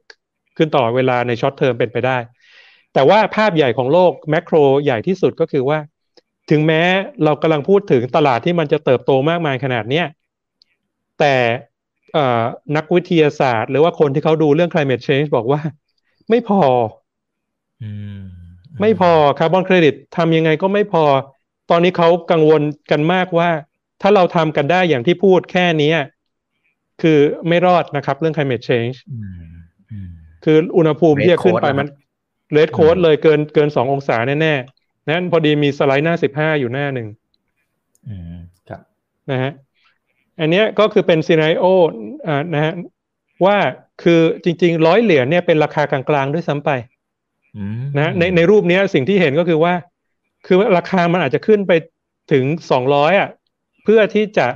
[0.58, 2.18] ขึ้นต่อเวลาใน short term เป็นไปได้
[2.94, 5.80] แต่ว่าภาพใหญ่ของโลก macroใหญ่ที่สุดก็คือว่า
[6.50, 6.82] ถึงแม้
[7.24, 10.06] เรากำลังพูดถึงตลาดที่มันจะเติบโตมากมายขนาดเนี้ย
[11.20, 11.36] แต่
[12.76, 15.62] นักวิทยาศาสตร์ หรือว่าคนที่เขาดูเรื่อง climate change บอกว่า
[16.30, 16.62] ไม่พอ
[18.82, 21.04] ไม่พอคาร์บอนเครดิตทำยังไงก็ไม่พอ
[21.70, 23.50] ตอนนี้เขากังวลกันมากว่า
[24.02, 25.94] ถ้าเราทำกันได้อย่างที่พูดแค่นี้
[27.02, 28.98] คือไม่รอดนะครับเรื่อง climate change
[30.46, 31.88] คืออุณหภูมิที่จะขึ้นไปมัน
[32.52, 34.77] เลดโค้ดเลยเกินเกินสององศาแน่ๆ
[35.10, 37.08] นั้นพอดีมีสไลด์หน้าสิบห้าอยู่หน้าหนึ่ง
[38.70, 38.82] ครับ
[39.32, 39.52] นะฮะ
[40.40, 41.66] อันนี้ก็คือเป็นซีนารีโอ
[42.28, 42.74] อ่านะฮะ
[43.46, 43.58] ว่า
[44.04, 46.72] คือจริงๆร้อยเหรียญเนี่ยเป็นราคากลางๆด้วยซ้ำไป
[47.98, 49.74] นะในในรูปนี้สิ่งที่เห็นก็คือว่า
[50.46, 51.72] คือราคามันอาจจะขึ้นไป
[52.32, 53.30] ถึงสองร้อยอะ
[53.84, 54.48] เพื่อที่จะ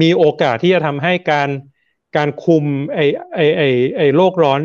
[0.00, 1.48] มีโอกาสที่จะทำให้การ
[2.16, 3.00] การคุมไอ
[3.34, 3.62] ไอไอ
[3.96, 4.60] ไอโลกร้อน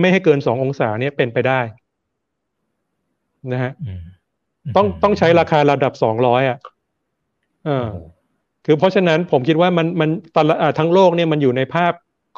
[0.00, 1.60] ไม่ให้เกินสององศาเนี่ยเป็นไปได้
[3.52, 3.72] นะฮะ
[4.76, 6.58] ต้องต้องใช้ราคาระดับสองร้อยอะ
[7.66, 7.88] เออ
[8.64, 11.92] คือเพราะฉะนั้นผมคิดว่ามันมันตลาดทั้งโลกเนี่ยมันอยู่ในภาพ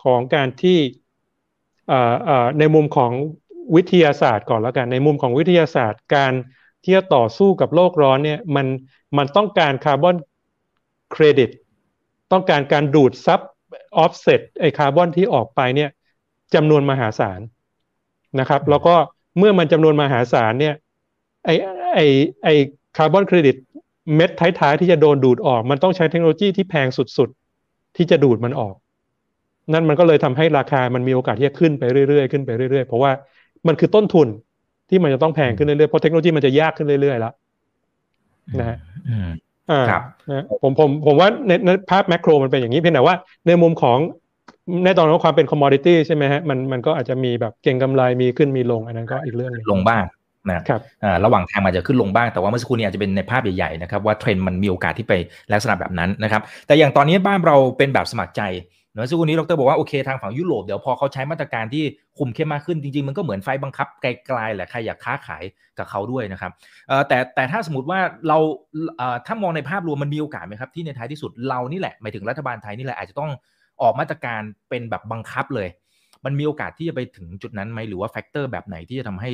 [0.04, 0.78] ของการที่
[2.58, 3.12] ในมุมของ
[3.76, 6.32] วิทยาศาสตร์ก่อนแล้วกัน ในมุมของวิทยาศาสตร์ การ
[6.84, 8.66] ที่จะต่อสู้กับโลกร้อนเนี่ยมัน
[9.18, 10.16] มันต้องการคาร์บอน
[11.12, 11.50] เครดิต
[12.32, 13.40] ต้องการการดูดซับ
[13.98, 15.90] ออฟเซตไอคาร์บอนที่ออกไปเนี่ย
[16.54, 17.40] จำนวนมหาศาล
[18.40, 18.94] นะครับ แล้วก็
[19.38, 20.74] เมื่อมันจำนวนมหาศาลเนี่ย
[21.44, 21.50] ไอ
[21.94, 22.00] ไอ
[22.44, 22.48] ไอ
[22.96, 23.56] คาร์บอนเครดิต
[24.16, 28.74] เม็ดท้ายๆ ที่จะโดนดูดออก มันต้องใช้เทคโนโลยีที่แพงสุดๆ ที่จะดูดมันออก
[29.72, 33.10] นั่นมันก็เลยทำให้ราคามันมีโอกาสที่จะขึ้นไปเรื่อยๆขึ้นไปเรื่อยๆ เพราะว่า
[33.66, 34.28] มันคือต้นทุน
[34.88, 37.32] ที่มันจะต้องแพงขึ้นเรื่อยๆเพราะเทคโนโลยีมันจะยากขึ้นเรื่อยๆแล้ว
[38.60, 38.78] นะฮะ
[39.70, 39.82] อ่า
[40.30, 43.14] นะผมผมผมว่าในในภาพ macro มันเป็นอย่างนี้เพียงแต่ว่า
[43.46, 43.98] ในมุมของ
[44.84, 50.04] ในตอนนั้นความเป็น commodity ใช่ไหมฮะมันมันก็อาจจะมีแบบเก็งกำไรมีขึ้นมีลง อันนั้นก็อีกเรื่องนึงลงบ้าง
[50.48, 50.80] นะครับ
[51.24, 55.12] ระหว่างทางมันจะขึ้นลงบ้างแต่ว่าเมื่อสักครู่นี้อาจจะเป็นในภาพใหญ่ๆนะครับว่าเทรนด์มันมีโอกาสที่ไป
[55.52, 58.42] ลักษณะแบบนั้นนะครับแต่อย่างตอนนี้บ้านเราเป็นแบบสมัครใจ
[58.94, 61.84] เนะสักครู่นี้ดรบอกว่าโอเคทางฝั่งยุโรปเดี๋ยวพอเขาใช้มาตรการที่
[62.18, 65.44] คุมเข้มมากขึ้นจริงๆ มันก็เหมือนไฟต์บังคับไกลๆแหละใครอยากค้าขาย
[65.78, 66.52] กับเขาด้วยนะครับ
[67.08, 68.38] แต่แต่ถ้าสมมติว่าเรา
[69.26, 73.30] ถ้ามองในภาพรวมมันมีโอกาสไหมครับที่ในท้ายที่สุดเรานี่แหละหมายถึงรัฐบาลไทยนี่แหละอาจจะต้อง
[73.82, 75.68] ออกมาตรการเป็นแบบบังคับเลย
[76.24, 79.30] มันมีโอกาสที่จะไปถึงจุดนั้นไหมหรือว่า factor แบบไหนที่จะทำให้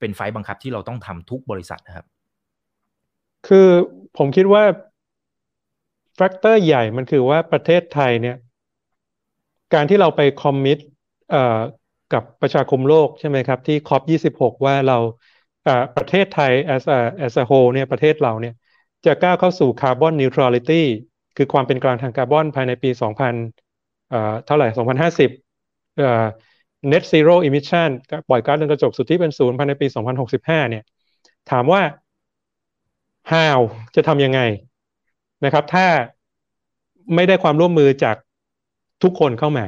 [0.00, 2.06] เป็นไฟต์บังคับที่เราต้องทำทุกบริษัทนะครับ
[3.48, 3.68] คือ
[4.18, 4.64] ผมคิดว่า
[6.16, 8.36] factor ใหญ่มันคือว่าประเทศไทยเนี่ย
[9.74, 10.78] การที่เราไป commit
[12.12, 14.98] กับประชาคมโลกใช่ไหมครับ ที่ COP26 ว่าเรา
[15.96, 18.54] ประเทศไทย as a as a whole เนี่ยประเทศเราเนี่ย
[19.06, 20.86] จะก้าวเข้าสู่ carbon neutrality
[21.36, 23.34] คือความเป็นกลางทางคาร์บอนภายในปี 2000
[24.46, 25.30] เท่าไหร่ 2050
[26.92, 27.90] net zero emission
[28.28, 29.86] ปล่อยก๊าซเรือนกระจกสุทธิเป็นศูนย์ภายในปี
[30.28, 30.84] 2065 เนี่ย
[31.50, 31.82] ถามว่า
[33.32, 33.58] how
[33.94, 34.40] จะทำยังไง
[35.44, 35.86] นะครับ ถ้า
[37.14, 38.16] ไม่ได้ความร่วมมือจาก
[39.02, 39.66] ทุกคนเข้ามา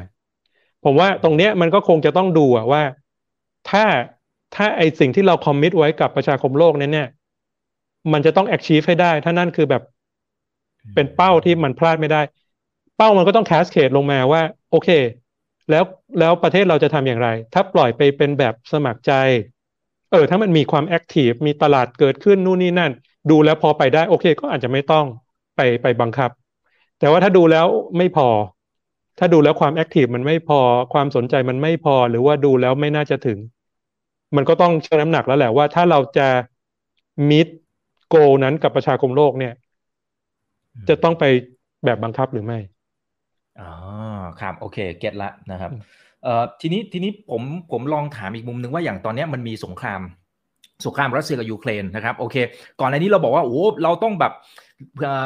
[0.84, 2.82] ผมว่าตรงเนี้ยมันก็คงจะต้องดูอะว่า
[3.70, 3.84] ถ้า
[4.54, 7.08] ถ้าไอ้สิ่งที่เรา commit ไว้กับประชาคมโลกนั้นเนี่ย
[8.12, 9.82] มันจะต้อง achieve ให้ได้ ถ้านั่นคือแบบ
[10.94, 12.20] เป็นเป้าที่มันพลาดไม่ได้
[12.96, 14.88] เป้ามันก็ต้อง cascade ลงมาว่า โอเค
[15.70, 15.84] แล้ว
[16.18, 19.12] แล้วประเทศเราจะทำอย่างไร ถ้าปล่อยไปเป็นแบบสมัครใจ
[20.10, 22.92] เออ ถ้ามันมีความ active มีตลาดเกิดขึ้นนู่นนี่นั่น
[23.30, 25.06] ดูแล้วพอไปได้โอเค ก็อาจจะไม่ต้อง
[25.56, 26.30] ไปไปบังคับ
[26.98, 27.66] แต่ว่าถ้าดูแล้ว
[27.98, 28.28] ไม่พอ
[29.18, 30.60] ถ้าดูแล้วความแอคทีฟมันไม่พอ
[30.92, 33.38] ความสนใจมันไม่พอหรือว่าดูแล้วไม่น่าจะถึง
[34.36, 36.28] มันก็ต้องชั่งน้ำหนักแล้วแหละว่าถ้าเราจะ
[37.30, 37.46] มิด
[38.08, 39.52] โกนั้นกับประชาคมโลกเนี่ย
[40.88, 41.24] จะต้องไป
[41.84, 42.58] แบบบังคับหรือไม่
[43.60, 43.70] อ๋อ
[44.40, 45.70] ครับโอเคเก็ตละนะครับ
[46.22, 47.42] เอ่อทีนี้ทีนี้ผม
[47.72, 50.00] ผมลองถามอีกมุมหนึ่งว่าอย่างตอนนี้มันมีสงคราม
[50.86, 52.36] สงครามรัสเซียกับยูเครนนะครับโอเค
[52.80, 54.32] ก่อนในนี้เราบอกว่าโอ้เราต้องแบบ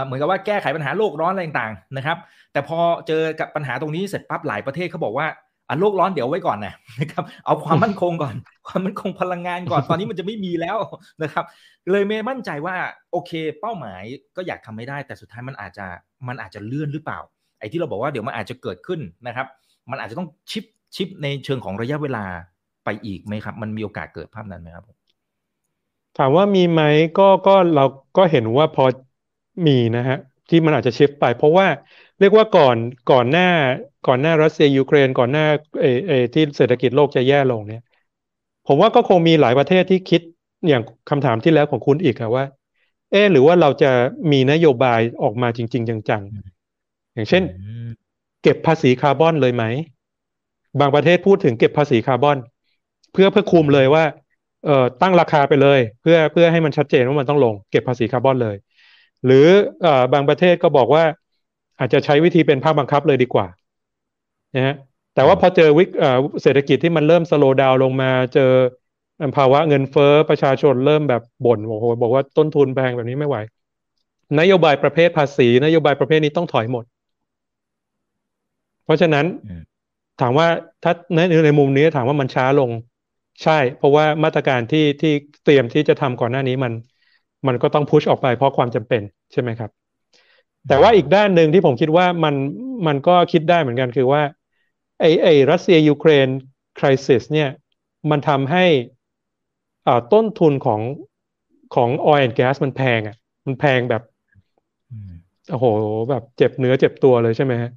[0.04, 2.16] เหมือนกับว่าแก้ไขปัญหาโลกร้อนอะไรต่างๆนะครับ
[2.52, 5.26] แต่พอเจอกับปัญหาตรงนี้เสร็จปั๊บหลายประเทศเขาบอกว่า
[5.68, 6.74] อะโลกร้อนเดี๋ยวไว้ก่อนนะ
[7.12, 8.34] ครับเอาความมั่นคงก่อน
[8.66, 10.78] ความมั่นคงพลังงานก่อนตอนนี้มันจะไม่มีแล้ว
[11.22, 11.44] นะครับ
[11.90, 12.76] เลยไม่มั่นใจว่า
[13.12, 14.02] โอเค เป้าหมาย
[14.36, 15.86] ก็อยากทำไม่ได้ แต่สุดท้ายมันอาจจะ
[16.28, 19.46] มันอาจจะเลื่อนหรือเปล่าไอ้ที่เราบอกว่าเดี๋ยวมันอาจจะเกิดขึ้นนะครับ
[19.90, 20.64] มันอาจจะต้องชิป
[20.96, 22.24] ชิปในเชิงของระยะเวลา
[22.84, 24.84] ไปอีกไหมครับ มันมีโอกาสเกิดภาพนั้นไหมครับ
[26.14, 26.82] ถามว่ามีไหม
[27.18, 27.84] ก็ก็เรา
[28.16, 28.84] ก็เห็นว่าพอ
[29.66, 30.16] มีนะฮะ
[30.48, 31.66] ที่มันอาจจะชิปไป เพราะว่า
[32.18, 32.76] เรียกว่าก่อน
[33.10, 33.48] ก่อนหน้า
[34.06, 35.44] ก่อนหน้ารัสเซียยูเครน ก่อนหน้า
[35.80, 37.82] เอเอที่เศรษฐกิจโลกจะแย่ลงเนี่ย
[38.66, 40.20] ผมว่าก็คงมีหลายประเทศที่คิด
[40.68, 42.44] อย่างคำถามที่แล้วของคุณอีกอะว่า
[43.10, 43.90] เออ๊หรือว่าเราจะ
[44.32, 46.55] มีนโยบายออกมาจริง ๆ จังๆ
[47.16, 47.42] อย่างเช่น
[48.42, 49.64] เก็บภาษีคาร์บอนเลยไหม
[50.80, 52.38] บางประเทศพูดถึงเก็บภาษีคาร์บอน
[53.12, 54.04] เพื่อเพื่อคุมเลยว่า
[54.66, 58.56] เอ่อตั้งราคาไปเลย เพื่อเพื่อให้มันชัดเจนว่ามันต้องลง เก็บภาษีคาร์บอนเลย
[59.26, 59.46] หรือ
[59.82, 61.04] เอ่อบางประเทศก็บอกว่า
[61.78, 63.46] อาจจะใช้วิธีเป็นภาคบังคับเลยดีกว่า
[64.56, 64.74] นะฮะ
[65.14, 65.88] แต่ว่าพอเจอวิกฤต
[66.42, 68.52] เศรษฐกิจที่มันเริ่ม slow down ลงมาเจอ
[69.36, 73.36] ภาวะเงินเฟ้อประชาชนเริ่มแบบบ่นโอ้โหบอกว่าต้นทุนแพงแบบนี้ไม่ไหว
[74.40, 76.84] นโยบายประเภทภาษี นโยบายประเภทนี้ต้องถอยหมด
[78.86, 79.26] เพราะฉะนั้น
[80.20, 80.48] ถามว่า
[80.82, 82.70] ถ้าในในมุมนี้ถามว่ามันช้าลง
[83.42, 85.12] ใช่ เพราะว่ามาตรการที่ที่
[85.44, 86.72] เตรียมที่จะทำก่อนหน้านี้มัน
[87.46, 89.70] มันก็ต้องพุชออกไปเพราะความจำเป็นใช่ไหมครับ
[90.68, 92.34] แต่ว่าอีกด้านหนึ่งที่ผมคิดว่ามัน
[92.86, 94.22] มันก็คิดได้เหมือนกันคือว่า
[95.00, 96.28] ไอ้ไอ้รัสเซียยูเครน
[96.78, 97.48] คริสิสเนี่ย
[98.10, 98.64] มันทำให้
[99.86, 100.80] อ่าต้นทุนของ
[101.74, 103.16] ของ oil and gas มันแพงอะ
[103.46, 104.02] มันแพงแบบ
[105.48, 105.66] โอ้โห
[106.10, 107.70] แบบเจ็บเนื้อเจ็บตัวเลยใช่ไหมฮะ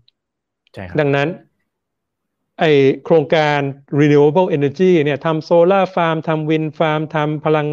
[0.73, 1.29] ใช่ครับดังนั้น
[2.59, 2.63] ไอ
[3.03, 3.59] โครงการ
[3.99, 7.67] renewable energy เนี่ยทำโซลาร์ฟาร์มทำวินฟาร์มทำพลัง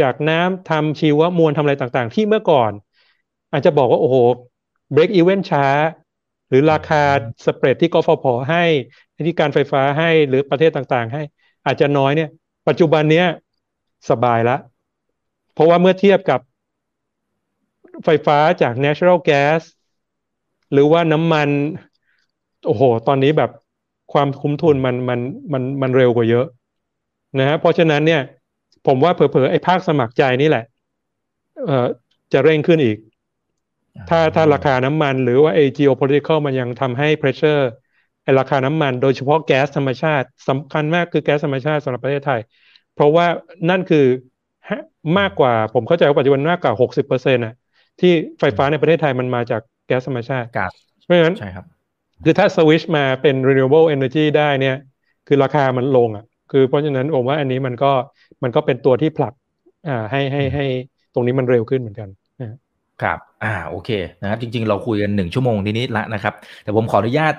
[0.00, 2.72] จากน้ำทำชีวมวลทำอะไรต่างๆ ที่เมื่อก่อน
[3.52, 4.16] อาจจะบอกว่า โอ้โห
[4.94, 5.66] break even ช้า
[6.48, 7.02] หรือราคา
[7.44, 8.64] สเปรดที่กฟผให้
[9.26, 11.22] ที่การไฟฟ้าให้หรือประเทศต่างๆ ให้
[11.66, 12.30] อาจจะน้อยเนี่ย
[12.68, 13.26] ปัจจุบันเนี้ย
[14.10, 14.56] สบายละ
[15.54, 16.40] เพราะว่าเมื่อเทียบกับ
[18.04, 19.62] ไฟฟ้าจาก natural gas
[20.72, 21.48] หรือว่าน้ำมัน
[22.66, 23.50] โอ้โห ตอนนี้แบบ
[24.12, 25.20] ความคุ้มทุนมันมัน
[25.52, 26.46] มันมันเร็วกว่าเยอะ
[27.38, 28.20] นะฮะเพราะฉะนั้นเนี่ย
[28.86, 30.64] ผมว่าเผลอๆไอ้ภาคสมัครใจนี่แหละ
[31.66, 31.86] เอ่อ
[32.32, 32.96] จะเร่งขึ้นอีก
[34.08, 37.62] ถ้าถ้าราคาน้ำมันหรือว่าไอ้ geopolitical มันยังทำให้ pressure
[38.22, 42.40] ไอ้ราคาน้ำมันโดยเฉพาะแก๊สธรรมชาติสำคัญมากคือแก๊สธรรมชาติสำหรับประเทศไทย
[42.94, 43.26] เพราะว่า
[43.70, 44.04] นั่นคือ
[45.18, 47.54] มากกว่าผมเข้าใจว่าปัจจุบันมากกว่าหกสิบเปอร์เซ็นต์ะ
[48.00, 50.72] ที่ไฟฟ้าในประเทศไทยมันมาจากแก๊สธรรมชาติก๊ส
[51.04, 51.64] เพราะฉะนั้นใช่ครับ
[52.24, 54.76] คือถ้าสวิชมาเป็น renewable energy ได้เนี่ย
[55.26, 57.92] คือราคามันลงอะ คือเพราะฉะนั้นผมว่าอันนี้มันก็
[58.42, 59.32] มันก็เป็นตัวที่ผลัก
[59.88, 60.64] อ่าให้ให้ให้
[61.14, 62.08] ตรงนี้มันเร็วขึ้นเหมือนกัน
[63.02, 63.90] ครับ อ่า โอเค
[64.22, 67.34] นะครับ จริง ๆ เราคุยกันหนึ่งชั่วโมงทีนี้ละนะครับ แต่ผมขออนุญาต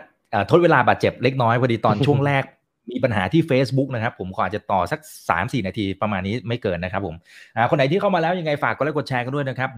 [0.52, 2.44] ทดเวลาบาดเจ็บเล็กน้อยพอดีตอนช่วงแรก
[2.92, 5.00] มีปัญหาที่ Facebook นะครับผมขออาจจะต่อสัก
[5.34, 7.16] 3-4 นาทีประมาณนี้ไม่เกินนะครับผม
[7.70, 9.70] คนไหนที่เข้ามาแล้วยังไงฝากกดไลค์กดแชร์กันด้วยนะครับ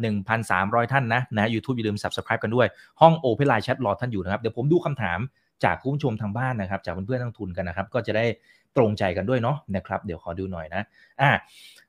[0.41, 2.67] 1,300 ท่านนะนะยูทูบอย่าลืม Subscribe กันด้วย
[3.01, 5.19] ห้องโอเพนไลน์แชทรอท่านอยู่นะครับ เดี๋ยวผมดูคำถาม
[5.63, 8.25] จากผู้ชมทางบ้านนะครับ จากเพื่อนๆนักทุนกันนะครับ ก็จะได้
[8.75, 10.81] ตรงใจกันด้วยเนาะนะครับ เดี๋ยวขอดูหน่อยนะ
[11.21, 11.29] อ่า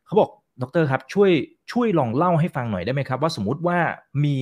[0.07, 0.31] เขาบอก
[0.62, 1.31] ดรครับช่วย
[1.73, 3.79] ช่วยลองเล่าให้ฟังหน่อยได้ไหมครับ ว่าสมมติว่า
[4.25, 4.37] มี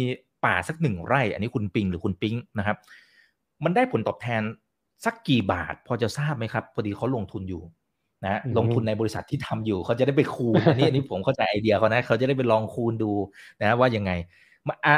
[0.44, 2.76] ป่าสักหนึ่งไร่ อันนี้คุณปิงหรือคุณปิงนะครับ
[3.64, 4.42] มันได้ผลตอบแทน
[5.04, 7.62] สักกี่บาทพอจะทราบไหมครับ พอดีเขาลงทุนอยู่
[8.24, 13.12] นะลงทุนในบริษัทที่ทำอยู่เขาจะได้ไปคูณอันนี้อันนี้ผมเข้าใจไอเดียเขานะเขาจะได้ไปลองคูณดู
[13.62, 14.12] นะว่ายังไง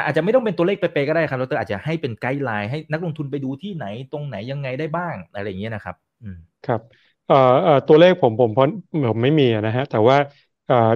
[0.05, 6.81] อาจจะไม่ต้องเป็นตัวเลขเป๊ะๆก็ได้ครับเราอาจจะให้เป็นไกด์ไลน์ให้นักลงทุนไปดูที่ไหนตรงไหนยังไงได้บ้างอะไรอย่างเงี้ยนะครับอืมครับ
[7.25, 7.35] เอ่อ
[7.87, 8.67] ตัวเลขผมผมเพราะ
[9.09, 10.17] ผมไม่มีนะฮะแต่ว่า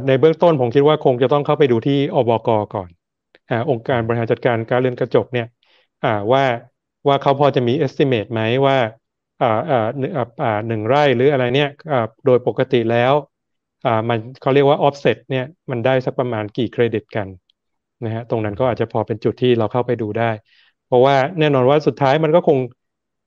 [0.08, 2.89] ในเบื้องต้นผมคิดว่าคงจะต้องเข้าไปดูที่อบกก่อน
[3.49, 5.45] อองค์การบริหารจัดการการเรือนกระจกเนี่ย
[6.34, 6.43] ว่า
[7.08, 8.78] ว่าเขาพอจะมี estimate ไหมว่า
[9.41, 9.88] อ่าอ่า
[10.43, 13.14] อ่าหนึ่งไร่หรืออะไรเนี่ยอ่าโดยปกติแล้ว
[13.86, 17.28] อ่ามันเขาเรียกว่า offset เนี่ยมันได้สักประมาณกี่เครดิตกัน
[18.06, 20.32] นะฮะตรงนั้นก็อาจจะพอเป็นจุดที่เราเข้าไปดูได้
[20.88, 22.58] เพราะว่าแน่นอนว่าสุดท้ายมันก็คง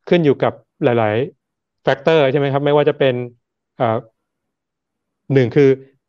[0.08, 0.52] ขึ้นอยู่กับ
[0.84, 1.16] หลาย
[1.50, 3.14] ๆ factor ใช่ไหมครับ ไม่ว่าจะเป็น
[3.80, 3.96] อ่า
[5.32, 5.68] หนึ่งคือ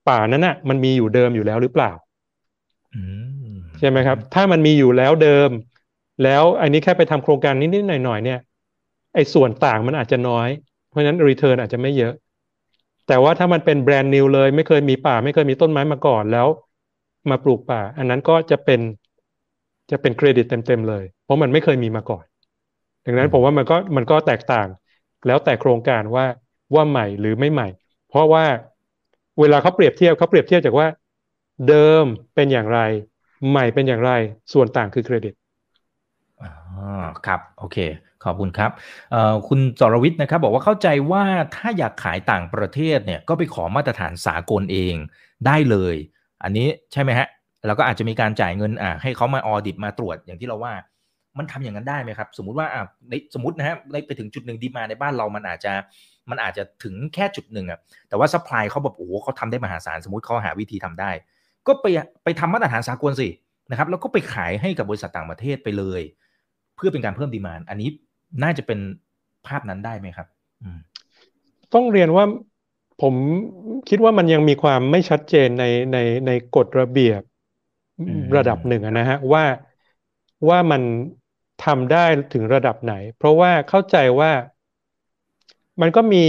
[0.10, 1.92] ป่านั้นน่ะมันมีอยู่เดิมอยู่แล้วหรือเปล่า
[3.80, 5.50] ใช่ไหมครับ ถ้ามันมีอยู่แล้วเดิม
[6.24, 8.40] แล้วอันนี้แค่ไปทำโครงการนิดๆหน่อยๆเนี่ย
[9.16, 10.50] ไอ้ส่วนต่างมันอาจจะน้อย
[10.90, 12.14] เพราะฉะนั้น return อาจจะไม่เยอะ
[13.08, 16.48] แต่ว่าถ้ามันเป็น brand new เลย ไม่เคยมีป่า ไม่เคยมีต้นไม้มาก่อนแล้ว
[17.30, 18.82] มาปลูกป่า อันนั้นก็จะเป็น
[19.92, 22.26] จะเป็นเครดิตเต็มๆเลย เพราะมันไม่เคยมีมาก่อน
[23.06, 24.68] ดังนั้นผมว่ามันก็มันก็แตกต่าง
[25.28, 26.26] แล้วแต่โครงการว่า
[26.76, 27.68] ว่าใหม่หรือไม่ใหม่
[28.10, 28.46] เพราะว่า
[29.40, 30.88] เวลาเขาเปรียบเทียบเขาเปรียบเทียบจากว่า
[31.70, 32.06] เดิม
[32.36, 32.80] เป็นอย่างไร
[33.50, 34.12] ใหม่เป็นอย่างไร
[34.54, 35.34] ส่วนต่างคือเครดิต
[36.42, 36.52] อ๋อ
[37.26, 37.78] ครับ โอเค
[38.24, 38.72] ขอบคุณครับ
[39.48, 41.24] คุณจรวิทย์นะครับ บอกว่าเข้าใจว่า
[41.56, 44.96] ถ้าอยากขายต่างประเทศเนี่ยก็ไปขอมาตรฐานสากลเอง
[45.46, 45.96] ได้เลย
[46.44, 47.28] อันนี้ใช่ไหมฮะ
[47.66, 50.74] แล้วก็อาจจะมีการจ่ายเงินอ่าให้เขามา audit มาตรวจอย่างที่เราว่า
[51.38, 53.76] มันทำอย่างนั้นได้ไหมครับ สมมุติว่าอ่าในสมมตินะฮะ
[54.08, 55.74] ไปถึงจุดหนึ่ง demand ในบ้านเรามันอาจจะ
[56.30, 57.80] มันอาจจะถึงแค่จุดหนึ่งอะ
[58.10, 61.12] แต่ว่า supply เขาแบบโอ้โหเขาทำได้มหาศาลสมมติเขาหาวิธีทำได้
[61.68, 61.86] ก็ไป
[62.24, 63.30] ไปทำมาตรฐานสากลสิ
[63.70, 66.02] นะครับแล้วก็ไปขายให้กับบริษัทต่างประเทศไปเลย
[66.76, 67.90] เพื่อเป็นการเพิ่ม demand อันนี้
[68.44, 68.80] น่าจะเป็น
[69.48, 70.28] ภาพนั้นได้ไหมครับ
[71.74, 72.26] ต้องเรียนว่า
[73.02, 73.14] ผม
[73.90, 75.98] คิดว่ามันยังมีความไม่ชัดเจนในใน
[76.28, 77.22] ในกฎระเบียบ
[78.38, 79.44] ระดับหนึ่งนะฮะว่า
[80.50, 80.82] ว่ามัน
[81.66, 84.32] ทำได้ถึงระดับไหน เพราะว่าเข้าใจว่า
[85.82, 86.26] มันก็มี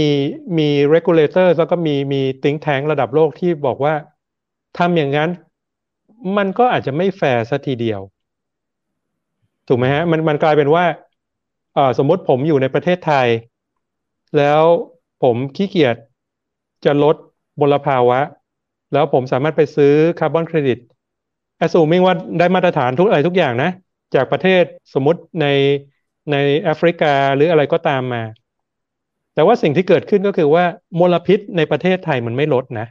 [0.57, 3.93] มี regulator แล้วก็มีมี think tank ระดับโลกที่บอกว่า
[4.77, 5.29] ทำอย่างนั้น
[6.37, 8.01] มันก็อาจจะไม่แฟร์สัทีเดียว
[9.67, 10.85] ถูกไหมฮะมันมันกลายเป็นว่า
[11.77, 13.27] อสมมติผมอยู่ในประเทศไทย
[14.37, 14.61] แล้ว
[15.23, 15.95] ผมขี้เกียจ
[16.85, 17.15] จะลด
[17.59, 18.19] มลภาวะ
[18.93, 20.79] แล้วผมสามารถไปซื้อคาร์บอนเครดิต
[21.57, 23.69] แอสซูมิงว่าได้มาตรฐานทุกอะไรทุกอย่างนะ
[24.15, 24.63] จากประเทศ
[24.93, 25.45] สมมติใน
[26.31, 28.21] ในแอฟริกาหรืออะไรก็ตามมา
[29.33, 30.65] แต่ว่าสิ่งที่เกิดขึ้นก็คือว่า
[30.99, 32.87] มลพิษในประเทศไทยมันไม่ลดนะ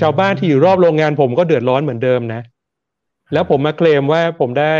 [0.00, 2.42] ชาวบ้านที่อยู่รอบโรงงานผมก็เดือดร้อนเหมือนเดิมนะ
[3.32, 4.74] แล้วผมมาเคลมว่าผมได้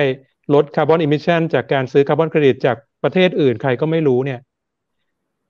[0.55, 4.41] ลด carbon emission จากการซื้อคาร์บอนเครดิตจากประเทศอื่นใครก็ไม่รู้เนี่ย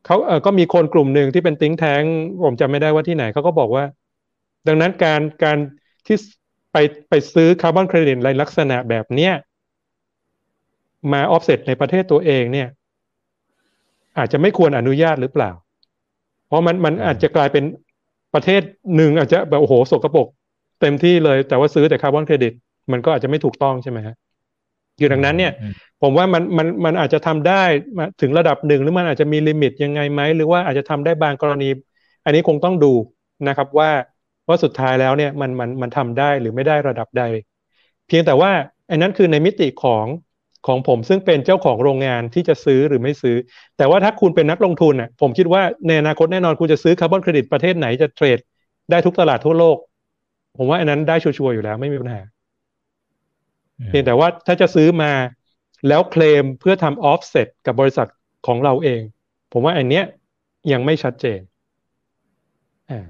[0.07, 2.03] เขาเออก็มีคนกลุ่มหนึ่งที่เป็น think tank
[2.45, 3.85] ผมจำไม่ได้ว่าที่ไหนเขาก็บอกว่า
[4.67, 5.59] ดังนั้นการการ
[6.07, 6.17] ที่
[6.73, 6.77] ไป
[7.09, 9.33] ไปซื้อคาร์บอนเครดิตในลักษณะแบบเนี้ย
[11.13, 12.69] มาออฟเซ็ตในประเทศตัวเองเนี่ย
[14.19, 15.51] อาจจะไม่ควรอนุญาตหรือเปล่า
[16.47, 17.65] เพราะมันมันอาจจะกลายเป็น
[18.35, 18.63] ประเทศ
[18.97, 20.27] หนึ่งอาจจะแบบโอ้โหสกปรก
[20.81, 22.53] เต็มที่เลยแต่ว่าซื้อแต่คาร์บอนเครดิต
[22.93, 24.15] มันก็อาจจะไม่ถูกต้องใช่ไหมฮะ
[24.99, 25.53] อยู่ดังนั้นเนี่ย
[26.03, 27.63] ผมว่ามันมันมันอาจจะทำได้
[28.21, 31.69] ถึงระดับหนึ่งหรือมันอาจจะมี limit ยังไงไหมหรือว่าอาจจะทำได้บางกรณี
[32.25, 32.93] อันนี้คงต้องดู
[33.49, 33.91] นะครับว่า
[34.49, 37.25] ว่าสุดท้ายแล้วเนี่ยมันมันมันทำได้หรือไม่ได้ระดับใด
[38.07, 38.51] เพียงแต่ว่า
[38.91, 40.07] อันนั้นคือในมิติของ
[40.67, 43.37] ของผมซึ่งเป็นเจ้าของโรงงานที่จะซื้อหรือไม่ซื้อ
[43.77, 48.39] แต่ว่าถ้าคุณเป็นนักลงทุนอะผมคิดว่าในอนาคตแน่นอนคุณจะซื้อคาร์บอนเครดิตประเทศไหนจะ trade
[48.91, 49.77] ได้ทุกตลาดทั่วโลก
[50.57, 52.21] ผมว่าอันนั้นได้ชัวร์ๆอยู่แล้วไม่มีปัญหา
[53.85, 55.13] เพียงแต่ว่าถ้าจะซื้อมา
[55.89, 58.09] แล้วเคลมเพื่อทำออฟเซ็ตกับบริษัท
[58.47, 59.01] ของเราเอง
[59.53, 60.05] ผมว่าอันเนี้ย
[60.73, 61.41] ยังไม่ชัดเจน
[62.91, 63.07] อ่า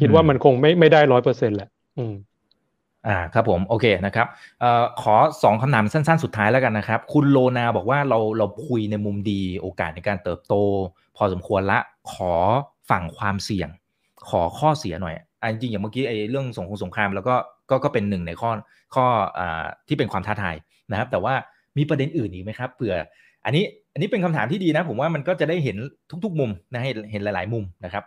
[0.00, 2.14] คิดว่ามันคงไม่ไม่ได้ร้อยเปอร์เซ็นต์แหละอืม
[3.08, 4.26] อ่าครับผมโอเคนะครับ
[4.60, 10.54] เอ่อขอสองคำถามสั้นๆ สุดท้ายแล้วกันนะครับ คุณโลนาบอกว่าเราเราคุยในมุมดีโอกาสในการเติบโต
[11.16, 11.78] พอสมควรละ
[12.12, 12.32] ขอ
[12.90, 13.68] ฝั่งความเสี่ยง
[14.30, 17.34] ขอข้อเสียหน่อยอันจริงอย่างเมื่อกี้ไอ้เรื่องสงครามสงครามแล้วก็
[17.70, 18.50] ก็ก็เป็นหนึ่งในข้อ
[18.94, 19.06] ข้อ
[19.38, 19.40] อ
[19.88, 20.56] ที่เป็นความท้าทาย
[20.90, 21.34] นะครับ แต่ว่า
[21.78, 22.94] มีประเด็นอื่นอีกไหมครับเผื่อ
[23.44, 25.76] อันนี้อันนี้เป็นคำถามที่ดีนะ ผมว่ามันก็จะได้เห็น
[26.24, 28.04] ทุก ๆ มุมนะให้เห็นหลาย ๆ มุมนะครับ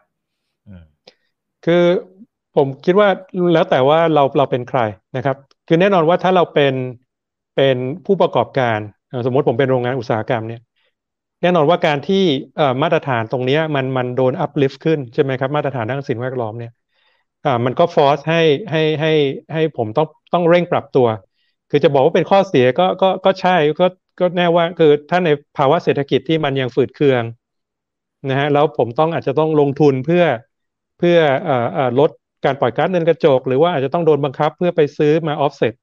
[1.66, 1.84] คือ
[2.56, 3.10] ผมคิดว่า
[3.54, 4.80] แล้วแต่ว่าเราเราเป็นใคร
[5.18, 6.74] นะครับ คือแน่นอนว่าถ้าเราเป็น
[7.56, 8.80] เป็นผู้ประกอบการ
[9.26, 10.62] สมมติผมเป็นโรงงานอุตสาหกรรมเนี่ย
[11.42, 12.24] แน่นอนว่าการที่
[12.82, 16.72] มาตรฐานตรงนี้มันมันโดนอัพลิฟต์ขึ้นใช่ไหมครับมาตรฐานด้านสิ่งแวดล้อมเนี่ย
[17.46, 18.42] อ่ามันก็ฟอร์สให้
[18.72, 19.12] ให้ให้
[19.54, 21.08] ให้ผมต้องต้องเร่งปรับตัว
[21.70, 23.88] คือจะบอกว่าเป็นข้อเสียก็ก็ก็ใช่ก็
[24.20, 27.24] ก็แน่ว่าคือถ้าในภาวะเศรษฐกิจที่มันยังฝืดเคือง
[28.30, 30.24] นะฮะแล้วผมต้องอาจจะต้องลงทุนเพื่อ
[31.00, 32.10] เพื่อเอ่อเอ่อลด
[32.46, 35.74] การปล่อยก๊าซเรือนกระจก หรือว่าอาจจะต้องโดนบังคับเพื่อไปซื้อมาออฟเซ็ต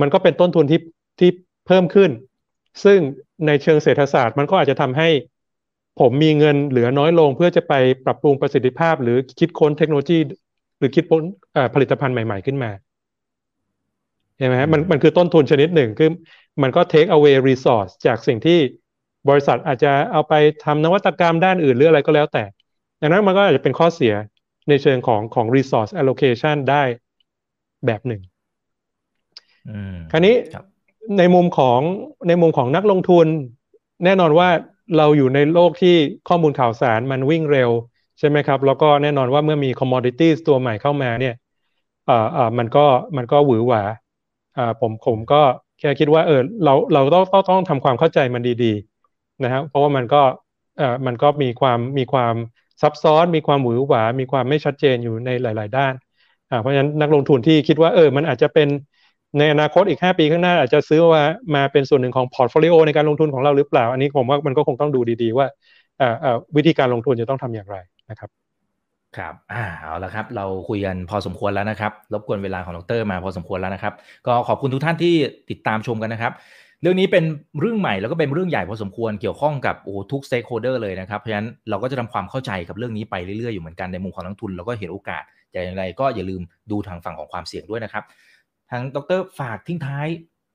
[0.00, 0.80] มันก็เป็นต้นทุนที่
[1.20, 1.30] ที่
[1.66, 2.10] เพิ่มขึ้น
[2.84, 2.98] ซึ่ง
[3.46, 5.08] ในเชิงเศรษฐศาสตร์มันก็อาจจะทำให้
[6.00, 10.18] ผมมีเงินเหลือน้อยลงเพื่อจะไปปรับปรุงประสิทธิภาพ หรือคิดค้นเทคโนโลยี
[10.78, 11.22] หรือคิดค้น
[11.74, 12.70] ผลิตภัณฑ์ใหม่ ๆขึ้นมา
[14.38, 16.10] ใช่ไหมฮะมันมันคือต้นทุนชนิดหนึ่งคือ
[16.62, 18.58] มันก็ take away resource จากสิ่งที่
[19.28, 22.44] บริษัทอาจจะเอาไปทำนวัตกรรมด้านอื่นหรืออะไรก็แล้วแต่
[23.00, 24.14] ดังนั้นมันก็อาจจะเป็นข้อเสีย
[24.68, 26.82] ในเชิงของของ resource allocation ได้
[27.86, 28.22] แบบหนึ่ง
[30.10, 30.34] คราวนี้
[31.18, 31.80] ในมุมของ
[32.28, 33.26] ในมุมของนักลงทุน
[34.04, 34.48] แน่นอนว่า
[34.96, 35.96] เราอยู่ในโลกที่
[36.28, 37.70] ข้อมูลข่าวสารมันวิ่งเร็ว
[38.18, 41.34] ใช่ไหมครับ แล้วก็แน่นอนว่าเมื่อมี commodities ตัวใหม่เข้ามาเนี่ย
[42.08, 42.84] อ่าอ่ามันก็
[43.16, 43.82] มันก็หวือหวา
[44.56, 45.42] อ่าผมผมก็
[45.78, 50.22] แค่คิดว่าเออเราเราต้องต้องต้องทำความเข้าใจมันดีๆนะครับเพราะว่ามันก็
[50.78, 52.34] เอ่อมันก็มีความมีความ
[52.82, 55.92] ซับซ้อน มีความหวือหวา มีความไม่ชัดเจนอยู่ในหลาย ๆ ด้าน
[56.50, 58.68] อ่าเพราะฉะนั้นนักลงทุนที่คิดว่าเออมันอาจจะเป็น
[59.38, 61.22] ในอนาคตอีก 5 ปีข้างหน้าอาจจะซื้อว่า
[61.54, 65.46] มาเป็นส่วนหนึ่งของ portfolio ในการลงทุนของเราหรือเปล่า อันนี้ผมว่ามันก็คงต้องดูดีๆ ว่า
[66.00, 67.76] อ่าวิธีการลงทุนจะต้องทำอย่างไร
[68.10, 68.30] นะครับ
[69.16, 73.94] ครับอ่าเอาละครับ เราคุยกันพอสมควรแล้วนะครับ รบกวนเวลาของดร.มาพอสมควรแล้วนะครับ
[74.26, 75.14] ก็ขอบคุณทุกท่านที่
[75.50, 76.32] ติดตามชมกันนะครับ
[76.82, 77.24] เรื่องนี้เป็น
[77.60, 88.04] เรื่องใหม่แล้วก็เป็นเรื่องใหญ่พอสมควรเกี่ยวข้องกับโอ้ทุกสเต็กโฮเดอร์เลยนะครับ เพราะฉะนั้นเราก็จะทำความเข้าใจกับเรื่องนี้ไปเรื่อยๆอยู่เหมือนกันในมุมของนักทุนแล้วก็เห็นโอกาสแต่อย่างไรก็อย่าลืมดูทางฝั่งของความเสี่ยงด้วยนะครับ
[88.70, 90.08] ทางดรฝากทิ้งท้าย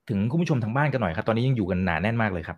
[0.09, 2.57] ถึงคุณผู้ชมทางบ้านกันหน่อยครับ ตอนนี้ยังอยู่กันหนาแน่นมากเลยครับ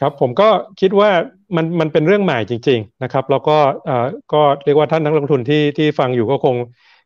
[0.00, 0.48] ครับผมก็
[0.80, 1.10] คิดว่า
[1.56, 6.56] มันมันเป็นเรื่องใหม่จริง ๆนะครับ แล้วก็เอ่อก็เรียกว่าท่านนักลงทุนที่ที่ฟังอยู่ก็คง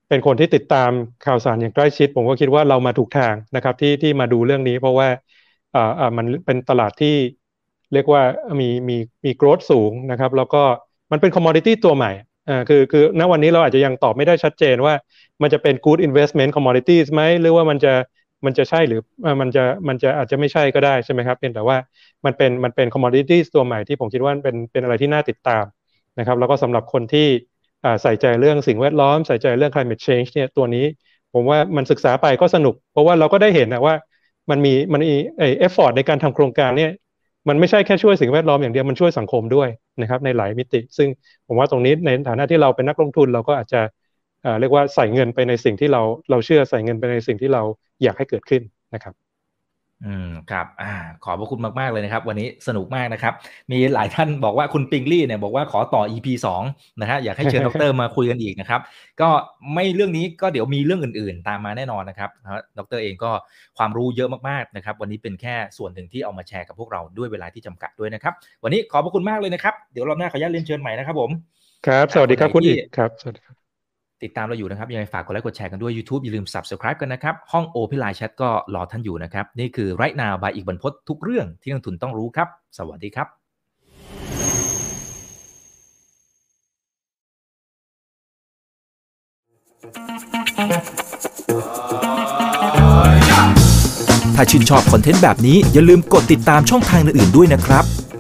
[0.09, 0.91] เป็นคนที่ติดตาม
[1.26, 5.09] ข่าวสารอย่างใกล้ชิด ผมก็คิดว่าเรามาถูกทางนะครับที่ที่มาดูเรื่องนี้ เพราะว่า
[5.74, 7.14] อ่าอ่ามันเป็นตลาดที่
[7.93, 8.22] เรียกว่า
[8.61, 10.62] มีมีมีโกรธสูงนะครับ แล้วก็
[11.12, 12.12] มันเป็นคอมมอดิตี้ตัวใหม่
[12.49, 14.95] อ่าคือคือณวันนี้เราอาจจะยังตอบไม่ได้ชัดเจนว่า
[15.43, 17.93] มันจะเป็น good investment commodities ไหมหรือว่ามันจะ
[18.45, 19.01] มันจะใช่หรือ
[19.41, 21.76] มันจะมันจะอาจจะไม่ใช่ก็ได้ใช่ไหมครับเพียงแต่ว่า
[22.24, 25.64] มันเป็นมันเป็น commodities ตัวใหม่ที่ผมคิดว่าเป็นเป็นอะไรที่น่าติดตาม
[26.18, 27.26] นะครับ แล้วก็สำหรับคนที่
[28.03, 30.84] ใส่ใจเรื่องสิ่งแวดล้อม ใส่ใจเรื่อง climate change เนี่ยตัวนี้
[31.34, 33.95] ผมว่ามันศึกษาไปก็สนุก เพราะว่าเราก็ได้เห็นนะว่า
[34.51, 36.91] มันมีมันมีไอ้ effort ในการทำโครงการเนี่ย
[37.49, 39.68] มันไม่ใช่แค่ช่วยสิ่งแวดล้อมอย่างเดียวมันช่วยสังคมด้วย
[40.01, 41.09] นะครับในหลายมิติ ซึ่ง
[41.47, 43.80] ผมว่าตรงนี้ในฐานะที่เราเป็นนักลงทุนเราก็อาจจะ
[44.61, 47.62] เรียกว่าใส่เงินไปในสิ่งที่เราเราเชื่อใส่เงินไปในสิ่งที่เรา
[48.03, 48.62] อยากให้เกิดขึ้น
[48.95, 49.14] นะครับ
[50.07, 50.93] อืมครับอ่า
[51.24, 53.34] ขอบพระคุณมากๆเลยนะครับ วันนี้สนุกมากนะครับ
[53.72, 56.62] มีหลายท่านบอกว่าคุณปิงลี่เนี่ยบอกว่าขอต่อ EP สอง
[57.01, 58.80] นะฮะอยากให้เชิญดรมาคุยกันอีกนะครับ
[59.20, 59.28] ก็
[59.74, 62.30] ไม่เรื่องนี้ก็เดี๋ยวมีเรื่องอื่นๆ ตามมาแน่นอนนะครับ
[62.78, 63.30] ดรเองก็
[63.78, 68.34] ความรู้เยอะมากๆนะครับ วันนี้เป็นแค่ส่วนหนึ่งที่เอามาแชร์กับพวกเราด้วยเวลาที่จำกัดด้วยนะครับ
[68.64, 71.30] วันนี้ขอบพระคุณมากเลยนะครับ เดี๋ยวรอบหน้าขออนุญาตเรียนเชิญใหม่นะครับผม
[71.86, 73.59] ครับ สวัสดีครับคุณอีกครับสวัสดีครับ
[74.25, 82.49] ติดตามเราอยู่นะครับ ยังไงฝากกดไลค์กดแชร์กันด้วย YouTube อย่าลืม Subscribe กันนะครับ ห้องโอพนไลน์แชทก็รอท่านอยู่นะครับ นี่คือไรนาวบายอีกบรรพททุกเรื่องที่นักทุนต้องรู้ครับ
[82.79, 83.29] สวัสดีครับ
[94.37, 97.85] ถ้าชื่นชอบคอนเทนต์แบบนี้อย่าลืมกดติดตามช่องทางอื่นๆด้วยนะครับ